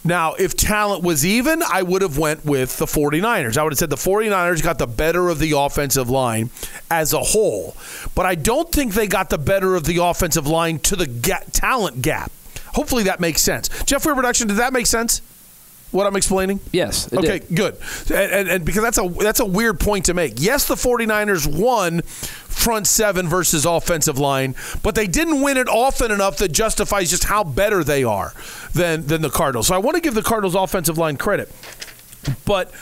[0.06, 3.56] Now, if talent was even, I would have went with the 49ers.
[3.56, 6.50] I would have said the 49ers got the better of the offensive line
[6.90, 7.74] as a whole.
[8.14, 11.44] But I don't think they got the better of the offensive line to the ga-
[11.52, 12.30] talent gap.
[12.74, 13.70] Hopefully that makes sense.
[13.84, 15.22] Jeff Weir Production, did that make sense?
[15.94, 16.58] What I'm explaining?
[16.72, 17.12] Yes.
[17.12, 17.54] Okay, did.
[17.54, 17.76] good.
[18.10, 20.34] And, and, and because that's a that's a weird point to make.
[20.38, 26.10] Yes, the 49ers won front seven versus offensive line, but they didn't win it often
[26.10, 28.32] enough that justifies just how better they are
[28.72, 29.68] than than the Cardinals.
[29.68, 31.48] So I want to give the Cardinals offensive line credit.
[32.44, 32.72] But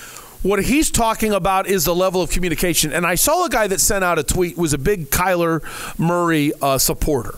[0.42, 2.94] what he's talking about is the level of communication.
[2.94, 5.62] And I saw a guy that sent out a tweet was a big Kyler
[5.98, 7.34] Murray uh, supporter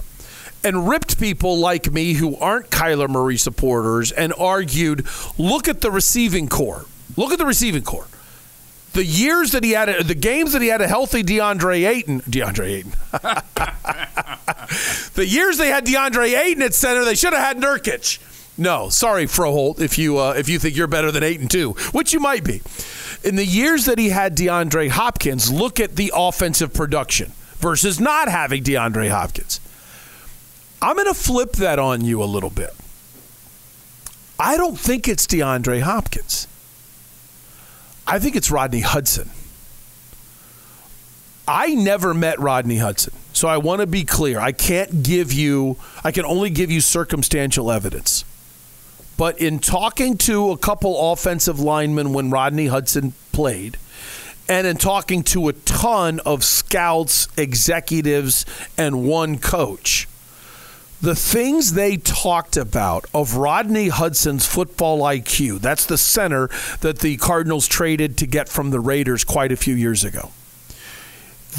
[0.64, 5.06] and ripped people like me who aren't Kyler Murray supporters and argued,
[5.38, 6.86] look at the receiving core.
[7.16, 8.06] Look at the receiving core.
[8.94, 12.66] The years that he had, the games that he had a healthy DeAndre Ayton, DeAndre
[12.66, 12.92] Ayton.
[15.14, 18.20] the years they had DeAndre Ayton at center, they should have had Nurkic.
[18.56, 22.12] No, sorry, Froholdt, if you uh, if you think you're better than Ayton two, which
[22.12, 22.62] you might be.
[23.24, 28.28] In the years that he had DeAndre Hopkins, look at the offensive production versus not
[28.28, 29.58] having DeAndre Hopkins.
[30.84, 32.74] I'm going to flip that on you a little bit.
[34.38, 36.46] I don't think it's DeAndre Hopkins.
[38.06, 39.30] I think it's Rodney Hudson.
[41.48, 43.14] I never met Rodney Hudson.
[43.32, 44.38] So I want to be clear.
[44.38, 48.26] I can't give you, I can only give you circumstantial evidence.
[49.16, 53.78] But in talking to a couple offensive linemen when Rodney Hudson played,
[54.50, 58.44] and in talking to a ton of scouts, executives,
[58.76, 60.08] and one coach,
[61.04, 66.48] the things they talked about of Rodney Hudson's football IQ, that's the center
[66.80, 70.30] that the Cardinals traded to get from the Raiders quite a few years ago.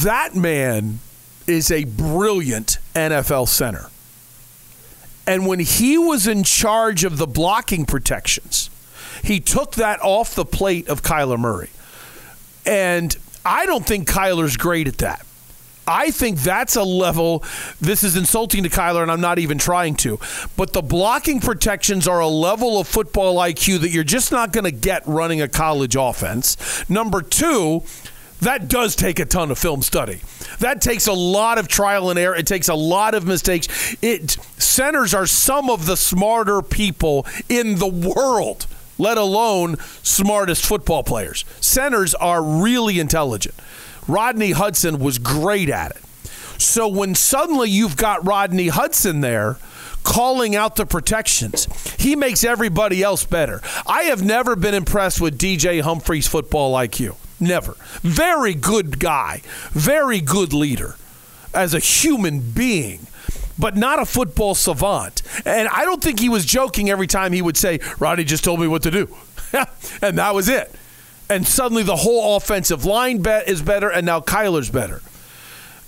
[0.01, 0.99] That man
[1.47, 3.89] is a brilliant NFL center.
[5.27, 8.69] And when he was in charge of the blocking protections,
[9.23, 11.69] he took that off the plate of Kyler Murray.
[12.65, 13.15] And
[13.45, 15.24] I don't think Kyler's great at that.
[15.87, 17.43] I think that's a level.
[17.79, 20.19] This is insulting to Kyler, and I'm not even trying to.
[20.57, 24.63] But the blocking protections are a level of football IQ that you're just not going
[24.63, 26.57] to get running a college offense.
[26.89, 27.83] Number two,
[28.41, 30.21] that does take a ton of film study.
[30.59, 32.35] That takes a lot of trial and error.
[32.35, 33.95] It takes a lot of mistakes.
[34.01, 38.67] It centers are some of the smarter people in the world,
[38.97, 41.45] let alone smartest football players.
[41.61, 43.55] Centers are really intelligent.
[44.07, 46.01] Rodney Hudson was great at it.
[46.57, 49.57] So when suddenly you've got Rodney Hudson there
[50.03, 51.67] calling out the protections,
[51.97, 53.61] he makes everybody else better.
[53.85, 57.15] I have never been impressed with DJ Humphries' football IQ.
[57.39, 57.75] Never.
[58.01, 59.41] Very good guy,
[59.71, 60.95] very good leader
[61.53, 63.07] as a human being.
[63.57, 65.21] But not a football savant.
[65.45, 68.59] And I don't think he was joking every time he would say, Rodney just told
[68.59, 69.15] me what to do.
[70.01, 70.75] and that was it
[71.29, 75.01] and suddenly the whole offensive line bet is better, and now Kyler's better.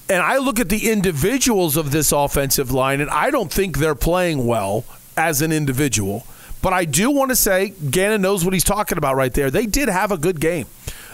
[0.09, 3.95] And I look at the individuals of this offensive line, and I don't think they're
[3.95, 4.85] playing well
[5.17, 6.25] as an individual.
[6.61, 9.51] But I do want to say Gannon knows what he's talking about right there.
[9.51, 10.65] They did have a good game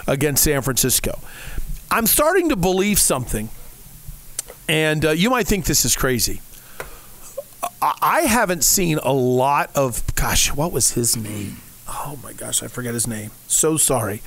[0.08, 1.20] against San Francisco.
[1.92, 3.50] I'm starting to believe something,
[4.70, 6.42] and uh, you might think this is crazy.
[7.82, 11.58] I-, I haven't seen a lot of, gosh, what was his name?
[11.88, 13.32] Oh my gosh, I forget his name.
[13.48, 14.22] So sorry.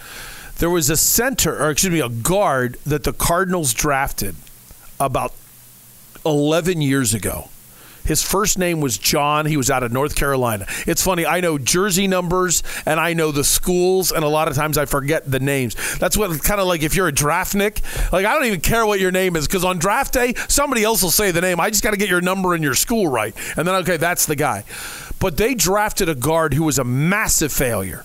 [0.59, 4.37] There was a center, or excuse me, a guard that the Cardinals drafted
[4.99, 5.33] about
[6.25, 7.51] 11 years ago.
[8.07, 9.47] His first name was John.
[9.47, 10.67] He was out of North Carolina.
[10.87, 11.27] It's funny.
[11.27, 14.85] I know jersey numbers and I know the schools, and a lot of times I
[14.85, 15.75] forget the names.
[15.99, 17.83] That's what kind of like if you're a draftnik.
[18.13, 21.03] Like I don't even care what your name is because on draft day somebody else
[21.03, 21.59] will say the name.
[21.59, 24.27] I just got to get your number and your school right, and then okay, that's
[24.27, 24.65] the guy.
[25.19, 28.05] But they drafted a guard who was a massive failure.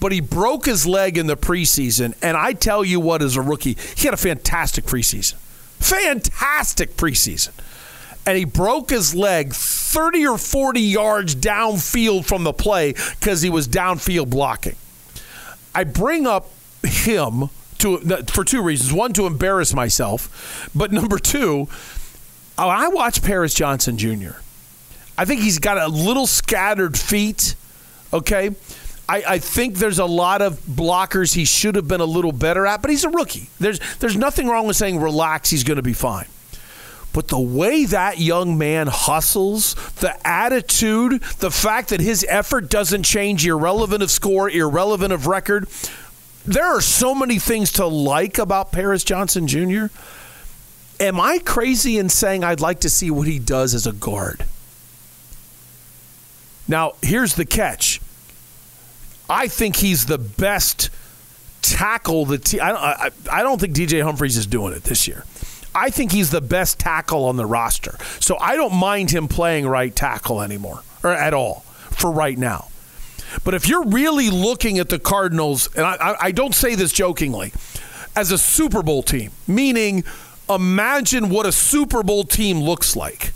[0.00, 3.42] But he broke his leg in the preseason, and I tell you what, as a
[3.42, 5.34] rookie, he had a fantastic preseason.
[5.78, 7.52] Fantastic preseason
[8.26, 13.50] and he broke his leg 30 or 40 yards downfield from the play because he
[13.50, 14.76] was downfield blocking.
[15.74, 16.50] I bring up
[16.84, 17.48] him
[17.78, 17.98] to
[18.28, 18.92] for two reasons.
[18.92, 21.68] One, to embarrass myself, but number two,
[22.58, 24.32] I watch Paris Johnson Jr.
[25.20, 27.54] I think he's got a little scattered feet.
[28.10, 28.54] Okay.
[29.06, 32.66] I, I think there's a lot of blockers he should have been a little better
[32.66, 33.50] at, but he's a rookie.
[33.58, 36.24] There's there's nothing wrong with saying relax, he's going to be fine.
[37.12, 43.02] But the way that young man hustles, the attitude, the fact that his effort doesn't
[43.02, 45.68] change, irrelevant of score, irrelevant of record,
[46.46, 49.88] there are so many things to like about Paris Johnson Jr.
[50.98, 54.46] Am I crazy in saying I'd like to see what he does as a guard?
[56.70, 58.00] Now, here's the catch.
[59.28, 60.88] I think he's the best
[61.62, 62.60] tackle the team.
[62.62, 65.24] I, I, I don't think DJ Humphries is doing it this year.
[65.74, 67.96] I think he's the best tackle on the roster.
[68.20, 72.68] So I don't mind him playing right tackle anymore or at all for right now.
[73.42, 77.52] But if you're really looking at the Cardinals, and I, I don't say this jokingly,
[78.14, 80.04] as a Super Bowl team, meaning
[80.48, 83.32] imagine what a Super Bowl team looks like.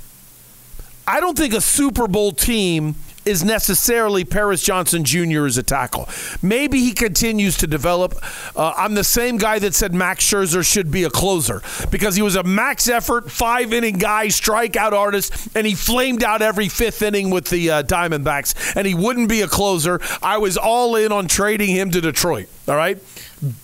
[1.06, 2.94] I don't think a Super Bowl team
[3.24, 5.46] is necessarily Paris Johnson Jr.
[5.46, 6.08] as a tackle.
[6.42, 8.14] Maybe he continues to develop.
[8.56, 12.22] Uh, I'm the same guy that said Max Scherzer should be a closer because he
[12.22, 17.02] was a max effort, five inning guy, strikeout artist, and he flamed out every fifth
[17.02, 20.00] inning with the uh, Diamondbacks, and he wouldn't be a closer.
[20.22, 22.48] I was all in on trading him to Detroit.
[22.68, 22.98] All right?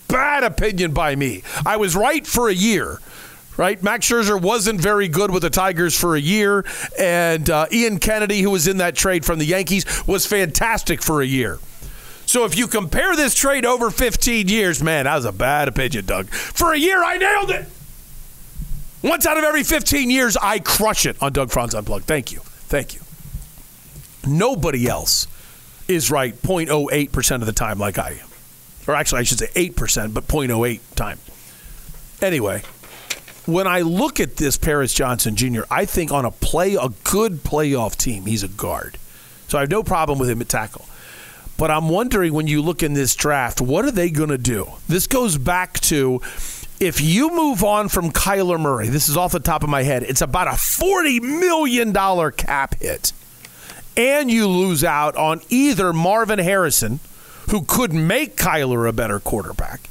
[0.08, 1.42] Bad opinion by me.
[1.64, 3.00] I was right for a year
[3.60, 3.82] right?
[3.82, 6.64] Max Scherzer wasn't very good with the Tigers for a year,
[6.98, 11.20] and uh, Ian Kennedy, who was in that trade from the Yankees, was fantastic for
[11.20, 11.58] a year.
[12.24, 16.06] So if you compare this trade over 15 years, man, that was a bad opinion,
[16.06, 16.30] Doug.
[16.30, 17.66] For a year, I nailed it.
[19.02, 22.06] Once out of every 15 years, I crush it on Doug Franz Unplugged.
[22.06, 22.38] Thank you.
[22.40, 23.02] Thank you.
[24.26, 25.26] Nobody else
[25.86, 28.28] is right 0.08% of the time like I am.
[28.86, 31.18] Or actually, I should say 8%, but 0.08 time.
[32.22, 32.62] Anyway,
[33.46, 37.42] when I look at this Paris Johnson Jr., I think on a play, a good
[37.42, 38.98] playoff team, he's a guard.
[39.48, 40.86] So I have no problem with him at tackle.
[41.56, 44.66] But I'm wondering when you look in this draft, what are they going to do?
[44.88, 46.22] This goes back to
[46.80, 50.02] if you move on from Kyler Murray, this is off the top of my head,
[50.02, 51.92] it's about a $40 million
[52.32, 53.12] cap hit.
[53.94, 57.00] And you lose out on either Marvin Harrison,
[57.50, 59.89] who could make Kyler a better quarterback,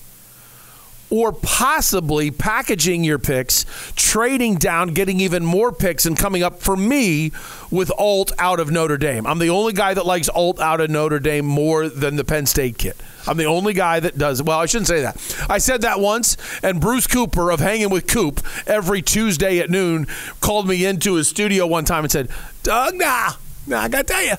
[1.10, 3.66] or possibly packaging your picks,
[3.96, 7.32] trading down, getting even more picks, and coming up for me
[7.72, 9.26] with Alt out of Notre Dame.
[9.26, 12.46] I'm the only guy that likes Alt out of Notre Dame more than the Penn
[12.46, 12.94] State kid.
[13.28, 14.42] I'm the only guy that does.
[14.42, 15.46] Well, I shouldn't say that.
[15.50, 20.08] I said that once, and Bruce Cooper of Hanging with Coop every Tuesday at noon
[20.42, 22.30] called me into his studio one time and said,
[22.64, 23.34] Doug, nah,
[23.68, 24.36] nah I got to tell you,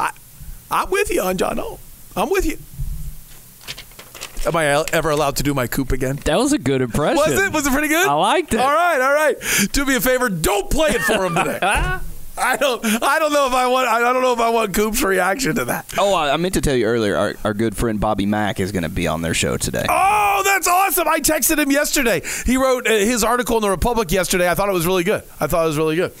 [0.00, 0.10] I,
[0.70, 1.78] I'm with you on John O.
[2.16, 2.58] I'm with you.
[4.46, 6.16] Am I ever allowed to do my coop again?
[6.24, 7.16] That was a good impression.
[7.16, 7.52] Was it?
[7.52, 8.06] Was it pretty good?
[8.06, 8.60] I liked it.
[8.60, 9.36] All right, all right.
[9.72, 10.28] Do me a favor.
[10.28, 11.58] Don't play it for him today.
[12.36, 12.84] I don't.
[12.84, 13.88] I don't know if I want.
[13.88, 15.94] I don't know if I want Coop's reaction to that.
[15.96, 17.16] Oh, I meant to tell you earlier.
[17.16, 19.86] Our, our good friend Bobby Mack is going to be on their show today.
[19.88, 21.06] Oh, that's awesome!
[21.06, 22.22] I texted him yesterday.
[22.44, 24.50] He wrote uh, his article in the Republic yesterday.
[24.50, 25.22] I thought it was really good.
[25.38, 26.12] I thought it was really good.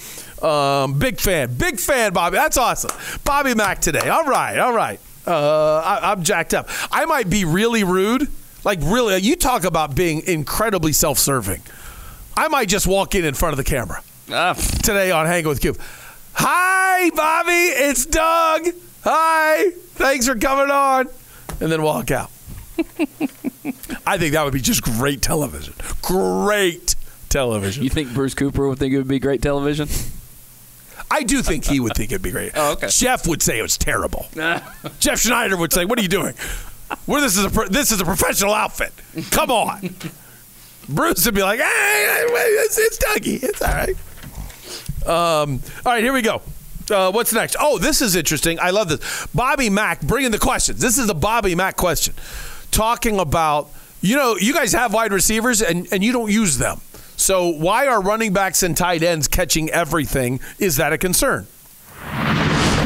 [0.44, 1.54] Um, big fan.
[1.56, 2.36] Big fan, Bobby.
[2.36, 2.90] That's awesome.
[3.24, 4.08] Bobby Mack today.
[4.08, 4.58] All right.
[4.58, 5.00] All right.
[5.26, 6.68] Uh, I, I'm jacked up.
[6.90, 8.28] I might be really rude.
[8.64, 11.62] Like really, you talk about being incredibly self-serving.
[12.36, 14.02] I might just walk in in front of the camera
[14.82, 15.78] today on Hang with Coop.
[16.34, 17.52] Hi, Bobby.
[17.52, 18.68] It's Doug.
[19.04, 19.70] Hi.
[19.94, 21.08] Thanks for coming on.
[21.60, 22.30] And then walk out.
[24.06, 25.74] I think that would be just great television.
[26.02, 26.96] Great
[27.28, 27.84] television.
[27.84, 29.88] You think Bruce Cooper would think it would be great television?
[31.14, 32.52] I do think he would think it'd be great.
[32.56, 32.88] Oh, okay.
[32.88, 34.26] Jeff would say it was terrible.
[35.00, 36.34] Jeff Schneider would say, "What are you doing?
[37.06, 38.92] Where this is a pro- this is a professional outfit.
[39.30, 39.94] Come on."
[40.88, 43.42] Bruce would be like, "Hey, it's, it's Dougie.
[43.42, 43.96] It's all right."
[45.06, 46.42] Um, all right, here we go.
[46.90, 47.56] Uh, what's next?
[47.58, 48.58] Oh, this is interesting.
[48.60, 49.26] I love this.
[49.34, 50.80] Bobby Mack bringing the questions.
[50.80, 52.14] This is a Bobby Mack question.
[52.70, 53.68] Talking about,
[54.00, 56.80] you know, you guys have wide receivers and, and you don't use them.
[57.16, 60.40] So why are running backs and tight ends catching everything?
[60.58, 61.46] Is that a concern?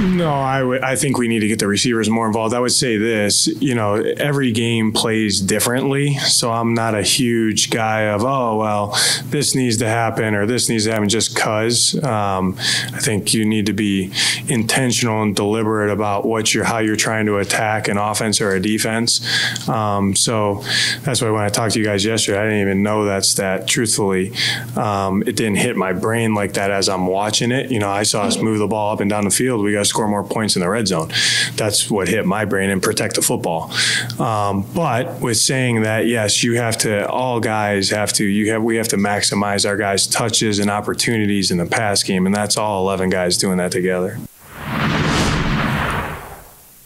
[0.01, 2.55] No, I I think we need to get the receivers more involved.
[2.55, 6.15] I would say this, you know, every game plays differently.
[6.19, 10.69] So I'm not a huge guy of, oh, well, this needs to happen or this
[10.69, 12.03] needs to happen just because.
[12.03, 14.13] Um, I think you need to be
[14.49, 18.61] intentional and deliberate about what you're, how you're trying to attack an offense or a
[18.61, 19.21] defense.
[19.69, 20.63] Um, so
[21.03, 23.59] that's why when I talked to you guys yesterday, I didn't even know that's that
[23.59, 23.69] stat.
[23.69, 24.33] Truthfully,
[24.77, 27.71] um, it didn't hit my brain like that as I'm watching it.
[27.71, 29.63] You know, I saw us move the ball up and down the field.
[29.63, 31.11] We got score more points in the red zone.
[31.57, 33.73] That's what hit my brain and protect the football.
[34.21, 37.09] Um, but with saying that, yes, you have to.
[37.09, 38.25] All guys have to.
[38.25, 38.63] You have.
[38.63, 42.57] We have to maximize our guys' touches and opportunities in the pass game, and that's
[42.57, 44.19] all 11 guys doing that together.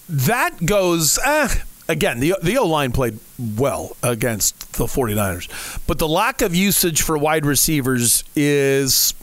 [0.08, 1.18] that goes.
[1.24, 1.48] Eh,
[1.88, 3.18] again, the the O line played
[3.56, 9.14] well against the 49ers, but the lack of usage for wide receivers is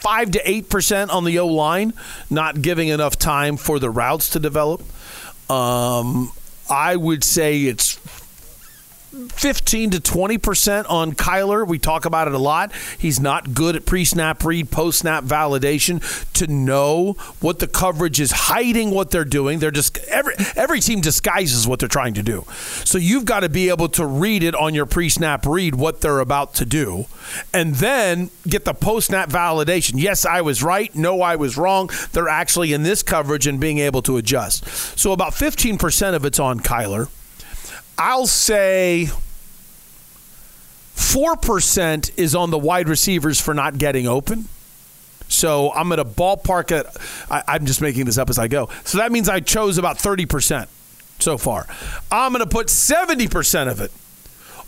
[0.00, 1.92] five to eight percent on the O line,
[2.30, 4.82] not giving enough time for the routes to develop.
[5.50, 6.32] Um,
[6.70, 7.98] I would say it's
[9.26, 11.66] 15 to 20% on Kyler.
[11.66, 12.72] We talk about it a lot.
[12.98, 16.02] He's not good at pre snap read, post snap validation
[16.34, 19.58] to know what the coverage is hiding what they're doing.
[19.58, 22.44] They're just every every team disguises what they're trying to do.
[22.84, 26.00] So you've got to be able to read it on your pre snap read what
[26.00, 27.06] they're about to do
[27.52, 29.94] and then get the post snap validation.
[29.96, 30.94] Yes, I was right.
[30.94, 31.90] No, I was wrong.
[32.12, 34.66] They're actually in this coverage and being able to adjust.
[34.98, 37.08] So about 15% of it's on Kyler.
[37.98, 39.10] I'll say
[40.94, 44.46] 4% is on the wide receivers for not getting open.
[45.28, 46.86] So I'm going to ballpark it.
[47.30, 48.70] I, am just making this up as I go.
[48.84, 50.68] So that means I chose about 30%
[51.18, 51.66] so far.
[52.10, 53.92] I'm going to put 70% of it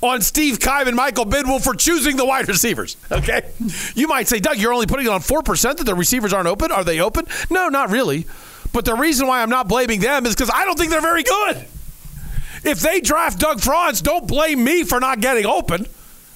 [0.02, 2.96] on Steve Keim and Michael Bidwill for choosing the wide receivers.
[3.10, 3.50] Okay.
[3.94, 6.72] You might say, Doug, you're only putting it on 4% that the receivers aren't open.
[6.72, 7.26] Are they open?
[7.50, 8.26] No, not really.
[8.72, 11.22] But the reason why I'm not blaming them is because I don't think they're very
[11.22, 11.66] good.
[12.64, 15.86] If they draft Doug Franz, don't blame me for not getting open.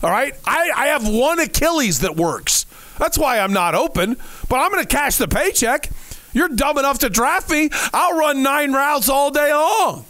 [0.03, 0.35] All right?
[0.45, 2.67] I, I have one Achilles that works.
[2.99, 4.17] That's why I'm not open,
[4.49, 5.91] but I'm going to cash the paycheck.
[6.33, 7.71] You're dumb enough to draft me.
[7.93, 10.05] I'll run nine routes all day long.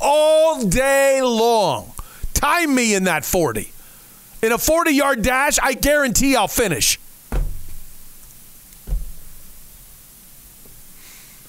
[0.00, 1.92] All day long.
[2.32, 3.70] Time me in that 40.
[4.42, 6.98] In a 40 yard dash, I guarantee I'll finish.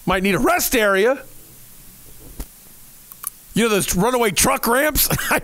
[0.06, 1.24] Might need a rest area.
[3.56, 5.08] You know those runaway truck ramps?
[5.32, 5.42] I,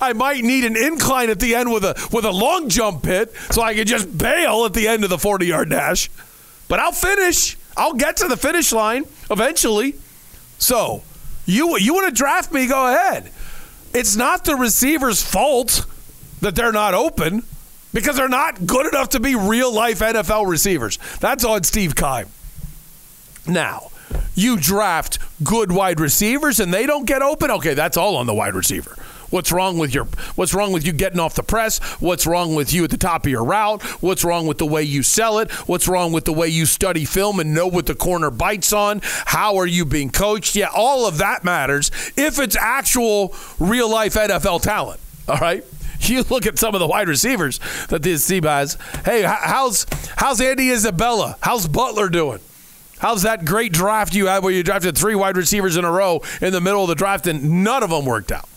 [0.00, 3.34] I might need an incline at the end with a with a long jump pit
[3.50, 6.10] so I can just bail at the end of the 40 yard dash.
[6.68, 7.56] But I'll finish.
[7.76, 9.94] I'll get to the finish line eventually.
[10.58, 11.02] So,
[11.46, 12.66] you you want to draft me?
[12.66, 13.30] Go ahead.
[13.94, 15.86] It's not the receiver's fault
[16.40, 17.44] that they're not open
[17.94, 20.98] because they're not good enough to be real life NFL receivers.
[21.20, 22.26] That's on Steve Keim.
[23.46, 23.90] Now,
[24.34, 28.34] you draft good wide receivers and they don't get open, okay, that's all on the
[28.34, 28.96] wide receiver.
[29.30, 30.04] What's wrong with your
[30.36, 31.78] what's wrong with you getting off the press?
[32.00, 33.82] What's wrong with you at the top of your route?
[34.00, 35.50] What's wrong with the way you sell it?
[35.66, 39.00] What's wrong with the way you study film and know what the corner bites on?
[39.02, 40.54] How are you being coached?
[40.54, 45.00] Yeah, all of that matters if it's actual real life NFL talent.
[45.28, 45.64] All right?
[46.00, 48.76] You look at some of the wide receivers that this team has.
[49.06, 49.86] Hey, how's
[50.16, 51.38] how's Andy Isabella?
[51.40, 52.40] How's Butler doing?
[53.04, 56.22] How's that great draft you had where you drafted three wide receivers in a row
[56.40, 58.48] in the middle of the draft and none of them worked out?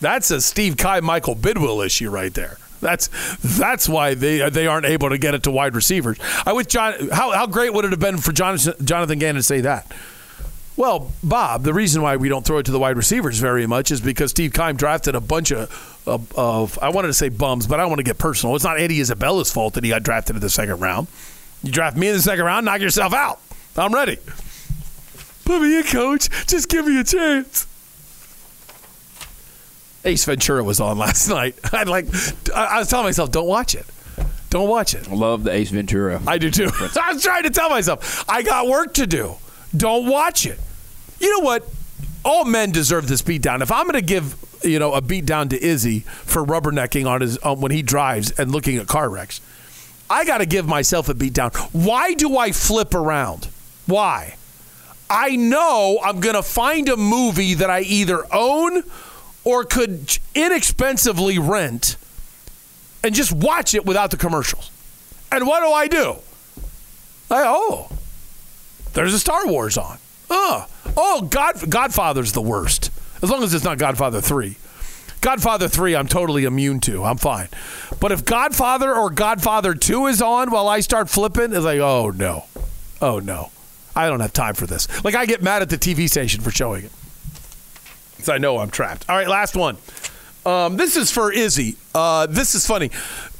[0.00, 2.56] That's a Steve Keim Michael Bidwill issue right there.
[2.80, 3.10] That's
[3.58, 6.16] that's why they they aren't able to get it to wide receivers.
[6.46, 7.10] I wish John.
[7.10, 9.92] How how great would it have been for Jonathan, Jonathan Gannon to say that?
[10.78, 13.90] Well, Bob, the reason why we don't throw it to the wide receivers very much
[13.90, 17.66] is because Steve Keim drafted a bunch of, of, of I wanted to say bums,
[17.66, 18.56] but I want to get personal.
[18.56, 21.08] It's not Eddie Isabella's fault that he got drafted in the second round.
[21.62, 23.40] You draft me in the second round, knock yourself out.
[23.76, 24.18] I'm ready.
[25.44, 26.28] Put me in, coach.
[26.46, 27.66] Just give me a chance.
[30.04, 31.56] Ace Ventura was on last night.
[31.72, 32.06] I like.
[32.54, 33.86] I was telling myself, don't watch it.
[34.50, 35.10] Don't watch it.
[35.10, 36.20] Love the Ace Ventura.
[36.26, 36.70] I do too.
[37.00, 39.36] I was trying to tell myself, I got work to do.
[39.76, 40.58] Don't watch it.
[41.20, 41.68] You know what?
[42.24, 43.60] All men deserve this beatdown.
[43.60, 47.38] If I'm going to give you know a beatdown to Izzy for rubbernecking on his
[47.44, 49.40] um, when he drives and looking at car wrecks,
[50.08, 51.54] I got to give myself a beatdown.
[51.72, 53.48] Why do I flip around?
[53.88, 54.36] Why?
[55.10, 58.84] I know I'm going to find a movie that I either own
[59.44, 61.96] or could inexpensively rent
[63.02, 64.70] and just watch it without the commercials.
[65.32, 66.16] And what do I do?
[67.30, 67.90] I oh,
[68.92, 69.98] there's a Star Wars on.
[70.28, 70.66] Oh,
[70.96, 72.90] oh, God, Godfather's the worst.
[73.22, 74.58] As long as it's not Godfather three.
[75.20, 77.02] Godfather 3, I'm totally immune to.
[77.02, 77.48] I'm fine.
[77.98, 82.10] But if Godfather or Godfather 2 is on while I start flipping, it's like, oh
[82.10, 82.44] no.
[83.02, 83.50] Oh no.
[83.98, 84.86] I don't have time for this.
[85.02, 86.92] Like I get mad at the TV station for showing it.
[88.12, 89.04] Because I know I'm trapped.
[89.08, 89.76] All right, last one.
[90.46, 91.76] Um, this is for Izzy.
[91.94, 92.92] Uh, this is funny.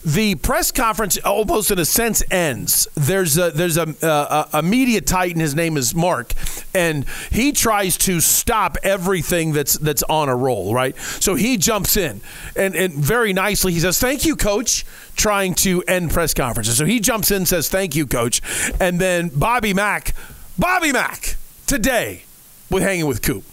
[0.04, 2.88] The press conference almost in a sense ends.
[2.94, 5.40] There's a there's a, a, a media titan.
[5.40, 6.32] His name is Mark,
[6.74, 10.74] and he tries to stop everything that's that's on a roll.
[10.74, 10.96] Right.
[10.96, 12.20] So he jumps in
[12.56, 14.84] and and very nicely he says, "Thank you, coach."
[15.16, 16.78] Trying to end press conferences.
[16.78, 18.40] So he jumps in, says, "Thank you, coach,"
[18.80, 20.14] and then Bobby Mack
[20.58, 21.36] Bobby Mack
[21.66, 22.24] today
[22.68, 23.44] with Hanging with Coop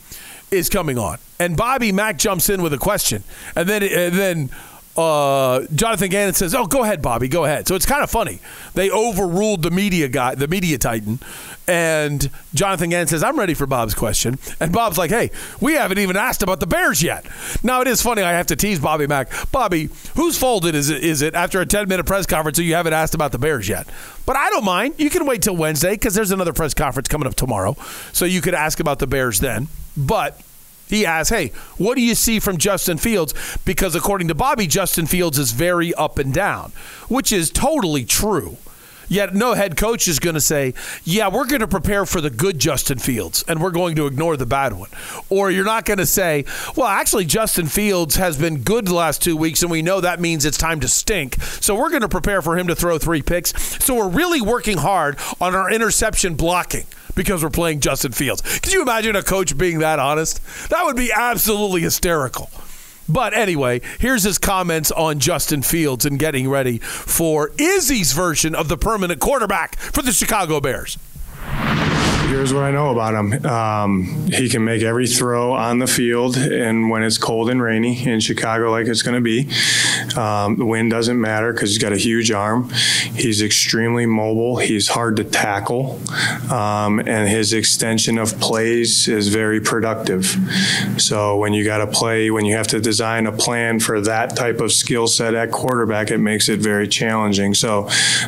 [0.50, 1.20] is coming on.
[1.40, 3.24] And Bobby Mack jumps in with a question.
[3.56, 4.50] And then and then
[4.98, 8.40] uh, Jonathan Gannon says, "Oh, go ahead, Bobby, go ahead." So it's kind of funny.
[8.74, 11.20] They overruled the media guy, the media titan,
[11.68, 16.00] and Jonathan Gannon says, "I'm ready for Bob's question." And Bob's like, "Hey, we haven't
[16.00, 17.26] even asked about the Bears yet."
[17.62, 18.22] Now it is funny.
[18.22, 19.30] I have to tease Bobby Mack.
[19.52, 21.04] Bobby, whose fault is it?
[21.04, 23.68] Is it after a 10 minute press conference that you haven't asked about the Bears
[23.68, 23.88] yet?
[24.26, 24.96] But I don't mind.
[24.98, 27.76] You can wait till Wednesday because there's another press conference coming up tomorrow,
[28.14, 29.68] so you could ask about the Bears then.
[29.98, 30.40] But
[30.88, 33.34] he asks, hey, what do you see from Justin Fields?
[33.66, 36.72] Because according to Bobby, Justin Fields is very up and down,
[37.08, 38.58] which is totally true.
[39.08, 42.30] Yet no head coach is going to say, yeah, we're going to prepare for the
[42.30, 44.90] good Justin Fields and we're going to ignore the bad one.
[45.30, 46.46] Or you're not going to say,
[46.76, 50.20] well, actually, Justin Fields has been good the last two weeks and we know that
[50.20, 51.36] means it's time to stink.
[51.42, 53.54] So we're going to prepare for him to throw three picks.
[53.84, 56.86] So we're really working hard on our interception blocking
[57.16, 58.42] because we're playing Justin Fields.
[58.60, 60.42] Could you imagine a coach being that honest?
[60.70, 62.50] That would be absolutely hysterical.
[63.08, 68.68] But anyway, here's his comments on Justin Fields and getting ready for Izzy's version of
[68.68, 70.98] the permanent quarterback for the Chicago Bears.
[72.36, 73.46] Here's what I know about him.
[73.46, 78.06] Um, he can make every throw on the field, and when it's cold and rainy
[78.06, 79.50] in Chicago, like it's going to be,
[80.18, 82.70] um, the wind doesn't matter because he's got a huge arm.
[83.16, 84.58] He's extremely mobile.
[84.58, 86.02] He's hard to tackle,
[86.52, 90.36] um, and his extension of plays is very productive.
[90.98, 94.36] So when you got to play, when you have to design a plan for that
[94.36, 97.54] type of skill set at quarterback, it makes it very challenging.
[97.54, 97.88] So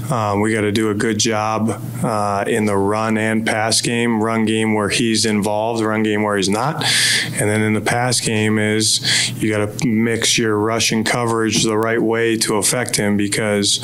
[0.10, 3.97] um, we got to do a good job uh, in the run and pass game,
[4.06, 6.84] run game where he's involved, run game where he's not.
[7.26, 11.78] And then in the pass game is you got to mix your rushing coverage the
[11.78, 13.78] right way to affect him because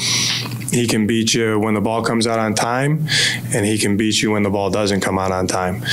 [0.72, 3.07] he can beat you when the ball comes out on time
[3.53, 5.84] and he can beat you when the ball doesn't come out on time.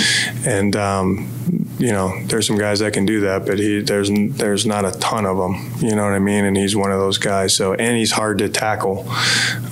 [0.45, 4.67] And um, you know, there's some guys that can do that, but he there's there's
[4.67, 5.73] not a ton of them.
[5.79, 6.45] You know what I mean?
[6.45, 7.55] And he's one of those guys.
[7.57, 9.09] So and he's hard to tackle.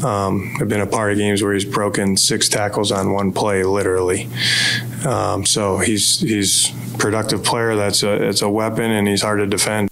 [0.03, 3.63] Um, I've been a part of games where he's broken six tackles on one play,
[3.63, 4.27] literally.
[5.07, 7.77] Um, so he's he's productive player.
[7.77, 9.91] That's a it's a weapon, and he's hard to defend.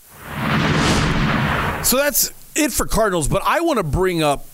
[1.84, 3.28] So that's it for Cardinals.
[3.28, 4.46] But I want to bring up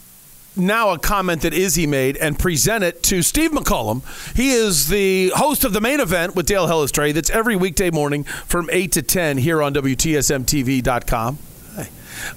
[0.57, 4.03] now a comment that Izzy made and present it to Steve McCullum.
[4.37, 7.13] He is the host of the main event with Dale Hellestrae.
[7.15, 11.39] That's every weekday morning from 8 to 10 here on WTSMTV.com.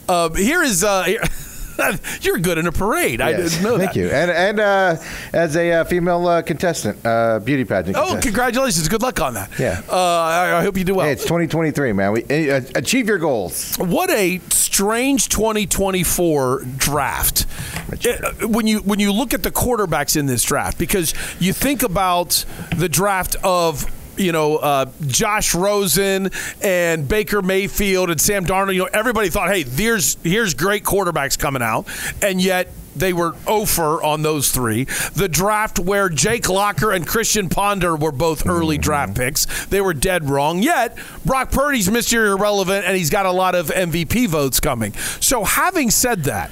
[0.07, 0.83] Uh, here is.
[0.83, 1.21] Uh, here,
[2.21, 3.21] You're good in a parade.
[3.21, 3.93] I didn't know that.
[3.93, 3.99] Thank that.
[3.99, 4.09] you.
[4.09, 4.95] And and uh,
[5.33, 7.95] as a uh, female uh, contestant, uh, beauty pageant.
[7.95, 8.23] Oh, contestant.
[8.23, 8.87] congratulations.
[8.87, 9.49] Good luck on that.
[9.59, 9.81] Yeah.
[9.89, 11.05] Uh, I, I hope you do well.
[11.05, 12.11] Hey, it's 2023, man.
[12.13, 13.75] We uh, achieve your goals.
[13.77, 17.45] What a strange 2024 draft.
[17.91, 21.83] Uh, When you when you look at the quarterbacks in this draft, because you think
[21.83, 22.45] about
[22.75, 23.85] the draft of
[24.17, 26.29] you know uh, Josh Rosen
[26.61, 28.73] and Baker Mayfield and Sam Darnold.
[28.73, 31.87] You know everybody thought, hey, there's here's great quarterbacks coming out,
[32.21, 32.69] and yet.
[32.97, 34.85] They were over on those three.
[34.85, 39.65] The draft where Jake Locker and Christian Ponder were both early draft picks.
[39.65, 40.63] They were dead wrong.
[40.63, 42.29] Yet, Brock Purdy's Mr.
[42.29, 44.93] Irrelevant, and he's got a lot of MVP votes coming.
[45.19, 46.51] So, having said that,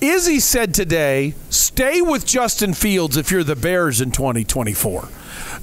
[0.00, 5.08] Izzy said today, stay with Justin Fields if you're the Bears in 2024.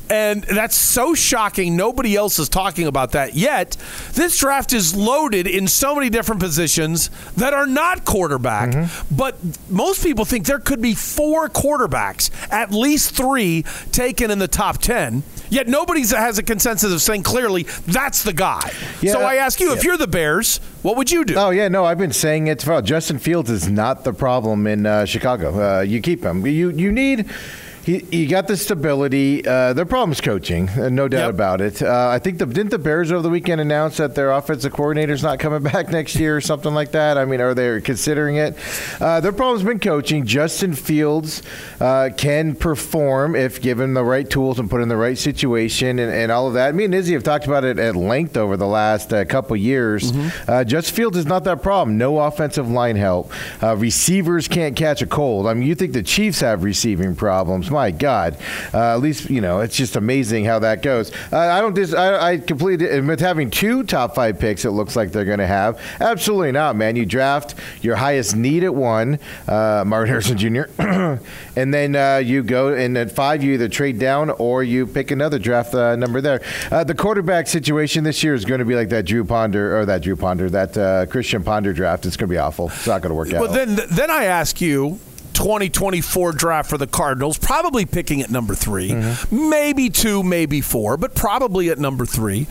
[0.10, 1.76] And that's so shocking.
[1.76, 3.77] Nobody else is talking about that yet.
[4.14, 8.90] This draft is loaded in so many different positions that are not quarterback.
[9.10, 9.38] But
[9.69, 14.77] most people think there could be four quarterbacks, at least three taken in the top
[14.80, 15.23] 10.
[15.49, 18.72] Yet nobody has a consensus of saying clearly that's the guy.
[19.02, 21.36] Yeah, so I ask you, if you're the Bears, what would you do?
[21.36, 22.61] Oh yeah, no, I've been saying it.
[22.61, 25.77] For, Justin Fields is not the problem in uh, Chicago.
[25.77, 26.45] Uh, you keep him.
[26.45, 27.30] You you need.
[27.86, 29.45] He, he got the stability.
[29.45, 31.84] Uh, their problem's coaching, uh, no doubt about it.
[31.84, 35.22] Uh, I think the didn't the Bears over the weekend announce that their offensive coordinator's
[35.22, 37.20] not coming back next year or something like that.
[37.20, 38.57] I mean, are they considering it?
[38.99, 40.26] Uh, their problem's been coaching.
[40.26, 41.44] Justin Fields
[41.80, 46.12] uh, can perform if given the right tools and put in the right situation and,
[46.12, 46.74] and all of that.
[46.74, 50.12] Me and Izzy have talked about it at length over the last uh, couple years.
[50.48, 51.99] Uh, Justin Fields is not that problem.
[51.99, 53.32] No offensive line help.
[53.62, 55.45] Uh, receivers can't catch a cold.
[55.45, 57.70] I mean, you think the Chiefs have receiving problems?
[57.76, 58.38] My God.
[58.73, 61.11] Uh, at least you know it's just amazing how that goes.
[61.31, 61.73] Uh, I don't.
[61.73, 64.64] Dis- I, I completely with having two top five picks.
[64.64, 65.77] It looks like they're going to have.
[65.99, 66.95] Absolutely not, man.
[66.95, 70.64] You draft your highest need at one, uh, Marvin Harrison Jr.,
[71.57, 75.11] and then uh, you go and at five you either trade down or you pick
[75.11, 76.41] another draft uh, number there.
[76.72, 79.85] Uh, the quarterback situation this year is going to be like that Drew Ponder or
[79.85, 82.06] that Drew Ponder that uh, Christian Ponder draft.
[82.06, 82.68] It's going to be awful.
[82.69, 83.45] It's not going to work out.
[83.45, 84.97] But then, then I ask you,
[85.36, 91.16] 2024 draft for the Cardinals, probably picking at number 3 maybe two, maybe four, but
[91.16, 92.48] probably at number three.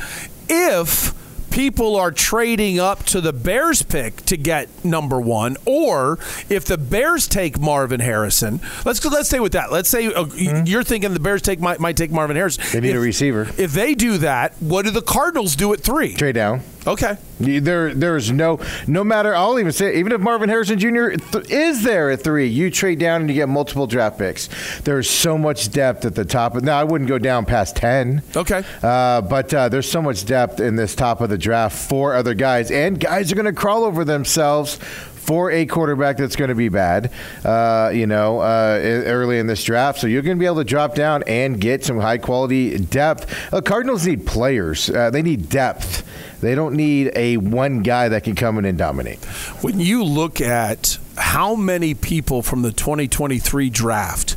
[0.49, 1.15] If
[1.51, 6.77] people are trading up to the Bears pick to get number one, or if the
[6.77, 9.71] Bears take Marvin Harrison, let's go, let's stay with that.
[9.73, 12.65] Let's say uh, you're thinking the Bears take might, might take Marvin Harrison.
[12.65, 12.73] Mm-hmm.
[12.73, 13.43] They need if, a receiver.
[13.57, 16.15] If they do that, what do the Cardinals do at three?
[16.15, 16.63] Trade down.
[16.87, 17.17] Okay.
[17.41, 19.35] There, there's no, no matter.
[19.35, 21.11] I'll even say, even if Marvin Harrison Jr.
[21.11, 24.49] Th- is there at three, you trade down and you get multiple draft picks.
[24.83, 26.55] There's so much depth at the top.
[26.57, 28.23] Now, I wouldn't go down past ten.
[28.37, 28.63] Okay.
[28.83, 32.35] Uh, but uh, there's so much depth in this top of the draft for other
[32.35, 34.79] guys, and guys are going to crawl over themselves
[35.25, 37.11] for a quarterback that's going to be bad,
[37.45, 39.99] uh, you know, uh, early in this draft.
[39.99, 43.53] So you're going to be able to drop down and get some high quality depth.
[43.53, 44.91] Uh, Cardinals need players.
[44.91, 46.07] Uh, they need depth.
[46.45, 49.25] They don't need a one guy that can come in and dominate.
[49.63, 54.37] When you look at how many people from the 2023 draft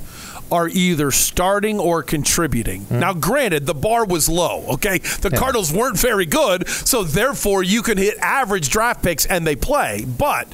[0.52, 2.84] are either starting or contributing.
[2.84, 3.00] Hmm.
[3.00, 5.00] Now, granted, the bar was low, okay?
[5.00, 9.56] The Cardinals weren't very good, so therefore you can hit average draft picks and they
[9.56, 10.06] play.
[10.06, 10.48] But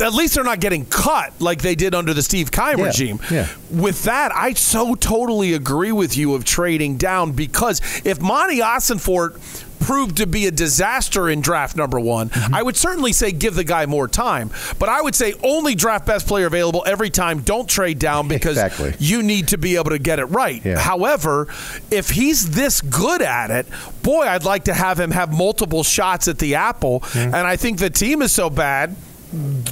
[0.00, 3.20] at least they're not getting cut like they did under the Steve Keim Yeah, regime.
[3.30, 3.48] yeah.
[3.70, 9.40] With that, I so totally agree with you of trading down because if Monti Ossenfort
[9.80, 12.54] proved to be a disaster in draft number one, Mm-hmm.
[12.54, 14.50] I would certainly say give the guy more time.
[14.78, 17.40] But I would say only draft best player available every time.
[17.42, 18.94] Don't trade down because Exactly.
[18.98, 20.64] you need to be able to get it right.
[20.64, 20.78] Yeah.
[20.78, 21.48] However,
[21.90, 23.66] if he's this good at it,
[24.02, 27.00] boy, I'd like to have him have multiple shots at the apple.
[27.00, 27.34] Mm-hmm.
[27.34, 28.96] And I think the team is so bad.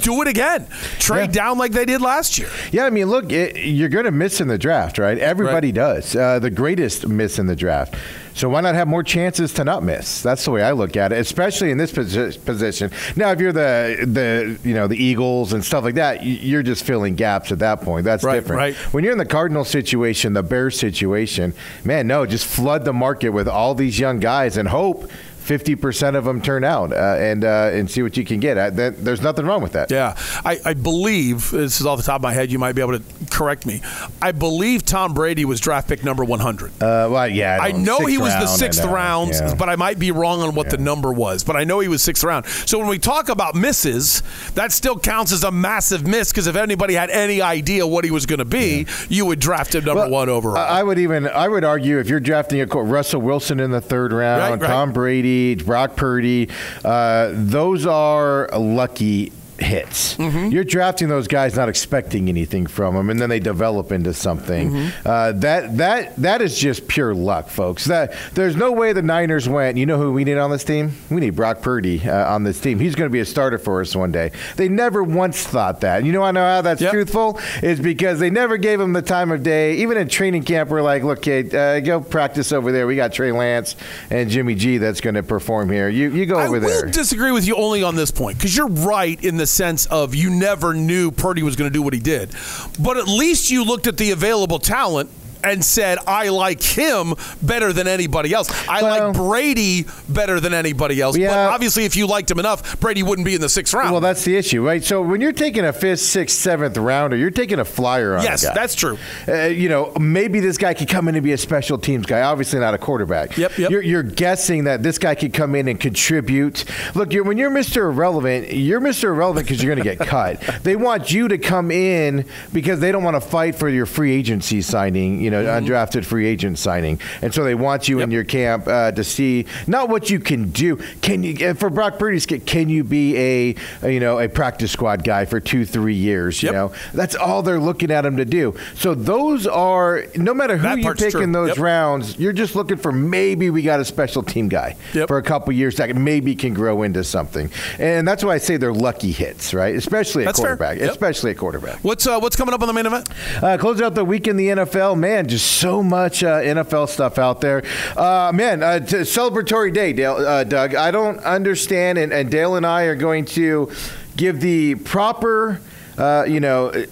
[0.01, 0.67] Do it again.
[0.99, 2.49] Trade down like they did last year.
[2.71, 5.17] Yeah, I mean, look, it, you're going to miss in the draft, right?
[5.17, 6.15] Everybody does.
[6.15, 7.95] Uh, the greatest miss in the draft.
[8.35, 10.23] So why not have more chances to not miss?
[10.23, 12.89] That's the way I look at it, especially in this posi- position.
[13.15, 16.83] Now, if you're the the you know the Eagles and stuff like that, you're just
[16.83, 18.05] filling gaps at that point.
[18.05, 18.57] That's Right, different.
[18.57, 18.75] right.
[18.91, 21.53] When you're in the Cardinal situation, the Bears situation,
[21.85, 25.11] man, no, just flood the market with all these young guys and hope.
[25.43, 28.57] 50% of them turn out uh, and uh, and see what you can get.
[28.57, 29.91] Uh, that, there's nothing wrong with that.
[29.91, 30.15] Yeah,
[30.45, 32.51] I, I believe this is off the top of my head.
[32.51, 33.81] You might be able to correct me.
[34.21, 36.71] I believe Tom Brady was draft pick number 100.
[36.81, 37.59] Uh, well, yeah.
[37.61, 39.55] I don't- know sixth he was the round, I sixth round, yeah.
[39.55, 41.43] but I might be wrong on what the number was.
[41.43, 42.45] But I know he was sixth round.
[42.45, 44.21] So when we talk about misses,
[44.55, 48.11] that still counts as a massive miss because if anybody had any idea what he
[48.11, 50.57] was going to be, you would draft him number Well, one overall.
[50.57, 53.79] I I would even I would argue if you're drafting a Russell Wilson in the
[53.81, 54.67] third round, Right, right.
[54.67, 55.32] Tom Brady,
[55.65, 56.49] Brock Purdy,
[56.83, 60.15] uh, those are lucky hits.
[60.17, 60.49] Mm-hmm.
[60.49, 64.71] You're drafting those guys not expecting anything from them, and then they develop into something.
[64.71, 65.07] Mm-hmm.
[65.07, 67.85] Uh, that that that is just pure luck, folks.
[67.85, 69.77] That there's no way the Niners went.
[69.77, 70.93] You know who we need on this team?
[71.09, 72.79] We need Brock Purdy uh, on this team.
[72.79, 74.31] He's going to be a starter for us one day.
[74.55, 75.97] They never once thought that.
[75.97, 79.01] And you know I know how that's truthful is because they never gave him the
[79.01, 79.75] time of day.
[79.77, 82.87] Even in training camp, we're like, look, kid, uh, go practice over there.
[82.87, 83.75] We got Trey Lance
[84.09, 85.89] and Jimmy G that's going to perform here.
[85.89, 86.87] You you go over there.
[86.87, 90.15] I disagree with you only on this point because you're right in the sense of
[90.15, 92.33] you never knew Purdy was going to do what he did,
[92.79, 95.09] but at least you looked at the available talent
[95.43, 98.49] and said, "I like him better than anybody else.
[98.67, 103.03] I like Brady better than anybody else." But obviously, if you liked him enough, Brady
[103.03, 103.91] wouldn't be in the sixth round.
[103.91, 104.83] Well, that's the issue, right?
[104.83, 108.41] So when you're taking a fifth, sixth, seventh rounder, you're taking a flyer on Yes,
[108.53, 108.97] that's true.
[109.27, 112.21] Uh, you know, maybe this guy could come in and be a special teams guy.
[112.21, 113.37] Obviously, not a quarterback.
[113.37, 113.71] Yep, yep.
[113.71, 116.65] You're, you're guessing that this guy could come in and contribute.
[116.95, 117.89] Look, you're, when you're Mr.
[117.89, 119.05] Irrelevant, you're Mr.
[119.05, 120.41] Irrelevant because you're going to get cut.
[120.63, 124.13] They want you to come in because they don't want to fight for your free
[124.13, 125.19] agency signing.
[125.21, 125.65] You know, Mm-hmm.
[125.65, 129.45] undrafted free agent signing, and so they want you in your camp uh, to see
[129.67, 130.77] not what you can do.
[131.01, 135.03] Can you for Brock Purdy's Can you be a, a, you know a practice squad
[135.03, 136.41] guy for two three years?
[136.43, 138.55] You know that's all they're looking at him to do.
[138.75, 141.21] So those are no matter who That you pick true.
[141.21, 141.57] in those Yep.
[141.57, 144.75] rounds, you're just looking for maybe we got a special team guy
[145.07, 147.49] for a couple years that maybe can grow into something.
[147.79, 149.75] And that's why I say they're lucky hits, right?
[149.75, 150.79] Especially a quarterback.
[150.79, 150.91] Yep.
[150.91, 151.79] Especially a quarterback.
[151.83, 153.09] What's uh, what's coming up on the main event?
[153.41, 155.22] Uh, close out the week in the NFL, man.
[155.27, 157.63] Just so much uh, NFL stuff out there,
[157.95, 158.63] uh, man.
[158.63, 160.75] Uh, t- celebratory day, Dale, uh, Doug.
[160.75, 163.71] I don't understand, and, and Dale and I are going to
[164.15, 165.61] give the proper,
[165.97, 166.85] uh, you know,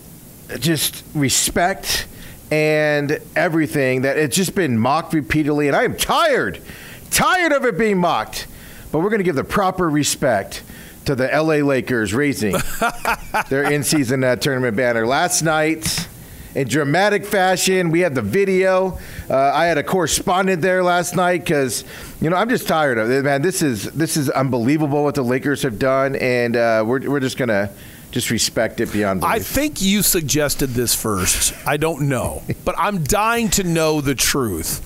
[0.59, 2.07] just respect
[2.51, 6.61] and everything that it's just been mocked repeatedly, and I am tired,
[7.09, 8.47] tired of it being mocked.
[8.91, 10.63] But we're going to give the proper respect
[11.05, 12.55] to the LA Lakers raising
[13.49, 16.07] their in-season uh, tournament banner last night.
[16.53, 18.99] In dramatic fashion, we have the video.
[19.29, 21.85] Uh, I had a correspondent there last night because,
[22.19, 23.41] you know, I'm just tired of it, man.
[23.41, 27.37] This is this is unbelievable what the Lakers have done, and uh, we're we're just
[27.37, 27.69] gonna
[28.11, 29.33] just respect it beyond belief.
[29.33, 31.53] I think you suggested this first.
[31.65, 34.81] I don't know, but I'm dying to know the truth.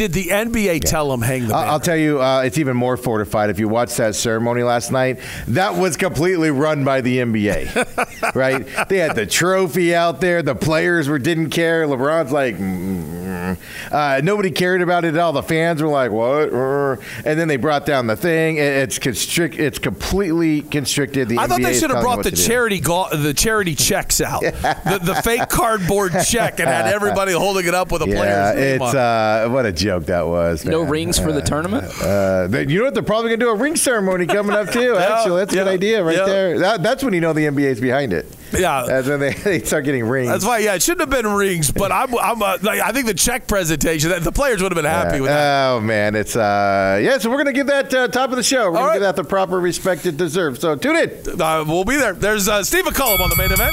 [0.00, 1.72] Did the NBA tell him hang the I'll, banner?
[1.72, 5.18] I'll tell you, uh, it's even more fortified if you watch that ceremony last night.
[5.48, 8.66] That was completely run by the NBA, right?
[8.88, 10.40] They had the trophy out there.
[10.40, 11.86] The players were didn't care.
[11.86, 13.58] LeBron's like, mm.
[13.92, 15.34] uh, nobody cared about it at all.
[15.34, 16.50] The fans were like, what?
[16.50, 16.96] Uh,
[17.26, 18.56] And then they brought down the thing.
[18.56, 19.58] It's constrict.
[19.58, 21.28] It's completely constricted.
[21.28, 25.00] The I thought they should have brought the charity go- the charity checks out, the,
[25.02, 28.82] the fake cardboard check, and had everybody holding it up with a Yeah, player's name
[28.82, 28.96] it's on.
[28.96, 30.64] uh, what a joke that was.
[30.64, 30.90] No man.
[30.90, 31.84] rings for the Uh, tournament?
[32.02, 32.94] Uh, they- you know what?
[32.94, 34.80] They're probably gonna do a ring ceremony coming up too.
[35.00, 36.24] Yeah, Actually, that's a good idea right yeah.
[36.24, 36.58] there.
[36.58, 38.26] That, that's when you know the NBA's behind it.
[38.52, 38.84] Yeah.
[38.86, 40.28] that's when they, they start getting rings.
[40.28, 43.06] That's why, yeah, it shouldn't have been rings, but I'm, I'm uh, like, I think
[43.06, 45.20] the check presentation, the players would have been happy Yeah.
[45.20, 45.70] with that.
[45.70, 47.18] Oh man, it's uh yeah.
[47.18, 48.66] So we're gonna give that uh, top of the show.
[48.70, 48.92] We're gonna right.
[48.94, 50.60] give that the proper respect it deserves.
[50.60, 51.40] So tune in.
[51.40, 52.12] Uh, we'll be there.
[52.14, 53.72] There's uh, Steve McCullum on the main event.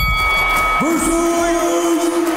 [0.82, 2.37] Yeah,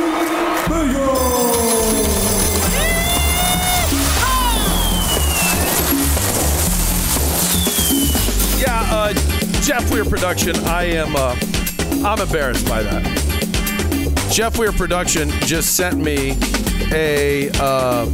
[9.71, 10.57] Jeff Weir production.
[10.65, 11.15] I am.
[11.15, 11.37] Uh,
[12.05, 13.05] I'm embarrassed by that.
[14.29, 16.37] Jeff Weir production just sent me
[16.91, 18.05] a uh,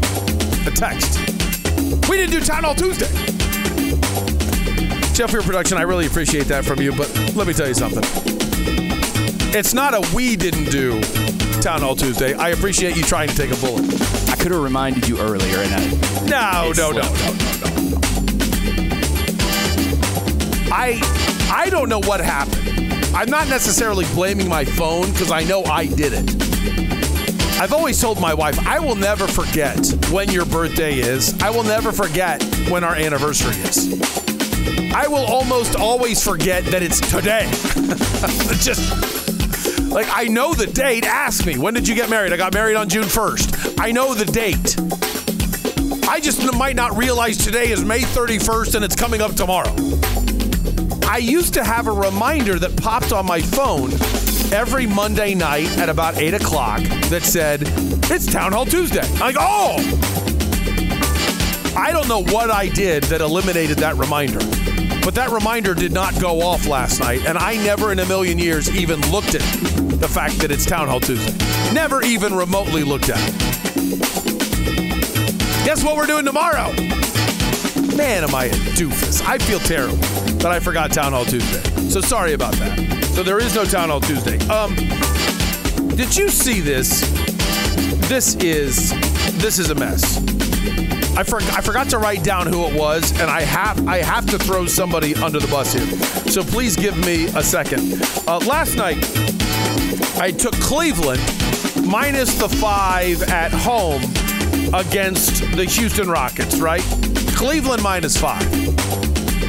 [0.67, 1.19] a text.
[2.11, 3.07] We didn't do Town Hall Tuesday.
[5.15, 5.79] Jeff Weir production.
[5.79, 8.05] I really appreciate that from you, but let me tell you something.
[9.55, 11.01] It's not a we didn't do
[11.63, 12.35] Town Hall Tuesday.
[12.35, 13.83] I appreciate you trying to take a bullet.
[14.29, 15.87] I could have reminded you earlier, and I.
[16.27, 18.01] No, no, no, no, no, no, no.
[20.71, 21.01] I
[21.51, 23.05] I don't know what happened.
[23.15, 26.47] I'm not necessarily blaming my phone because I know I did it.
[27.59, 29.79] I've always told my wife I will never forget
[30.11, 31.41] when your birthday is.
[31.41, 34.01] I will never forget when our anniversary is.
[34.95, 37.47] I will almost always forget that it's today.
[38.61, 39.17] Just
[39.91, 41.07] like I know the date.
[41.07, 42.33] Ask me when did you get married?
[42.33, 43.81] I got married on June 1st.
[43.81, 44.77] I know the date.
[46.09, 49.75] I just might not realize today is May 31st and it's coming up tomorrow.
[51.09, 53.93] I used to have a reminder that popped on my phone
[54.53, 57.63] every Monday night at about 8 o'clock that said,
[58.11, 59.01] It's Town Hall Tuesday.
[59.15, 59.77] I'm like, oh!
[61.77, 64.41] I don't know what I did that eliminated that reminder,
[65.05, 68.39] but that reminder did not go off last night, and I never in a million
[68.39, 69.43] years even looked at
[70.01, 71.33] the fact that it's Town Hall Tuesday.
[71.73, 73.35] Never even remotely looked at it.
[75.65, 76.73] Guess what we're doing tomorrow?
[77.97, 79.25] Man, am I a doofus.
[79.25, 81.61] I feel terrible that I forgot Town Hall Tuesday.
[81.89, 83.05] So sorry about that.
[83.17, 84.39] So there is no Town Hall Tuesday.
[84.47, 84.77] Um,
[85.97, 87.01] did you see this?
[88.09, 88.91] This is
[89.41, 90.19] this is a mess.
[91.17, 94.25] I, for, I forgot to write down who it was, and I have I have
[94.27, 95.85] to throw somebody under the bus here.
[96.31, 98.01] So please give me a second.
[98.29, 98.99] Uh, last night,
[100.17, 101.23] I took Cleveland
[101.85, 104.01] minus the five at home
[104.73, 106.85] against the Houston Rockets, right?
[107.35, 108.47] Cleveland minus five.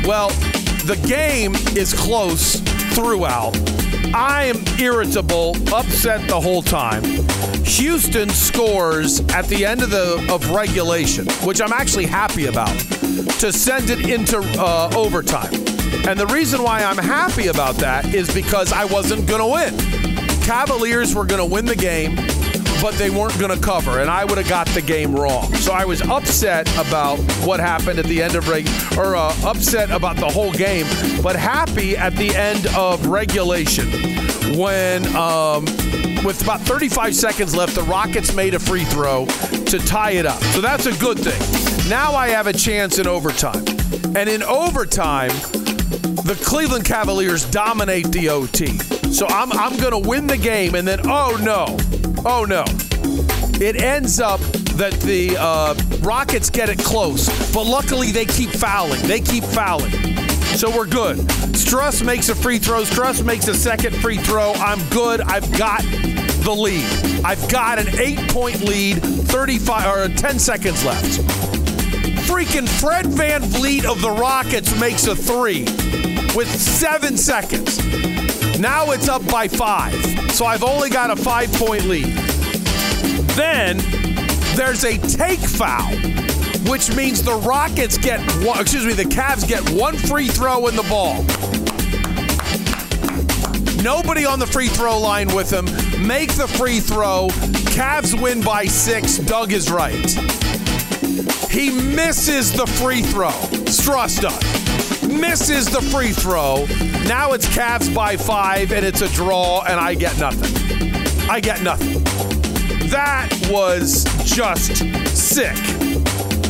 [0.07, 0.31] Well,
[0.87, 2.61] the game is close
[2.95, 3.53] throughout.
[4.15, 7.03] I am irritable, upset the whole time.
[7.65, 12.73] Houston scores at the end of the of regulation, which I'm actually happy about,
[13.39, 15.53] to send it into uh, overtime.
[16.07, 20.41] And the reason why I'm happy about that is because I wasn't going to win.
[20.43, 22.15] Cavaliers were going to win the game,
[22.81, 25.53] but they weren't going to cover, and I would have got the game wrong.
[25.55, 28.67] So I was upset about what happened at the end of reg,
[28.97, 30.85] or uh, upset about the whole game,
[31.21, 33.87] but happy at the end of regulation
[34.57, 35.65] when, um,
[36.23, 40.41] with about 35 seconds left, the Rockets made a free throw to tie it up.
[40.53, 41.89] So that's a good thing.
[41.89, 43.65] Now I have a chance in overtime,
[44.15, 45.31] and in overtime
[46.27, 48.77] the Cleveland Cavaliers dominate the OT.
[49.13, 51.77] So I'm, I'm going to win the game, and then, oh no,
[52.27, 52.65] oh no.
[53.59, 54.39] It ends up
[54.77, 59.01] that the uh, Rockets get it close, but luckily they keep fouling.
[59.03, 59.91] They keep fouling.
[60.55, 61.17] So we're good.
[61.53, 62.83] Strus makes a free throw.
[62.83, 64.53] Strus makes a second free throw.
[64.53, 65.21] I'm good.
[65.21, 65.81] I've got
[66.43, 66.85] the lead.
[67.25, 71.19] I've got an eight point lead, 35 or 10 seconds left.
[72.27, 75.61] Freaking Fred VanVleet of the Rockets makes a three
[76.35, 77.77] with seven seconds.
[78.59, 79.93] Now it's up by five.
[80.31, 82.05] So I've only got a five point lead.
[83.35, 83.77] Then
[84.55, 85.95] there's a take foul,
[86.69, 90.75] which means the Rockets get one, excuse me, the Cavs get one free throw in
[90.75, 91.23] the ball.
[93.83, 95.65] Nobody on the free throw line with him.
[96.05, 97.27] Make the free throw.
[97.77, 99.17] Cavs win by six.
[99.17, 100.11] Doug is right.
[101.51, 103.29] He misses the free throw.
[103.67, 104.56] Strus.
[105.07, 106.65] Misses the free throw.
[107.07, 111.29] Now it's Cavs by five, and it's a draw, and I get nothing.
[111.29, 112.03] I get nothing.
[112.89, 114.77] That was just
[115.15, 115.55] sick.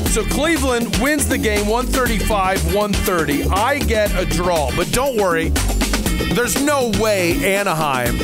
[0.10, 3.44] So Cleveland wins the game 135 130.
[3.46, 5.50] I get a draw, but don't worry,
[6.34, 8.16] there's no way Anaheim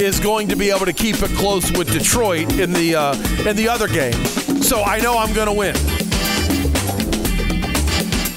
[0.00, 3.14] is going to be able to keep it close with Detroit in the uh,
[3.46, 4.14] in the other game.
[4.62, 5.76] So I know I'm going to win.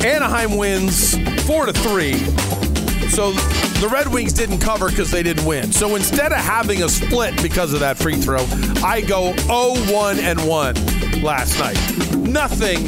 [0.06, 1.16] Anaheim wins
[1.50, 2.14] four to three.
[3.10, 3.32] So
[3.82, 5.72] the Red Wings didn't cover because they didn't win.
[5.72, 8.46] So instead of having a split because of that free throw,
[8.86, 11.76] I go 0-1 and 1 last night.
[12.18, 12.86] Nothing,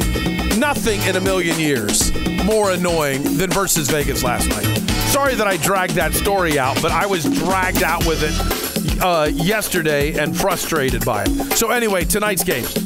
[0.60, 2.12] nothing in a million years
[2.44, 4.64] more annoying than versus Vegas last night.
[5.10, 9.24] Sorry that I dragged that story out, but I was dragged out with it uh,
[9.24, 11.56] yesterday and frustrated by it.
[11.56, 12.76] So anyway, tonight's games.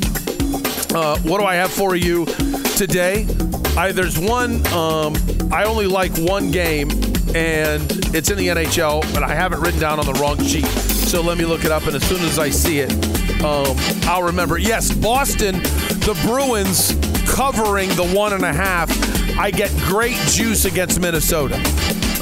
[0.94, 2.24] Uh, what do I have for you
[2.76, 3.26] today?
[3.76, 4.66] I, there's one.
[4.68, 5.14] Um,
[5.52, 6.90] I only like one game,
[7.34, 7.82] and
[8.14, 10.66] it's in the NHL, but I have it written down on the wrong sheet.
[10.66, 12.92] So let me look it up, and as soon as I see it,
[13.44, 13.76] um,
[14.08, 14.58] I'll remember.
[14.58, 15.54] Yes, Boston,
[16.02, 16.94] the Bruins
[17.30, 18.90] covering the one and a half.
[19.38, 21.56] I get great juice against Minnesota.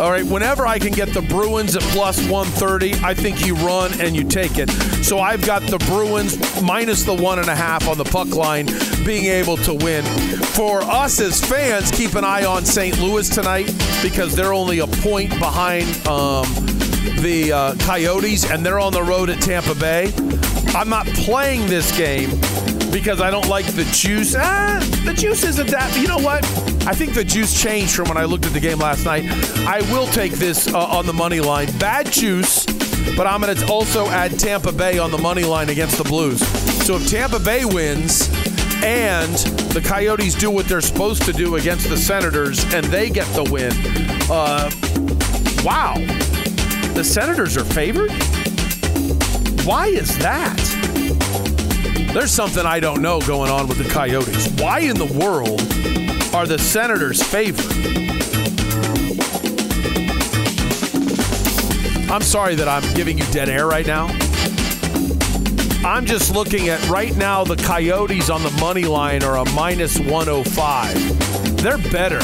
[0.01, 3.93] All right, whenever I can get the Bruins at plus 130, I think you run
[4.01, 4.69] and you take it.
[5.05, 8.67] So I've got the Bruins minus the one and a half on the puck line
[9.05, 10.05] being able to win.
[10.57, 12.99] For us as fans, keep an eye on St.
[12.99, 13.73] Louis tonight
[14.03, 16.45] because they're only a point behind um,
[17.23, 20.13] the uh, Coyotes and they're on the road at Tampa Bay.
[20.75, 22.31] I'm not playing this game
[22.95, 24.37] because I don't like the juice.
[24.39, 25.99] Ah, the juice isn't that.
[25.99, 26.45] You know what?
[26.87, 29.25] I think the juice changed from when I looked at the game last night.
[29.67, 31.77] I will take this uh, on the money line.
[31.79, 32.65] Bad juice,
[33.17, 36.47] but I'm going to also add Tampa Bay on the money line against the Blues.
[36.87, 38.29] So if Tampa Bay wins
[38.85, 39.35] and
[39.75, 43.43] the Coyotes do what they're supposed to do against the Senators and they get the
[43.51, 43.73] win,
[44.31, 44.71] uh,
[45.65, 45.95] wow.
[46.95, 48.13] The Senators are favored?
[49.67, 50.74] Why is that?
[52.15, 54.49] There's something I don't know going on with the Coyotes.
[54.61, 55.61] Why in the world
[56.33, 57.65] are the Senators favored?
[62.09, 64.07] I'm sorry that I'm giving you dead air right now.
[65.85, 69.99] I'm just looking at right now the Coyotes on the money line are a minus
[69.99, 71.57] 105.
[71.57, 72.21] They're better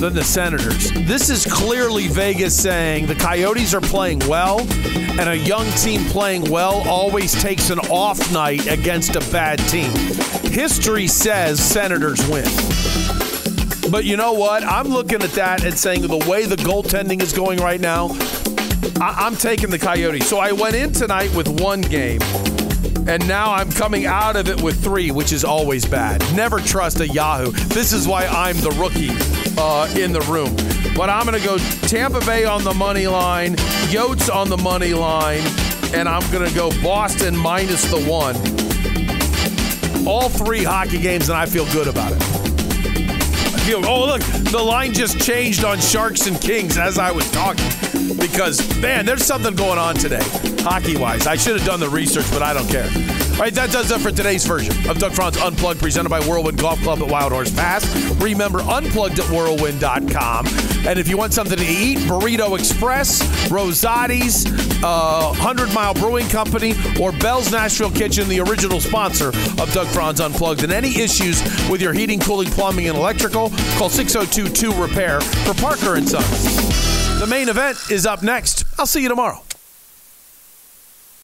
[0.00, 0.90] than the Senators.
[0.92, 4.60] This is clearly Vegas saying the Coyotes are playing well,
[5.18, 9.90] and a young team playing well always takes an off night against a bad team.
[10.50, 12.44] History says Senators win.
[13.90, 14.64] But you know what?
[14.64, 18.08] I'm looking at that and saying the way the goaltending is going right now,
[19.00, 20.26] I- am taking the Coyotes.
[20.26, 22.20] So I went in tonight with one game,
[23.06, 26.24] and now I'm coming out of it with three, which is always bad.
[26.34, 27.52] Never trust a Yahoo.
[27.68, 30.54] This is why I'm the rookie uh, in the room.
[30.96, 31.58] But I'm going to go
[31.88, 33.56] Tampa Bay on the money line,
[33.90, 35.42] Yotes on the money line,
[35.92, 38.36] and I'm going to go Boston minus the one.
[40.06, 42.22] All three hockey games, and I feel good about it.
[42.22, 47.30] I feel, oh, look, the line just changed on Sharks and Kings as I was
[47.30, 47.64] talking
[48.18, 50.22] because, man, there's something going on today,
[50.60, 51.26] hockey wise.
[51.26, 53.23] I should have done the research, but I don't care.
[53.34, 56.56] All right, that does it for today's version of Doug Franz Unplugged, presented by Whirlwind
[56.56, 57.84] Golf Club at Wild Horse Pass.
[58.22, 60.46] Remember, unplugged at whirlwind.com.
[60.86, 64.46] And if you want something to eat, Burrito Express, Rosati's,
[64.84, 70.20] uh, 100 Mile Brewing Company, or Belle's Nashville Kitchen, the original sponsor of Doug Franz
[70.20, 70.62] Unplugged.
[70.62, 75.54] And any issues with your heating, cooling, plumbing, and electrical, call 602 2 Repair for
[75.54, 77.18] Parker and Sons.
[77.18, 78.64] The main event is up next.
[78.78, 79.42] I'll see you tomorrow.